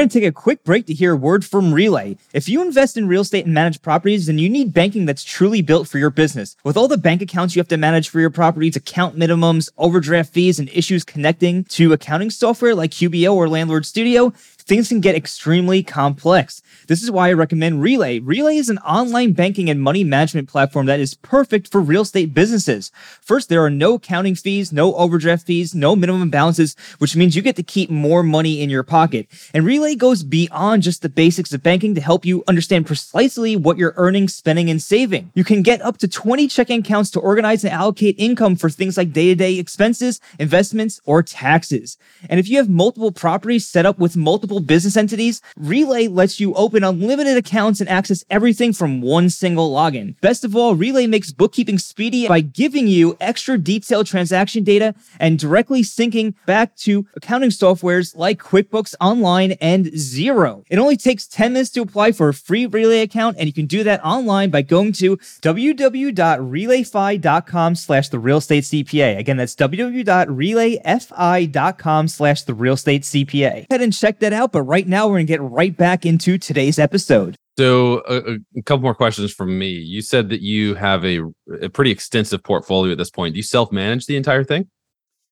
We're 0.00 0.04
going 0.04 0.08
to 0.08 0.20
take 0.20 0.28
a 0.30 0.32
quick 0.32 0.64
break 0.64 0.86
to 0.86 0.94
hear 0.94 1.12
a 1.12 1.16
word 1.16 1.44
from 1.44 1.74
Relay. 1.74 2.16
If 2.32 2.48
you 2.48 2.62
invest 2.62 2.96
in 2.96 3.06
real 3.06 3.20
estate 3.20 3.44
and 3.44 3.52
manage 3.52 3.82
properties, 3.82 4.28
then 4.28 4.38
you 4.38 4.48
need 4.48 4.72
banking 4.72 5.04
that's 5.04 5.22
truly 5.22 5.60
built 5.60 5.88
for 5.88 5.98
your 5.98 6.08
business. 6.08 6.56
With 6.64 6.78
all 6.78 6.88
the 6.88 6.96
bank 6.96 7.20
accounts 7.20 7.54
you 7.54 7.60
have 7.60 7.68
to 7.68 7.76
manage 7.76 8.08
for 8.08 8.18
your 8.18 8.30
properties, 8.30 8.76
account 8.76 9.18
minimums, 9.18 9.68
overdraft 9.76 10.32
fees, 10.32 10.58
and 10.58 10.70
issues 10.70 11.04
connecting 11.04 11.64
to 11.64 11.92
accounting 11.92 12.30
software 12.30 12.74
like 12.74 12.92
QBO 12.92 13.34
or 13.34 13.46
Landlord 13.46 13.84
Studio, 13.84 14.32
things 14.70 14.86
can 14.86 15.00
get 15.00 15.16
extremely 15.16 15.82
complex. 15.82 16.62
This 16.86 17.02
is 17.02 17.10
why 17.10 17.28
I 17.28 17.32
recommend 17.32 17.82
Relay. 17.82 18.20
Relay 18.20 18.56
is 18.56 18.68
an 18.68 18.78
online 18.78 19.32
banking 19.32 19.68
and 19.68 19.82
money 19.82 20.04
management 20.04 20.48
platform 20.48 20.86
that 20.86 21.00
is 21.00 21.14
perfect 21.14 21.66
for 21.72 21.80
real 21.80 22.02
estate 22.02 22.32
businesses. 22.32 22.92
First, 23.20 23.48
there 23.48 23.64
are 23.64 23.68
no 23.68 23.94
accounting 23.94 24.36
fees, 24.36 24.72
no 24.72 24.94
overdraft 24.94 25.44
fees, 25.44 25.74
no 25.74 25.96
minimum 25.96 26.30
balances, 26.30 26.76
which 26.98 27.16
means 27.16 27.34
you 27.34 27.42
get 27.42 27.56
to 27.56 27.64
keep 27.64 27.90
more 27.90 28.22
money 28.22 28.62
in 28.62 28.70
your 28.70 28.84
pocket. 28.84 29.26
And 29.52 29.66
Relay 29.66 29.96
goes 29.96 30.22
beyond 30.22 30.84
just 30.84 31.02
the 31.02 31.08
basics 31.08 31.52
of 31.52 31.64
banking 31.64 31.96
to 31.96 32.00
help 32.00 32.24
you 32.24 32.44
understand 32.46 32.86
precisely 32.86 33.56
what 33.56 33.76
you're 33.76 33.94
earning, 33.96 34.28
spending, 34.28 34.70
and 34.70 34.80
saving. 34.80 35.32
You 35.34 35.42
can 35.42 35.62
get 35.62 35.82
up 35.82 35.98
to 35.98 36.06
20 36.06 36.46
checking 36.46 36.78
accounts 36.78 37.10
to 37.10 37.20
organize 37.20 37.64
and 37.64 37.72
allocate 37.72 38.14
income 38.18 38.54
for 38.54 38.70
things 38.70 38.96
like 38.96 39.12
day 39.12 39.30
to 39.30 39.34
day 39.34 39.58
expenses, 39.58 40.20
investments, 40.38 41.00
or 41.06 41.24
taxes. 41.24 41.98
And 42.28 42.38
if 42.38 42.48
you 42.48 42.58
have 42.58 42.68
multiple 42.68 43.10
properties 43.10 43.66
set 43.66 43.84
up 43.84 43.98
with 43.98 44.16
multiple 44.16 44.59
business 44.60 44.96
entities, 44.96 45.40
Relay 45.56 46.08
lets 46.08 46.40
you 46.40 46.54
open 46.54 46.82
unlimited 46.84 47.36
accounts 47.36 47.80
and 47.80 47.88
access 47.88 48.24
everything 48.30 48.72
from 48.72 49.02
one 49.02 49.30
single 49.30 49.72
login. 49.72 50.20
Best 50.20 50.44
of 50.44 50.56
all, 50.56 50.74
Relay 50.74 51.06
makes 51.06 51.30
bookkeeping 51.32 51.78
speedy 51.78 52.26
by 52.28 52.40
giving 52.40 52.88
you 52.88 53.16
extra 53.20 53.58
detailed 53.58 54.06
transaction 54.06 54.64
data 54.64 54.94
and 55.18 55.38
directly 55.38 55.82
syncing 55.82 56.34
back 56.46 56.74
to 56.76 57.06
accounting 57.16 57.50
softwares 57.50 58.16
like 58.16 58.38
QuickBooks 58.38 58.94
Online 59.00 59.52
and 59.60 59.86
Xero. 59.86 60.64
It 60.68 60.78
only 60.78 60.96
takes 60.96 61.26
10 61.26 61.52
minutes 61.52 61.70
to 61.70 61.82
apply 61.82 62.12
for 62.12 62.28
a 62.28 62.34
free 62.34 62.66
Relay 62.66 63.00
account, 63.00 63.36
and 63.38 63.46
you 63.46 63.52
can 63.52 63.66
do 63.66 63.82
that 63.84 64.04
online 64.04 64.50
by 64.50 64.62
going 64.62 64.92
to 64.94 65.16
www.relayfi.com 65.16 67.74
slash 67.74 68.08
the 68.08 68.18
real 68.18 68.38
estate 68.38 68.64
CPA. 68.64 69.18
Again, 69.18 69.36
that's 69.36 69.54
www.relayfi.com 69.54 72.08
slash 72.08 72.42
the 72.42 72.54
real 72.54 72.74
estate 72.74 73.02
CPA. 73.02 73.66
Head 73.70 73.80
and 73.80 73.92
check 73.92 74.18
that 74.20 74.32
out 74.32 74.39
but 74.46 74.62
right 74.62 74.86
now 74.86 75.06
we're 75.06 75.14
going 75.14 75.26
to 75.26 75.32
get 75.32 75.42
right 75.42 75.76
back 75.76 76.04
into 76.06 76.38
today's 76.38 76.78
episode. 76.78 77.36
So, 77.58 78.02
a, 78.08 78.38
a, 78.56 78.62
couple 78.62 78.82
more 78.82 78.94
questions 78.94 79.32
from 79.32 79.58
me. 79.58 79.68
You 79.68 80.02
said 80.02 80.30
that 80.30 80.40
you 80.40 80.74
have 80.76 81.04
a, 81.04 81.20
a 81.60 81.68
pretty 81.68 81.90
extensive 81.90 82.42
portfolio 82.42 82.92
at 82.92 82.98
this 82.98 83.10
point. 83.10 83.34
Do 83.34 83.38
you 83.38 83.42
self 83.42 83.70
manage 83.70 84.06
the 84.06 84.16
entire 84.16 84.44
thing? 84.44 84.68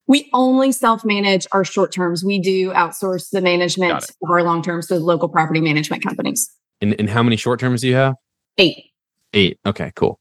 We 0.07 0.29
only 0.33 0.73
self 0.73 1.05
manage 1.05 1.47
our 1.53 1.65
short 1.65 1.93
terms. 1.93 2.25
We 2.25 2.41
do 2.41 2.73
outsource 2.73 3.31
the 3.31 3.41
management 3.41 3.93
of 3.93 4.31
our 4.31 4.43
long 4.43 4.63
terms 4.63 4.89
to 4.89 4.97
local 4.97 5.29
property 5.29 5.61
management 5.61 6.03
companies. 6.03 6.51
And, 6.81 6.95
and 6.99 7.09
how 7.09 7.23
many 7.23 7.37
short 7.37 7.61
terms 7.61 7.83
do 7.83 7.89
you 7.89 7.95
have? 7.95 8.15
Eight. 8.57 8.85
Eight. 9.33 9.59
Okay, 9.65 9.93
cool. 9.97 10.19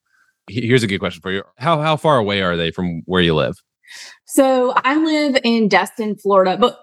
Here's 0.50 0.84
a 0.84 0.88
good 0.88 1.00
question 1.00 1.21
for 1.21 1.32
you. 1.32 1.43
How 1.58 1.82
how 1.82 1.97
far 1.97 2.17
away 2.17 2.41
are 2.41 2.56
they 2.56 2.71
from 2.71 3.02
where 3.06 3.21
you 3.21 3.36
live? 3.36 3.56
So 4.26 4.73
I 4.84 4.97
live 4.97 5.38
in 5.43 5.67
Destin, 5.67 6.15
Florida, 6.15 6.58
but 6.60 6.80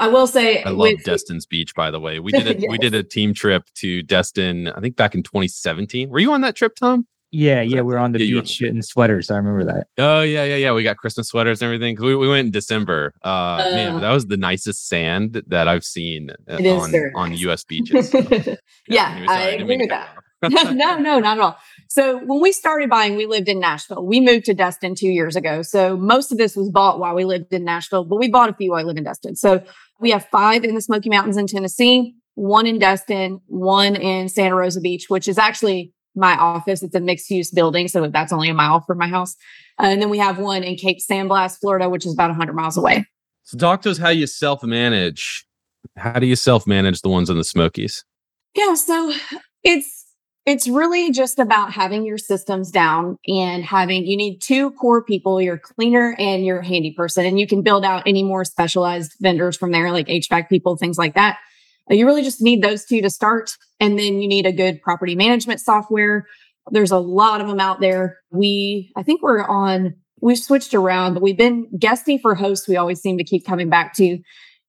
I 0.00 0.08
will 0.08 0.26
say 0.26 0.62
I 0.62 0.70
love 0.70 0.78
with, 0.78 1.04
Destin's 1.04 1.46
beach, 1.46 1.74
by 1.74 1.90
the 1.90 2.00
way. 2.00 2.18
We 2.18 2.32
did 2.32 2.46
a 2.46 2.54
yes. 2.58 2.70
we 2.70 2.78
did 2.78 2.94
a 2.94 3.02
team 3.02 3.34
trip 3.34 3.64
to 3.76 4.02
Destin, 4.02 4.68
I 4.68 4.80
think 4.80 4.96
back 4.96 5.14
in 5.14 5.22
2017. 5.22 6.08
Were 6.08 6.18
you 6.18 6.32
on 6.32 6.40
that 6.40 6.56
trip, 6.56 6.74
Tom? 6.74 7.06
Yeah, 7.32 7.60
yeah, 7.60 7.82
we 7.82 7.94
are 7.94 7.98
on 7.98 8.10
the 8.10 8.24
yeah, 8.24 8.40
beach 8.40 8.60
in 8.60 8.82
sweaters. 8.82 9.30
I 9.30 9.36
remember 9.36 9.64
that. 9.64 9.86
Oh 9.98 10.22
yeah, 10.22 10.42
yeah, 10.44 10.56
yeah. 10.56 10.72
We 10.72 10.82
got 10.82 10.96
Christmas 10.96 11.28
sweaters 11.28 11.62
and 11.62 11.66
everything. 11.66 11.96
We, 12.00 12.16
we 12.16 12.28
went 12.28 12.46
in 12.46 12.50
December. 12.50 13.12
Uh, 13.24 13.28
uh, 13.28 13.70
man, 13.72 14.00
that 14.00 14.10
was 14.10 14.26
the 14.26 14.36
nicest 14.36 14.88
sand 14.88 15.40
that 15.46 15.68
I've 15.68 15.84
seen 15.84 16.30
uh, 16.48 16.56
on, 16.56 16.94
on 17.14 17.34
U.S. 17.34 17.62
beaches. 17.68 18.10
So, 18.10 18.18
yeah, 18.18 18.56
yeah 18.88 19.26
I, 19.28 19.34
I 19.34 19.40
agree 19.50 19.76
with 19.76 19.90
that. 19.90 20.08
no, 20.48 20.98
no, 20.98 21.18
not 21.18 21.38
at 21.38 21.38
all. 21.38 21.58
So 21.88 22.18
when 22.24 22.40
we 22.40 22.50
started 22.50 22.88
buying, 22.88 23.14
we 23.14 23.26
lived 23.26 23.48
in 23.48 23.60
Nashville. 23.60 24.04
We 24.04 24.20
moved 24.20 24.46
to 24.46 24.54
Destin 24.54 24.94
two 24.94 25.08
years 25.08 25.36
ago. 25.36 25.60
So 25.62 25.96
most 25.96 26.32
of 26.32 26.38
this 26.38 26.56
was 26.56 26.70
bought 26.70 26.98
while 26.98 27.14
we 27.14 27.24
lived 27.24 27.52
in 27.52 27.64
Nashville, 27.64 28.04
but 28.04 28.16
we 28.16 28.28
bought 28.28 28.48
a 28.48 28.54
few 28.54 28.70
while 28.70 28.80
I 28.80 28.84
lived 28.84 28.98
in 28.98 29.04
Destin. 29.04 29.36
So 29.36 29.62
we 30.00 30.10
have 30.10 30.26
five 30.26 30.64
in 30.64 30.74
the 30.74 30.80
Smoky 30.80 31.10
Mountains 31.10 31.36
in 31.36 31.46
Tennessee. 31.46 32.14
one 32.34 32.66
in 32.66 32.78
Destin, 32.78 33.40
one 33.46 33.96
in 33.96 34.28
Santa 34.28 34.54
Rosa 34.54 34.80
Beach, 34.80 35.06
which 35.08 35.28
is 35.28 35.36
actually 35.36 35.92
my 36.14 36.36
office. 36.36 36.82
It's 36.82 36.94
a 36.94 37.00
mixed 37.00 37.28
use 37.28 37.50
building, 37.50 37.86
so 37.86 38.06
that's 38.08 38.32
only 38.32 38.48
a 38.48 38.54
mile 38.54 38.80
from 38.80 38.98
my 38.98 39.08
house. 39.08 39.36
Uh, 39.78 39.86
and 39.86 40.00
then 40.00 40.08
we 40.08 40.18
have 40.18 40.38
one 40.38 40.62
in 40.62 40.76
Cape 40.76 41.00
San 41.00 41.28
Blas, 41.28 41.58
Florida, 41.58 41.90
which 41.90 42.06
is 42.06 42.14
about 42.14 42.30
100 42.30 42.54
miles 42.54 42.76
away. 42.76 43.04
So 43.42 43.58
talk 43.58 43.82
to 43.82 43.90
us 43.90 43.98
how 43.98 44.10
you 44.10 44.26
self 44.26 44.62
manage. 44.62 45.44
How 45.96 46.18
do 46.18 46.26
you 46.26 46.36
self 46.36 46.66
manage 46.66 47.02
the 47.02 47.08
ones 47.08 47.28
in 47.28 47.36
the 47.36 47.44
Smokies? 47.44 48.04
Yeah, 48.54 48.74
so 48.74 49.12
it's 49.62 49.99
it's 50.46 50.66
really 50.68 51.10
just 51.10 51.38
about 51.38 51.72
having 51.72 52.04
your 52.04 52.18
systems 52.18 52.70
down 52.70 53.18
and 53.26 53.64
having 53.64 54.06
you 54.06 54.16
need 54.16 54.38
two 54.40 54.70
core 54.72 55.04
people 55.04 55.40
your 55.40 55.58
cleaner 55.58 56.14
and 56.18 56.44
your 56.44 56.62
handy 56.62 56.92
person 56.92 57.26
and 57.26 57.38
you 57.38 57.46
can 57.46 57.62
build 57.62 57.84
out 57.84 58.02
any 58.06 58.22
more 58.22 58.44
specialized 58.44 59.14
vendors 59.20 59.56
from 59.56 59.70
there 59.70 59.92
like 59.92 60.06
hvac 60.06 60.48
people 60.48 60.76
things 60.76 60.98
like 60.98 61.14
that. 61.14 61.38
You 61.88 62.06
really 62.06 62.22
just 62.22 62.40
need 62.40 62.62
those 62.62 62.84
two 62.84 63.02
to 63.02 63.10
start 63.10 63.56
and 63.80 63.98
then 63.98 64.20
you 64.20 64.28
need 64.28 64.46
a 64.46 64.52
good 64.52 64.80
property 64.80 65.14
management 65.14 65.60
software. 65.60 66.26
There's 66.70 66.92
a 66.92 66.98
lot 66.98 67.40
of 67.40 67.48
them 67.48 67.60
out 67.60 67.80
there. 67.80 68.18
We 68.30 68.92
i 68.96 69.02
think 69.02 69.22
we're 69.22 69.44
on 69.44 69.94
we've 70.22 70.38
switched 70.38 70.74
around 70.74 71.14
but 71.14 71.22
we've 71.22 71.38
been 71.38 71.68
Guesty 71.78 72.16
for 72.16 72.34
hosts 72.34 72.66
we 72.66 72.76
always 72.76 73.00
seem 73.00 73.18
to 73.18 73.24
keep 73.24 73.44
coming 73.44 73.68
back 73.68 73.94
to 73.94 74.18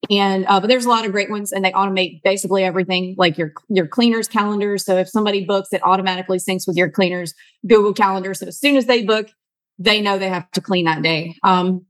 and 0.10 0.46
uh, 0.48 0.60
but 0.60 0.68
there's 0.68 0.86
a 0.86 0.90
lot 0.90 1.06
of 1.06 1.12
great 1.12 1.30
ones, 1.30 1.52
and 1.52 1.64
they 1.64 1.72
automate 1.72 2.22
basically 2.24 2.64
everything, 2.64 3.16
like 3.18 3.38
your 3.38 3.54
your 3.70 3.88
cleaners 3.88 4.28
calendars. 4.28 4.84
So 4.86 4.98
if 4.98 5.10
somebody 5.10 5.46
books, 5.46 5.70
it 5.72 5.82
automatically 5.84 6.40
syncs 6.40 6.68
with 6.68 6.76
your 6.78 6.90
cleaners 6.90 7.34
Google 7.68 7.94
Calendar. 7.94 8.34
So 8.34 8.48
as 8.48 8.60
soon 8.60 8.78
as 8.78 8.88
they 8.88 9.04
book, 9.04 9.30
they 9.78 10.02
know 10.02 10.18
they 10.18 10.30
have 10.30 10.50
to 10.52 10.62
clean 10.62 10.86
that 10.86 11.04
day. 11.04 11.36
Um, 11.44 11.86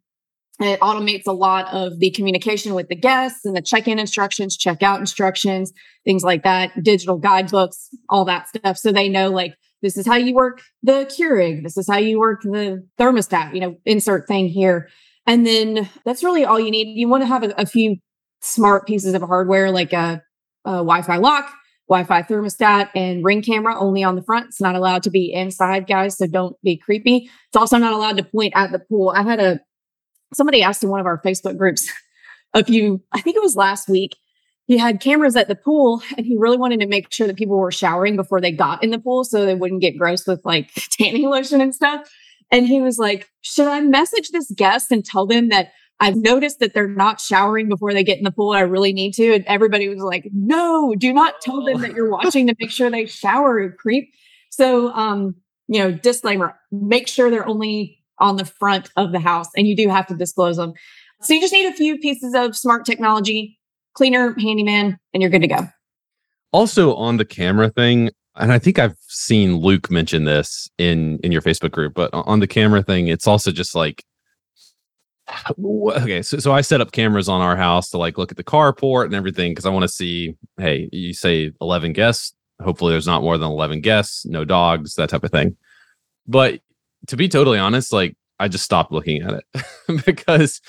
it 0.59 0.79
automates 0.81 1.25
a 1.25 1.31
lot 1.31 1.73
of 1.73 1.99
the 1.99 2.11
communication 2.11 2.75
with 2.75 2.87
the 2.87 2.95
guests 2.95 3.45
and 3.45 3.55
the 3.55 3.61
check-in 3.61 3.97
instructions, 3.97 4.55
check-out 4.55 4.99
instructions, 4.99 5.71
things 6.05 6.23
like 6.23 6.43
that, 6.43 6.83
digital 6.83 7.17
guidebooks, 7.17 7.89
all 8.09 8.25
that 8.25 8.47
stuff. 8.47 8.77
So 8.77 8.91
they 8.91 9.09
know 9.09 9.29
like 9.29 9.55
this 9.81 9.97
is 9.97 10.05
how 10.05 10.17
you 10.17 10.35
work 10.35 10.61
the 10.83 11.05
Keurig, 11.05 11.63
this 11.63 11.77
is 11.77 11.87
how 11.87 11.97
you 11.97 12.19
work 12.19 12.43
the 12.43 12.87
thermostat. 12.99 13.55
You 13.55 13.61
know, 13.61 13.75
insert 13.85 14.27
thing 14.27 14.47
here. 14.47 14.89
And 15.31 15.47
then 15.47 15.89
that's 16.03 16.25
really 16.25 16.43
all 16.43 16.59
you 16.59 16.71
need. 16.71 16.99
You 16.99 17.07
want 17.07 17.23
to 17.23 17.27
have 17.27 17.43
a, 17.43 17.53
a 17.57 17.65
few 17.65 17.95
smart 18.41 18.85
pieces 18.85 19.13
of 19.13 19.21
hardware 19.21 19.71
like 19.71 19.93
a, 19.93 20.21
a 20.65 20.71
Wi 20.71 21.03
Fi 21.03 21.15
lock, 21.15 21.49
Wi 21.87 22.03
Fi 22.03 22.21
thermostat, 22.23 22.89
and 22.95 23.23
ring 23.23 23.41
camera 23.41 23.79
only 23.79 24.03
on 24.03 24.17
the 24.17 24.23
front. 24.23 24.47
It's 24.47 24.59
not 24.59 24.75
allowed 24.75 25.03
to 25.03 25.09
be 25.09 25.31
inside, 25.31 25.87
guys. 25.87 26.17
So 26.17 26.27
don't 26.27 26.57
be 26.63 26.75
creepy. 26.75 27.29
It's 27.47 27.55
also 27.55 27.77
not 27.77 27.93
allowed 27.93 28.17
to 28.17 28.25
point 28.25 28.51
at 28.57 28.73
the 28.73 28.79
pool. 28.79 29.13
I 29.15 29.23
had 29.23 29.39
a 29.39 29.61
somebody 30.33 30.63
asked 30.63 30.83
in 30.83 30.89
one 30.89 30.99
of 30.99 31.05
our 31.05 31.21
Facebook 31.21 31.57
groups 31.57 31.89
a 32.53 32.65
few, 32.65 33.01
I 33.13 33.21
think 33.21 33.37
it 33.37 33.41
was 33.41 33.55
last 33.55 33.87
week. 33.87 34.17
He 34.65 34.77
had 34.77 34.99
cameras 34.99 35.37
at 35.37 35.47
the 35.47 35.55
pool 35.55 36.03
and 36.17 36.25
he 36.25 36.37
really 36.37 36.57
wanted 36.57 36.81
to 36.81 36.87
make 36.87 37.11
sure 37.13 37.27
that 37.27 37.37
people 37.37 37.57
were 37.57 37.71
showering 37.71 38.17
before 38.17 38.41
they 38.41 38.51
got 38.51 38.83
in 38.83 38.89
the 38.89 38.99
pool 38.99 39.23
so 39.23 39.45
they 39.45 39.55
wouldn't 39.55 39.81
get 39.81 39.97
gross 39.97 40.27
with 40.27 40.41
like 40.43 40.73
tanning 40.91 41.29
lotion 41.29 41.61
and 41.61 41.73
stuff. 41.73 42.09
And 42.51 42.67
he 42.67 42.81
was 42.81 42.97
like, 42.97 43.29
Should 43.41 43.67
I 43.67 43.81
message 43.81 44.29
this 44.29 44.51
guest 44.55 44.91
and 44.91 45.03
tell 45.03 45.25
them 45.25 45.49
that 45.49 45.71
I've 45.99 46.15
noticed 46.15 46.59
that 46.59 46.73
they're 46.73 46.87
not 46.87 47.21
showering 47.21 47.69
before 47.69 47.93
they 47.93 48.03
get 48.03 48.17
in 48.17 48.23
the 48.23 48.31
pool? 48.31 48.51
I 48.51 48.61
really 48.61 48.93
need 48.93 49.13
to. 49.13 49.33
And 49.33 49.45
everybody 49.45 49.87
was 49.87 49.99
like, 49.99 50.27
No, 50.33 50.93
do 50.97 51.13
not 51.13 51.41
tell 51.41 51.63
them 51.63 51.81
that 51.81 51.93
you're 51.93 52.09
watching 52.11 52.47
to 52.47 52.55
make 52.59 52.71
sure 52.71 52.89
they 52.89 53.05
shower, 53.05 53.71
creep. 53.71 54.13
So, 54.49 54.91
um, 54.91 55.35
you 55.67 55.79
know, 55.79 55.91
disclaimer 55.91 56.59
make 56.71 57.07
sure 57.07 57.29
they're 57.29 57.47
only 57.47 57.99
on 58.19 58.35
the 58.35 58.45
front 58.45 58.89
of 58.97 59.11
the 59.11 59.19
house 59.19 59.47
and 59.55 59.67
you 59.67 59.75
do 59.75 59.89
have 59.89 60.05
to 60.07 60.15
disclose 60.15 60.57
them. 60.57 60.73
So 61.21 61.33
you 61.33 61.41
just 61.41 61.53
need 61.53 61.67
a 61.67 61.73
few 61.73 61.97
pieces 61.97 62.33
of 62.33 62.55
smart 62.55 62.85
technology, 62.85 63.59
cleaner, 63.93 64.35
handyman, 64.39 64.99
and 65.13 65.21
you're 65.21 65.29
good 65.29 65.41
to 65.41 65.47
go. 65.47 65.67
Also, 66.51 66.93
on 66.95 67.17
the 67.17 67.25
camera 67.25 67.69
thing, 67.69 68.09
and 68.35 68.51
I 68.51 68.59
think 68.59 68.79
I've 68.79 68.97
seen 69.07 69.57
Luke 69.57 69.91
mention 69.91 70.23
this 70.23 70.69
in 70.77 71.19
in 71.23 71.31
your 71.31 71.41
Facebook 71.41 71.71
group, 71.71 71.93
but 71.93 72.09
on 72.13 72.39
the 72.39 72.47
camera 72.47 72.83
thing, 72.83 73.07
it's 73.07 73.27
also 73.27 73.51
just 73.51 73.75
like 73.75 74.05
okay, 75.57 76.21
so 76.21 76.37
so 76.39 76.51
I 76.51 76.61
set 76.61 76.81
up 76.81 76.91
cameras 76.91 77.29
on 77.29 77.41
our 77.41 77.55
house 77.55 77.89
to 77.91 77.97
like 77.97 78.17
look 78.17 78.31
at 78.31 78.37
the 78.37 78.43
carport 78.43 79.05
and 79.05 79.15
everything 79.15 79.51
because 79.51 79.65
I 79.65 79.69
want 79.69 79.83
to 79.83 79.89
see, 79.89 80.35
hey, 80.57 80.89
you 80.91 81.13
say 81.13 81.51
11 81.61 81.93
guests, 81.93 82.33
hopefully 82.61 82.91
there's 82.91 83.07
not 83.07 83.21
more 83.21 83.37
than 83.37 83.49
11 83.49 83.81
guests, 83.81 84.25
no 84.25 84.45
dogs, 84.45 84.95
that 84.95 85.09
type 85.09 85.23
of 85.23 85.31
thing. 85.31 85.55
But 86.27 86.61
to 87.07 87.17
be 87.17 87.27
totally 87.27 87.59
honest, 87.59 87.93
like 87.93 88.15
I 88.39 88.47
just 88.47 88.63
stopped 88.63 88.91
looking 88.91 89.21
at 89.21 89.33
it 89.33 90.05
because 90.05 90.61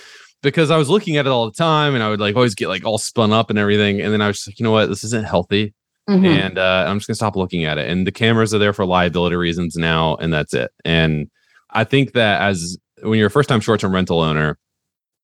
because 0.42 0.70
I 0.70 0.76
was 0.76 0.88
looking 0.88 1.16
at 1.16 1.26
it 1.26 1.30
all 1.30 1.46
the 1.46 1.56
time 1.56 1.94
and 1.94 2.02
I 2.02 2.08
would 2.08 2.20
like 2.20 2.34
always 2.34 2.54
get 2.54 2.68
like 2.68 2.84
all 2.84 2.98
spun 2.98 3.32
up 3.32 3.50
and 3.50 3.58
everything 3.58 4.00
and 4.00 4.12
then 4.12 4.20
I 4.20 4.28
was 4.28 4.46
like, 4.46 4.58
you 4.58 4.64
know 4.64 4.72
what, 4.72 4.88
this 4.88 5.04
isn't 5.04 5.26
healthy 5.26 5.74
Mm-hmm. 6.08 6.24
And 6.24 6.58
uh, 6.58 6.84
I'm 6.88 6.98
just 6.98 7.08
gonna 7.08 7.14
stop 7.16 7.36
looking 7.36 7.64
at 7.64 7.78
it. 7.78 7.88
And 7.88 8.06
the 8.06 8.12
cameras 8.12 8.52
are 8.52 8.58
there 8.58 8.72
for 8.72 8.84
liability 8.84 9.36
reasons 9.36 9.76
now, 9.76 10.16
and 10.16 10.32
that's 10.32 10.52
it. 10.54 10.72
And 10.84 11.30
I 11.70 11.84
think 11.84 12.12
that 12.12 12.42
as 12.42 12.76
when 13.02 13.18
you're 13.18 13.28
a 13.28 13.30
first 13.30 13.48
time 13.48 13.60
short 13.60 13.80
term 13.80 13.94
rental 13.94 14.20
owner, 14.20 14.58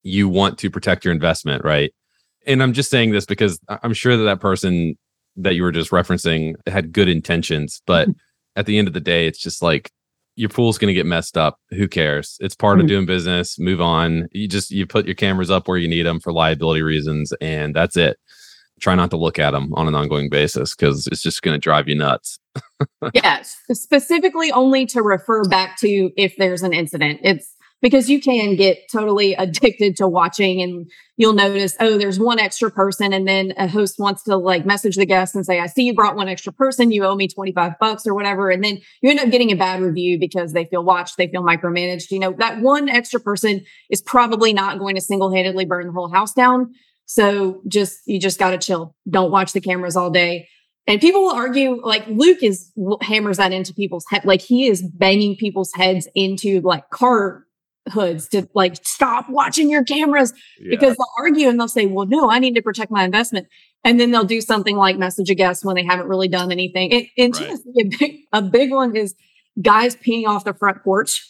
you 0.02 0.28
want 0.28 0.58
to 0.58 0.70
protect 0.70 1.04
your 1.04 1.12
investment, 1.12 1.64
right? 1.64 1.92
And 2.46 2.62
I'm 2.62 2.72
just 2.72 2.90
saying 2.90 3.10
this 3.10 3.26
because 3.26 3.60
I'm 3.68 3.92
sure 3.92 4.16
that 4.16 4.24
that 4.24 4.40
person 4.40 4.96
that 5.36 5.54
you 5.54 5.62
were 5.62 5.72
just 5.72 5.90
referencing 5.90 6.54
had 6.66 6.92
good 6.92 7.08
intentions, 7.08 7.82
but 7.86 8.08
mm-hmm. 8.08 8.18
at 8.56 8.66
the 8.66 8.78
end 8.78 8.88
of 8.88 8.94
the 8.94 9.00
day, 9.00 9.26
it's 9.26 9.38
just 9.38 9.62
like 9.62 9.90
your 10.36 10.48
pool's 10.48 10.78
going 10.78 10.88
to 10.88 10.94
get 10.94 11.06
messed 11.06 11.36
up. 11.36 11.58
Who 11.70 11.88
cares? 11.88 12.36
It's 12.40 12.54
part 12.54 12.76
mm-hmm. 12.76 12.82
of 12.82 12.88
doing 12.88 13.06
business. 13.06 13.58
Move 13.58 13.80
on. 13.80 14.28
You 14.30 14.46
just 14.46 14.70
you 14.70 14.86
put 14.86 15.06
your 15.06 15.16
cameras 15.16 15.50
up 15.50 15.66
where 15.66 15.78
you 15.78 15.88
need 15.88 16.06
them 16.06 16.20
for 16.20 16.32
liability 16.32 16.82
reasons, 16.82 17.32
and 17.40 17.74
that's 17.74 17.96
it 17.96 18.16
try 18.78 18.94
not 18.94 19.10
to 19.10 19.16
look 19.16 19.38
at 19.38 19.52
them 19.52 19.72
on 19.74 19.88
an 19.88 19.94
ongoing 19.94 20.28
basis 20.28 20.74
because 20.74 21.06
it's 21.08 21.22
just 21.22 21.42
going 21.42 21.54
to 21.54 21.58
drive 21.58 21.88
you 21.88 21.96
nuts. 21.96 22.38
yes, 23.14 23.56
specifically 23.72 24.50
only 24.52 24.86
to 24.86 25.02
refer 25.02 25.44
back 25.44 25.78
to 25.78 26.10
if 26.16 26.36
there's 26.36 26.62
an 26.62 26.72
incident. 26.72 27.20
It's 27.22 27.54
because 27.80 28.10
you 28.10 28.20
can 28.20 28.56
get 28.56 28.78
totally 28.90 29.34
addicted 29.38 29.96
to 29.96 30.08
watching 30.08 30.60
and 30.60 30.90
you'll 31.16 31.32
notice, 31.32 31.76
oh, 31.80 31.98
there's 31.98 32.18
one 32.18 32.38
extra 32.38 32.70
person. 32.70 33.12
And 33.12 33.26
then 33.26 33.52
a 33.56 33.68
host 33.68 33.96
wants 33.98 34.22
to 34.24 34.36
like 34.36 34.66
message 34.66 34.96
the 34.96 35.06
guest 35.06 35.34
and 35.34 35.44
say, 35.44 35.60
I 35.60 35.66
see 35.66 35.84
you 35.84 35.94
brought 35.94 36.16
one 36.16 36.28
extra 36.28 36.52
person. 36.52 36.92
You 36.92 37.04
owe 37.04 37.16
me 37.16 37.28
25 37.28 37.72
bucks 37.80 38.06
or 38.06 38.14
whatever. 38.14 38.50
And 38.50 38.62
then 38.62 38.80
you 39.02 39.10
end 39.10 39.20
up 39.20 39.30
getting 39.30 39.52
a 39.52 39.56
bad 39.56 39.80
review 39.80 40.18
because 40.18 40.52
they 40.52 40.64
feel 40.64 40.84
watched, 40.84 41.16
they 41.16 41.28
feel 41.28 41.42
micromanaged. 41.42 42.10
You 42.10 42.20
know, 42.20 42.34
that 42.38 42.60
one 42.60 42.88
extra 42.88 43.20
person 43.20 43.64
is 43.90 44.00
probably 44.00 44.52
not 44.52 44.78
going 44.78 44.94
to 44.94 45.00
single 45.00 45.32
handedly 45.32 45.64
burn 45.64 45.86
the 45.86 45.92
whole 45.92 46.10
house 46.10 46.32
down. 46.32 46.72
So 47.10 47.62
just, 47.66 48.00
you 48.04 48.20
just 48.20 48.38
got 48.38 48.50
to 48.50 48.58
chill. 48.58 48.94
Don't 49.08 49.30
watch 49.30 49.54
the 49.54 49.62
cameras 49.62 49.96
all 49.96 50.10
day. 50.10 50.46
And 50.86 51.00
people 51.00 51.22
will 51.22 51.32
argue, 51.32 51.80
like 51.82 52.06
Luke 52.06 52.42
is 52.42 52.70
hammers 53.00 53.38
that 53.38 53.50
into 53.50 53.72
people's 53.72 54.04
head. 54.10 54.26
Like 54.26 54.42
he 54.42 54.68
is 54.68 54.82
banging 54.82 55.36
people's 55.36 55.72
heads 55.72 56.06
into 56.14 56.60
like 56.60 56.90
car 56.90 57.46
hoods 57.90 58.28
to 58.28 58.46
like 58.54 58.76
stop 58.84 59.30
watching 59.30 59.70
your 59.70 59.84
cameras 59.84 60.34
yeah. 60.60 60.68
because 60.68 60.96
they'll 60.96 61.24
argue 61.24 61.48
and 61.48 61.58
they'll 61.58 61.66
say, 61.66 61.86
well, 61.86 62.06
no, 62.06 62.30
I 62.30 62.38
need 62.40 62.54
to 62.56 62.62
protect 62.62 62.90
my 62.90 63.04
investment. 63.04 63.48
And 63.84 63.98
then 63.98 64.10
they'll 64.10 64.24
do 64.24 64.42
something 64.42 64.76
like 64.76 64.98
message 64.98 65.30
a 65.30 65.34
guest 65.34 65.64
when 65.64 65.76
they 65.76 65.84
haven't 65.84 66.08
really 66.08 66.28
done 66.28 66.52
anything. 66.52 66.92
And, 66.92 67.06
and 67.16 67.40
right. 67.40 67.58
a, 67.80 67.84
big, 67.98 68.16
a 68.34 68.42
big 68.42 68.70
one 68.70 68.94
is 68.94 69.14
guys 69.62 69.96
peeing 69.96 70.26
off 70.26 70.44
the 70.44 70.52
front 70.52 70.84
porch. 70.84 71.26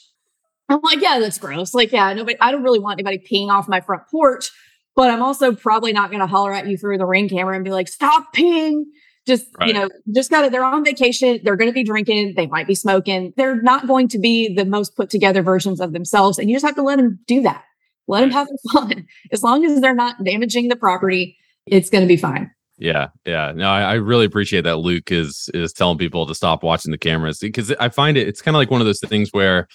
I'm 0.68 0.80
like, 0.82 1.00
yeah, 1.00 1.20
that's 1.20 1.38
gross. 1.38 1.72
Like, 1.72 1.92
yeah, 1.92 2.12
nobody, 2.14 2.36
I 2.40 2.50
don't 2.50 2.64
really 2.64 2.80
want 2.80 2.94
anybody 2.98 3.18
peeing 3.18 3.48
off 3.48 3.68
my 3.68 3.80
front 3.80 4.02
porch 4.10 4.50
but 4.98 5.12
I'm 5.12 5.22
also 5.22 5.54
probably 5.54 5.92
not 5.92 6.10
going 6.10 6.18
to 6.18 6.26
holler 6.26 6.52
at 6.52 6.66
you 6.66 6.76
through 6.76 6.98
the 6.98 7.06
ring 7.06 7.28
camera 7.28 7.54
and 7.54 7.64
be 7.64 7.70
like, 7.70 7.86
stop 7.86 8.34
peeing. 8.34 8.82
Just, 9.28 9.46
right. 9.60 9.68
you 9.68 9.72
know, 9.72 9.88
just 10.12 10.28
got 10.28 10.42
to, 10.42 10.50
they're 10.50 10.64
on 10.64 10.84
vacation. 10.84 11.38
They're 11.44 11.54
going 11.54 11.70
to 11.70 11.72
be 11.72 11.84
drinking. 11.84 12.34
They 12.36 12.48
might 12.48 12.66
be 12.66 12.74
smoking. 12.74 13.32
They're 13.36 13.62
not 13.62 13.86
going 13.86 14.08
to 14.08 14.18
be 14.18 14.52
the 14.52 14.64
most 14.64 14.96
put 14.96 15.08
together 15.08 15.40
versions 15.40 15.80
of 15.80 15.92
themselves. 15.92 16.36
And 16.36 16.50
you 16.50 16.56
just 16.56 16.66
have 16.66 16.74
to 16.74 16.82
let 16.82 16.96
them 16.96 17.20
do 17.28 17.42
that. 17.42 17.62
Let 18.08 18.22
them 18.22 18.32
have 18.32 18.48
fun. 18.72 19.06
As 19.30 19.44
long 19.44 19.64
as 19.64 19.80
they're 19.80 19.94
not 19.94 20.24
damaging 20.24 20.66
the 20.66 20.74
property, 20.74 21.36
it's 21.64 21.90
going 21.90 22.02
to 22.02 22.08
be 22.08 22.16
fine. 22.16 22.50
Yeah, 22.76 23.10
yeah. 23.24 23.52
No, 23.54 23.68
I, 23.68 23.82
I, 23.82 23.92
really 23.94 24.24
appreciate 24.24 24.62
that 24.62 24.78
Luke 24.78 25.12
is 25.12 25.48
is 25.54 25.72
telling 25.72 25.98
people 25.98 26.26
to 26.26 26.34
stop 26.34 26.64
watching 26.64 26.92
the 26.92 26.98
cameras 26.98 27.38
because 27.40 27.72
I 27.72 27.88
find 27.88 28.16
it 28.16 28.28
it's 28.28 28.40
kind 28.40 28.56
of 28.56 28.60
like 28.60 28.70
one 28.70 28.80
of 28.80 28.86
those 28.86 29.00
things 29.00 29.30
where 29.32 29.66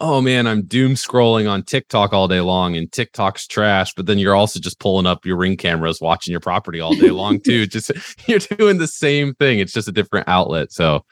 oh 0.00 0.20
man, 0.20 0.46
I'm 0.46 0.62
doom 0.62 0.94
scrolling 0.94 1.50
on 1.50 1.62
TikTok 1.62 2.12
all 2.12 2.28
day 2.28 2.40
long 2.40 2.76
and 2.76 2.90
TikTok's 2.90 3.46
trash, 3.46 3.94
but 3.94 4.06
then 4.06 4.18
you're 4.18 4.34
also 4.34 4.60
just 4.60 4.78
pulling 4.78 5.06
up 5.06 5.24
your 5.24 5.36
ring 5.36 5.56
cameras 5.56 6.00
watching 6.00 6.32
your 6.32 6.40
property 6.40 6.80
all 6.80 6.94
day 6.94 7.10
long 7.10 7.40
too. 7.40 7.66
just 7.68 7.90
you're 8.28 8.38
doing 8.38 8.78
the 8.78 8.86
same 8.86 9.34
thing. 9.34 9.58
It's 9.58 9.72
just 9.72 9.88
a 9.88 9.92
different 9.92 10.28
outlet. 10.28 10.72
So, 10.72 11.04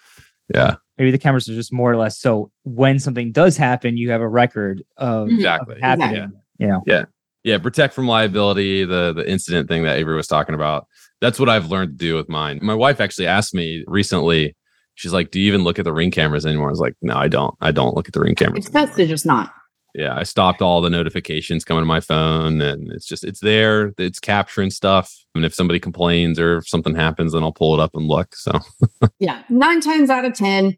yeah. 0.55 0.76
Maybe 0.99 1.11
the 1.11 1.18
cameras 1.18 1.49
are 1.49 1.55
just 1.55 1.72
more 1.72 1.93
or 1.93 1.97
less 1.97 2.18
so 2.18 2.51
when 2.64 2.99
something 2.99 3.32
does 3.32 3.57
happen, 3.57 3.97
you 3.97 4.11
have 4.11 4.20
a 4.20 4.28
record 4.28 4.82
of 4.97 5.28
mm-hmm. 5.28 5.37
exactly 5.37 5.76
of 5.76 5.80
happening. 5.80 6.14
Yeah. 6.16 6.26
You 6.59 6.66
know. 6.66 6.82
Yeah. 6.87 7.05
Yeah, 7.45 7.59
protect 7.59 7.95
from 7.95 8.09
liability, 8.09 8.84
the 8.84 9.12
the 9.12 9.30
incident 9.30 9.68
thing 9.68 9.84
that 9.84 9.99
Avery 9.99 10.16
was 10.16 10.26
talking 10.26 10.57
about. 10.57 10.89
That's 11.20 11.39
what 11.39 11.49
I've 11.49 11.70
learned 11.70 11.91
to 11.91 11.97
do 11.97 12.16
with 12.16 12.28
mine. 12.28 12.59
My 12.61 12.74
wife 12.74 13.01
actually 13.01 13.28
asked 13.28 13.55
me 13.55 13.84
recently 13.87 14.57
she's 14.97 15.12
like, 15.12 15.30
"Do 15.30 15.38
you 15.38 15.47
even 15.47 15.62
look 15.62 15.78
at 15.78 15.84
the 15.84 15.92
ring 15.92 16.11
cameras 16.11 16.44
anymore?" 16.44 16.68
I 16.68 16.70
was 16.70 16.80
like, 16.80 16.94
"No, 17.01 17.16
I 17.16 17.28
don't. 17.28 17.55
I 17.61 17.70
don't 17.70 17.94
look 17.94 18.09
at 18.09 18.14
the 18.14 18.20
ring 18.20 18.34
cameras." 18.34 18.66
It's 18.66 18.72
best 18.72 18.97
to 18.97 19.07
just 19.07 19.24
not. 19.24 19.53
Yeah, 19.94 20.14
I 20.14 20.24
stopped 20.24 20.61
all 20.61 20.82
the 20.82 20.90
notifications 20.90 21.64
coming 21.64 21.82
to 21.82 21.86
my 21.86 22.01
phone, 22.01 22.61
and 22.61 22.90
it's 22.92 23.07
just 23.07 23.24
it's 23.24 23.40
there. 23.40 23.92
It's 23.97 24.18
capturing 24.18 24.70
stuff, 24.70 25.14
and 25.34 25.44
if 25.44 25.55
somebody 25.55 25.78
complains 25.78 26.40
or 26.40 26.59
if 26.59 26.68
something 26.68 26.94
happens, 26.94 27.32
then 27.32 27.42
I'll 27.42 27.53
pull 27.53 27.72
it 27.74 27.80
up 27.80 27.94
and 27.94 28.07
look. 28.07 28.34
So 28.34 28.59
yeah, 29.20 29.42
nine 29.49 29.80
times 29.80 30.11
out 30.11 30.24
of 30.24 30.34
ten, 30.34 30.76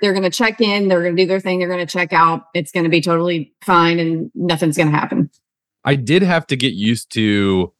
they're 0.00 0.12
going 0.12 0.22
to 0.22 0.30
check 0.30 0.60
in, 0.60 0.88
they're 0.88 1.02
going 1.02 1.16
to 1.16 1.22
do 1.22 1.26
their 1.26 1.40
thing, 1.40 1.58
they're 1.58 1.68
going 1.68 1.84
to 1.84 1.92
check 1.92 2.12
out. 2.12 2.44
It's 2.54 2.70
going 2.70 2.84
to 2.84 2.90
be 2.90 3.00
totally 3.00 3.52
fine, 3.62 3.98
and 3.98 4.30
nothing's 4.34 4.76
going 4.76 4.90
to 4.90 4.96
happen. 4.96 5.30
I 5.84 5.96
did 5.96 6.22
have 6.22 6.46
to 6.46 6.56
get 6.56 6.72
used 6.72 7.12
to 7.12 7.72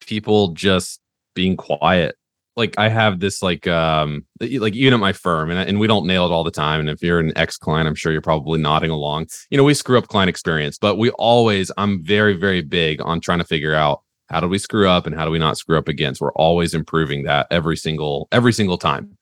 people 0.00 0.52
just 0.52 1.00
being 1.34 1.56
quiet 1.56 2.16
like 2.60 2.78
I 2.78 2.88
have 2.88 3.18
this 3.18 3.42
like 3.42 3.66
um 3.66 4.24
like 4.40 4.74
even 4.74 4.94
at 4.94 5.00
my 5.00 5.12
firm 5.12 5.50
and 5.50 5.58
and 5.58 5.80
we 5.80 5.88
don't 5.88 6.06
nail 6.06 6.26
it 6.26 6.30
all 6.30 6.44
the 6.44 6.50
time 6.50 6.78
and 6.78 6.88
if 6.88 7.02
you're 7.02 7.18
an 7.18 7.32
ex 7.36 7.56
client 7.56 7.88
I'm 7.88 7.94
sure 7.96 8.12
you're 8.12 8.20
probably 8.20 8.60
nodding 8.60 8.90
along. 8.90 9.26
You 9.50 9.58
know, 9.58 9.64
we 9.64 9.74
screw 9.74 9.98
up 9.98 10.06
client 10.06 10.28
experience, 10.28 10.78
but 10.78 10.96
we 10.96 11.10
always 11.12 11.72
I'm 11.76 12.04
very 12.04 12.34
very 12.36 12.62
big 12.62 13.00
on 13.02 13.20
trying 13.20 13.38
to 13.38 13.44
figure 13.44 13.74
out 13.74 14.02
how 14.28 14.38
do 14.38 14.46
we 14.46 14.58
screw 14.58 14.88
up 14.88 15.06
and 15.06 15.14
how 15.14 15.24
do 15.24 15.32
we 15.32 15.40
not 15.40 15.58
screw 15.58 15.76
up 15.76 15.88
again. 15.88 16.14
So 16.14 16.26
we're 16.26 16.32
always 16.34 16.72
improving 16.72 17.24
that 17.24 17.48
every 17.50 17.76
single 17.76 18.28
every 18.30 18.52
single 18.52 18.78
time. 18.78 19.16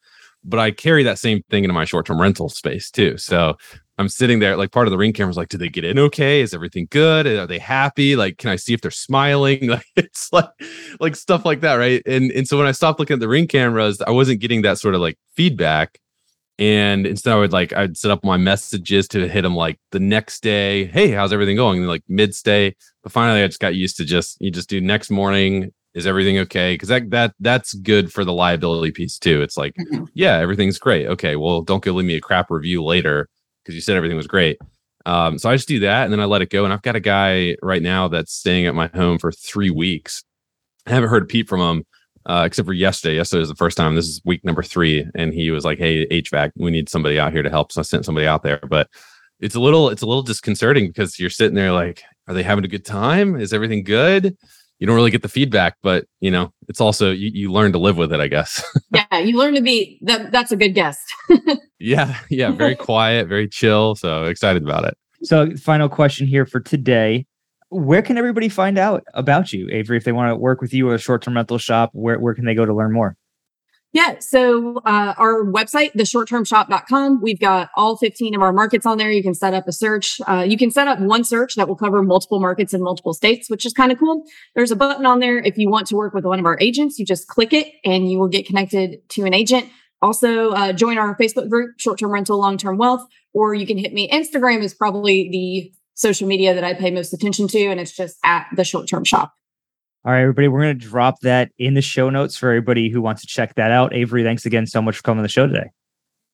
But 0.44 0.60
I 0.60 0.70
carry 0.70 1.02
that 1.02 1.18
same 1.18 1.42
thing 1.50 1.64
into 1.64 1.74
my 1.74 1.84
short-term 1.84 2.20
rental 2.20 2.48
space 2.48 2.90
too. 2.90 3.18
So 3.18 3.56
I'm 3.98 4.08
sitting 4.08 4.38
there, 4.38 4.56
like 4.56 4.70
part 4.70 4.86
of 4.86 4.92
the 4.92 4.98
ring 4.98 5.12
camera's 5.12 5.36
like, 5.36 5.48
do 5.48 5.58
they 5.58 5.68
get 5.68 5.84
in 5.84 5.98
okay? 5.98 6.40
Is 6.40 6.54
everything 6.54 6.86
good? 6.90 7.26
Are 7.26 7.48
they 7.48 7.58
happy? 7.58 8.14
Like, 8.14 8.38
can 8.38 8.50
I 8.50 8.56
see 8.56 8.72
if 8.72 8.80
they're 8.80 8.90
smiling? 8.90 9.68
Like 9.68 9.84
it's 9.96 10.32
like 10.32 10.48
like 11.00 11.16
stuff 11.16 11.44
like 11.44 11.60
that, 11.60 11.74
right? 11.74 12.02
And 12.06 12.30
and 12.30 12.46
so 12.46 12.56
when 12.56 12.66
I 12.66 12.72
stopped 12.72 13.00
looking 13.00 13.14
at 13.14 13.20
the 13.20 13.28
ring 13.28 13.48
cameras, 13.48 14.00
I 14.00 14.10
wasn't 14.10 14.40
getting 14.40 14.62
that 14.62 14.78
sort 14.78 14.94
of 14.94 15.00
like 15.00 15.18
feedback. 15.34 15.98
And 16.58 17.06
instead 17.06 17.32
I 17.32 17.36
would 17.36 17.52
like 17.52 17.72
I'd 17.72 17.96
set 17.96 18.10
up 18.10 18.24
my 18.24 18.36
messages 18.36 19.08
to 19.08 19.28
hit 19.28 19.42
them 19.42 19.56
like 19.56 19.78
the 19.90 20.00
next 20.00 20.42
day, 20.42 20.86
hey, 20.86 21.10
how's 21.10 21.32
everything 21.32 21.56
going? 21.56 21.80
And 21.80 21.88
like 21.88 22.02
mid 22.08 22.34
stay. 22.34 22.76
But 23.02 23.12
finally 23.12 23.42
I 23.42 23.46
just 23.48 23.60
got 23.60 23.74
used 23.74 23.96
to 23.98 24.04
just 24.04 24.36
you 24.40 24.50
just 24.50 24.68
do 24.68 24.80
next 24.80 25.10
morning, 25.10 25.72
is 25.98 26.06
everything 26.06 26.38
okay? 26.38 26.74
Because 26.74 26.88
that 26.88 27.10
that 27.10 27.34
that's 27.40 27.74
good 27.74 28.12
for 28.12 28.24
the 28.24 28.32
liability 28.32 28.92
piece 28.92 29.18
too. 29.18 29.42
It's 29.42 29.56
like, 29.56 29.74
mm-hmm. 29.74 30.04
yeah, 30.14 30.36
everything's 30.36 30.78
great. 30.78 31.08
Okay, 31.08 31.34
well, 31.34 31.62
don't 31.62 31.82
go 31.82 31.92
leave 31.92 32.06
me 32.06 32.14
a 32.14 32.20
crap 32.20 32.50
review 32.50 32.84
later 32.84 33.28
because 33.62 33.74
you 33.74 33.80
said 33.80 33.96
everything 33.96 34.16
was 34.16 34.28
great. 34.28 34.58
Um, 35.06 35.38
so 35.38 35.50
I 35.50 35.56
just 35.56 35.66
do 35.66 35.80
that 35.80 36.04
and 36.04 36.12
then 36.12 36.20
I 36.20 36.26
let 36.26 36.40
it 36.40 36.50
go. 36.50 36.62
And 36.64 36.72
I've 36.72 36.82
got 36.82 36.94
a 36.94 37.00
guy 37.00 37.56
right 37.62 37.82
now 37.82 38.06
that's 38.06 38.32
staying 38.32 38.66
at 38.66 38.76
my 38.76 38.86
home 38.94 39.18
for 39.18 39.32
three 39.32 39.70
weeks. 39.70 40.22
I 40.86 40.90
haven't 40.90 41.08
heard 41.08 41.24
a 41.24 41.26
peep 41.26 41.48
from 41.48 41.60
him 41.60 41.84
uh, 42.26 42.44
except 42.46 42.66
for 42.66 42.72
yesterday. 42.74 43.16
Yesterday 43.16 43.40
was 43.40 43.48
the 43.48 43.56
first 43.56 43.76
time. 43.76 43.96
This 43.96 44.06
is 44.06 44.22
week 44.24 44.44
number 44.44 44.62
three, 44.62 45.04
and 45.16 45.34
he 45.34 45.50
was 45.50 45.64
like, 45.64 45.78
"Hey, 45.78 46.06
HVAC, 46.06 46.52
we 46.56 46.70
need 46.70 46.88
somebody 46.88 47.18
out 47.18 47.32
here 47.32 47.42
to 47.42 47.50
help." 47.50 47.72
So 47.72 47.80
I 47.80 47.82
sent 47.82 48.04
somebody 48.04 48.26
out 48.26 48.44
there, 48.44 48.60
but 48.68 48.88
it's 49.40 49.56
a 49.56 49.60
little 49.60 49.88
it's 49.88 50.02
a 50.02 50.06
little 50.06 50.22
disconcerting 50.22 50.86
because 50.88 51.18
you're 51.18 51.30
sitting 51.30 51.56
there 51.56 51.72
like, 51.72 52.04
"Are 52.28 52.34
they 52.34 52.44
having 52.44 52.64
a 52.64 52.68
good 52.68 52.84
time? 52.84 53.40
Is 53.40 53.52
everything 53.52 53.82
good?" 53.82 54.36
You 54.78 54.86
don't 54.86 54.94
really 54.94 55.10
get 55.10 55.22
the 55.22 55.28
feedback, 55.28 55.76
but 55.82 56.06
you 56.20 56.30
know, 56.30 56.52
it's 56.68 56.80
also 56.80 57.10
you, 57.10 57.30
you 57.32 57.52
learn 57.52 57.72
to 57.72 57.78
live 57.78 57.96
with 57.96 58.12
it, 58.12 58.20
I 58.20 58.28
guess. 58.28 58.62
yeah, 58.94 59.18
you 59.18 59.36
learn 59.36 59.54
to 59.54 59.60
be 59.60 59.98
that. 60.02 60.30
That's 60.30 60.52
a 60.52 60.56
good 60.56 60.74
guest. 60.74 61.00
yeah, 61.78 62.16
yeah, 62.30 62.50
very 62.52 62.76
quiet, 62.76 63.28
very 63.28 63.48
chill. 63.48 63.96
So 63.96 64.24
excited 64.24 64.62
about 64.62 64.84
it. 64.84 64.96
So, 65.22 65.54
final 65.56 65.88
question 65.88 66.26
here 66.26 66.46
for 66.46 66.60
today: 66.60 67.26
Where 67.70 68.02
can 68.02 68.16
everybody 68.16 68.48
find 68.48 68.78
out 68.78 69.02
about 69.14 69.52
you, 69.52 69.68
Avery? 69.70 69.96
If 69.96 70.04
they 70.04 70.12
want 70.12 70.30
to 70.30 70.36
work 70.36 70.60
with 70.60 70.72
you 70.72 70.88
or 70.88 70.94
a 70.94 70.98
short-term 70.98 71.34
rental 71.34 71.58
shop, 71.58 71.90
where 71.92 72.18
where 72.20 72.34
can 72.34 72.44
they 72.44 72.54
go 72.54 72.64
to 72.64 72.74
learn 72.74 72.92
more? 72.92 73.16
Yeah. 73.98 74.20
So 74.20 74.76
uh, 74.84 75.14
our 75.18 75.42
website, 75.44 75.92
theshorttermshop.com, 75.94 77.20
we've 77.20 77.40
got 77.40 77.70
all 77.74 77.96
15 77.96 78.36
of 78.36 78.42
our 78.42 78.52
markets 78.52 78.86
on 78.86 78.96
there. 78.96 79.10
You 79.10 79.24
can 79.24 79.34
set 79.34 79.54
up 79.54 79.66
a 79.66 79.72
search. 79.72 80.20
Uh, 80.28 80.46
you 80.46 80.56
can 80.56 80.70
set 80.70 80.86
up 80.86 81.00
one 81.00 81.24
search 81.24 81.56
that 81.56 81.66
will 81.66 81.74
cover 81.74 82.00
multiple 82.00 82.38
markets 82.38 82.72
in 82.72 82.80
multiple 82.80 83.12
states, 83.12 83.50
which 83.50 83.66
is 83.66 83.72
kind 83.72 83.90
of 83.90 83.98
cool. 83.98 84.22
There's 84.54 84.70
a 84.70 84.76
button 84.76 85.04
on 85.04 85.18
there. 85.18 85.38
If 85.38 85.58
you 85.58 85.68
want 85.68 85.88
to 85.88 85.96
work 85.96 86.14
with 86.14 86.24
one 86.24 86.38
of 86.38 86.46
our 86.46 86.56
agents, 86.60 87.00
you 87.00 87.04
just 87.04 87.26
click 87.26 87.52
it 87.52 87.74
and 87.84 88.08
you 88.08 88.20
will 88.20 88.28
get 88.28 88.46
connected 88.46 89.00
to 89.08 89.24
an 89.24 89.34
agent. 89.34 89.68
Also, 90.00 90.50
uh, 90.50 90.72
join 90.72 90.96
our 90.96 91.16
Facebook 91.16 91.50
group, 91.50 91.72
Short 91.80 91.98
Term 91.98 92.12
Rental, 92.12 92.38
Long 92.38 92.56
Term 92.56 92.78
Wealth, 92.78 93.04
or 93.34 93.52
you 93.52 93.66
can 93.66 93.78
hit 93.78 93.92
me. 93.92 94.08
Instagram 94.10 94.62
is 94.62 94.74
probably 94.74 95.28
the 95.32 95.72
social 95.94 96.28
media 96.28 96.54
that 96.54 96.62
I 96.62 96.74
pay 96.74 96.92
most 96.92 97.12
attention 97.12 97.48
to, 97.48 97.64
and 97.66 97.80
it's 97.80 97.96
just 97.96 98.16
at 98.24 98.46
the 98.54 98.62
Short 98.62 98.86
Term 98.86 99.02
Shop. 99.02 99.34
All 100.04 100.12
right, 100.12 100.20
everybody, 100.22 100.48
we're 100.48 100.62
going 100.62 100.78
to 100.78 100.86
drop 100.86 101.20
that 101.20 101.50
in 101.58 101.74
the 101.74 101.82
show 101.82 102.08
notes 102.08 102.36
for 102.36 102.48
everybody 102.50 102.88
who 102.88 103.02
wants 103.02 103.20
to 103.22 103.26
check 103.26 103.56
that 103.56 103.72
out. 103.72 103.92
Avery, 103.92 104.22
thanks 104.22 104.46
again 104.46 104.66
so 104.66 104.80
much 104.80 104.96
for 104.96 105.02
coming 105.02 105.18
on 105.18 105.22
the 105.24 105.28
show 105.28 105.46
today. 105.46 105.70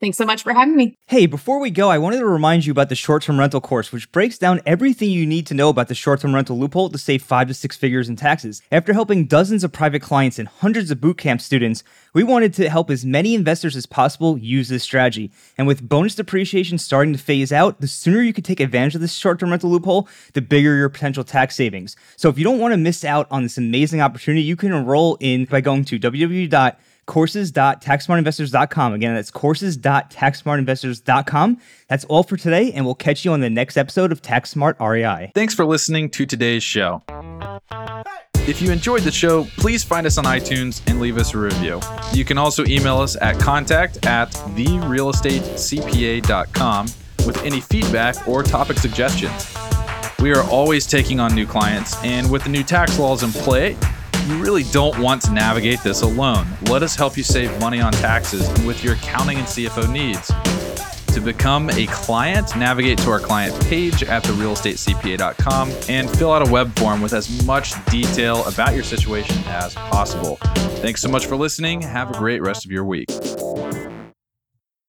Thanks 0.01 0.19
so 0.19 0.27
much 0.27 0.43
for 0.43 0.53
having 0.53 0.77
me. 0.77 0.97
Hey, 1.07 1.25
before 1.27 1.61
we 1.61 1.71
go, 1.71 1.89
I 1.89 1.99
wanted 1.99 2.19
to 2.19 2.27
remind 2.27 2.67
you 2.67 2.73
about 2.73 2.89
the 2.89 2.97
short 2.97 3.23
term 3.23 3.39
rental 3.39 3.61
course, 3.61 3.93
which 3.93 4.11
breaks 4.11 4.37
down 4.37 4.61
everything 4.67 5.09
you 5.09 5.25
need 5.25 5.47
to 5.47 5.55
know 5.55 5.69
about 5.69 5.87
the 5.87 5.95
short 5.95 6.21
term 6.21 6.35
rental 6.35 6.59
loophole 6.59 6.91
to 6.91 6.99
save 6.99 7.23
five 7.23 7.47
to 7.47 7.55
six 7.55 7.77
figures 7.77 8.09
in 8.09 8.17
taxes. 8.17 8.61
After 8.73 8.93
helping 8.93 9.27
dozens 9.27 9.63
of 9.63 9.73
private 9.73 10.03
clients 10.03 10.39
and 10.39 10.49
hundreds 10.49 10.91
of 10.91 10.99
bootcamp 10.99 11.41
students, 11.41 11.85
we 12.13 12.25
wanted 12.25 12.53
to 12.55 12.69
help 12.69 12.91
as 12.91 13.07
many 13.07 13.35
investors 13.35 13.77
as 13.77 13.87
possible 13.87 14.37
use 14.37 14.69
this 14.69 14.83
strategy. 14.83 15.31
And 15.57 15.67
with 15.67 15.89
bonus 15.89 16.17
depreciation 16.17 16.77
starting 16.77 17.13
to 17.13 17.19
phase 17.19 17.53
out, 17.53 17.81
the 17.81 17.89
sooner 17.89 18.21
you 18.21 18.33
can 18.33 18.45
take 18.45 18.61
advantage 18.61 18.97
of 18.97 19.01
this 19.01 19.15
short 19.15 19.39
term 19.39 19.51
rental 19.51 19.71
loophole, 19.71 20.09
the 20.33 20.43
bigger 20.43 20.75
your 20.75 20.89
potential 20.89 21.25
tax 21.25 21.55
savings. 21.55 21.97
So 22.17 22.29
if 22.29 22.37
you 22.37 22.45
don't 22.45 22.59
want 22.59 22.73
to 22.73 22.79
miss 22.79 23.05
out 23.05 23.29
on 23.31 23.45
this 23.45 23.59
amazing 23.59 24.01
opportunity, 24.01 24.43
you 24.43 24.57
can 24.57 24.73
enroll 24.73 25.17
in 25.21 25.45
by 25.45 25.61
going 25.61 25.85
to 25.87 26.01
www 26.01 26.77
courses.taxsmartinvestors.com. 27.07 28.95
Again, 28.95 29.15
that's 29.15 29.31
courses.taxsmartinvestors.com. 29.31 31.61
That's 31.89 32.05
all 32.07 32.23
for 32.23 32.37
today, 32.37 32.73
and 32.73 32.85
we'll 32.85 32.95
catch 32.95 33.25
you 33.25 33.33
on 33.33 33.41
the 33.41 33.51
next 33.51 33.77
episode 33.77 34.13
of 34.13 34.23
Tax 34.23 34.51
Smart 34.51 34.77
REI. 34.81 35.33
Thanks 35.35 35.55
for 35.55 35.65
listening 35.65 36.11
to 36.11 36.27
today's 36.27 36.63
show. 36.63 37.03
If 38.47 38.61
you 38.61 38.71
enjoyed 38.71 39.01
the 39.03 39.11
show, 39.11 39.45
please 39.57 39.83
find 39.83 40.07
us 40.07 40.19
on 40.19 40.25
iTunes 40.25 40.83
and 40.87 41.01
leave 41.01 41.17
us 41.17 41.33
a 41.33 41.39
review. 41.39 41.81
You 42.13 42.27
can 42.27 42.37
also 42.37 42.67
email 42.67 42.99
us 42.99 43.17
at 43.17 43.39
contact 43.39 44.05
at 44.05 44.31
therealestatecpa.com 44.33 46.87
with 47.27 47.43
any 47.43 47.61
feedback 47.61 48.29
or 48.29 48.43
topic 48.43 48.77
suggestions. 48.77 49.57
We 50.21 50.35
are 50.35 50.45
always 50.45 50.87
taking 50.87 51.21
on 51.21 51.35
new 51.35 51.47
clients, 51.47 51.97
and 52.05 52.31
with 52.31 52.45
the 52.45 52.51
new 52.51 52.63
tax 52.63 52.99
laws 52.99 53.23
in 53.23 53.33
play, 53.33 53.79
you 54.27 54.39
really 54.43 54.65
don't 54.65 54.99
want 54.99 55.23
to 55.23 55.33
navigate 55.33 55.83
this 55.83 56.03
alone. 56.03 56.47
Let 56.65 56.83
us 56.83 56.97
help 56.97 57.17
you 57.17 57.23
save 57.23 57.59
money 57.61 57.81
on 57.81 57.93
taxes 57.93 58.49
with 58.65 58.83
your 58.83 58.95
accounting 58.95 59.39
and 59.39 59.47
CFO 59.47 59.91
needs. 59.91 60.33
To 61.15 61.21
become 61.21 61.71
a 61.71 61.87
client, 61.87 62.57
navigate 62.57 62.99
to 62.99 63.11
our 63.11 63.21
client 63.21 63.55
page 63.67 64.03
at 64.03 64.25
therealestatecpa.com 64.25 65.71
and 65.89 66.11
fill 66.11 66.33
out 66.33 66.47
a 66.47 66.51
web 66.51 66.77
form 66.77 67.01
with 67.01 67.13
as 67.13 67.45
much 67.47 67.73
detail 67.87 68.45
about 68.47 68.75
your 68.75 68.83
situation 68.83 69.37
as 69.47 69.75
possible. 69.75 70.37
Thanks 70.83 71.01
so 71.01 71.09
much 71.09 71.27
for 71.27 71.37
listening. 71.37 71.81
Have 71.83 72.11
a 72.11 72.19
great 72.19 72.43
rest 72.43 72.65
of 72.65 72.73
your 72.73 72.85
week. 72.85 73.09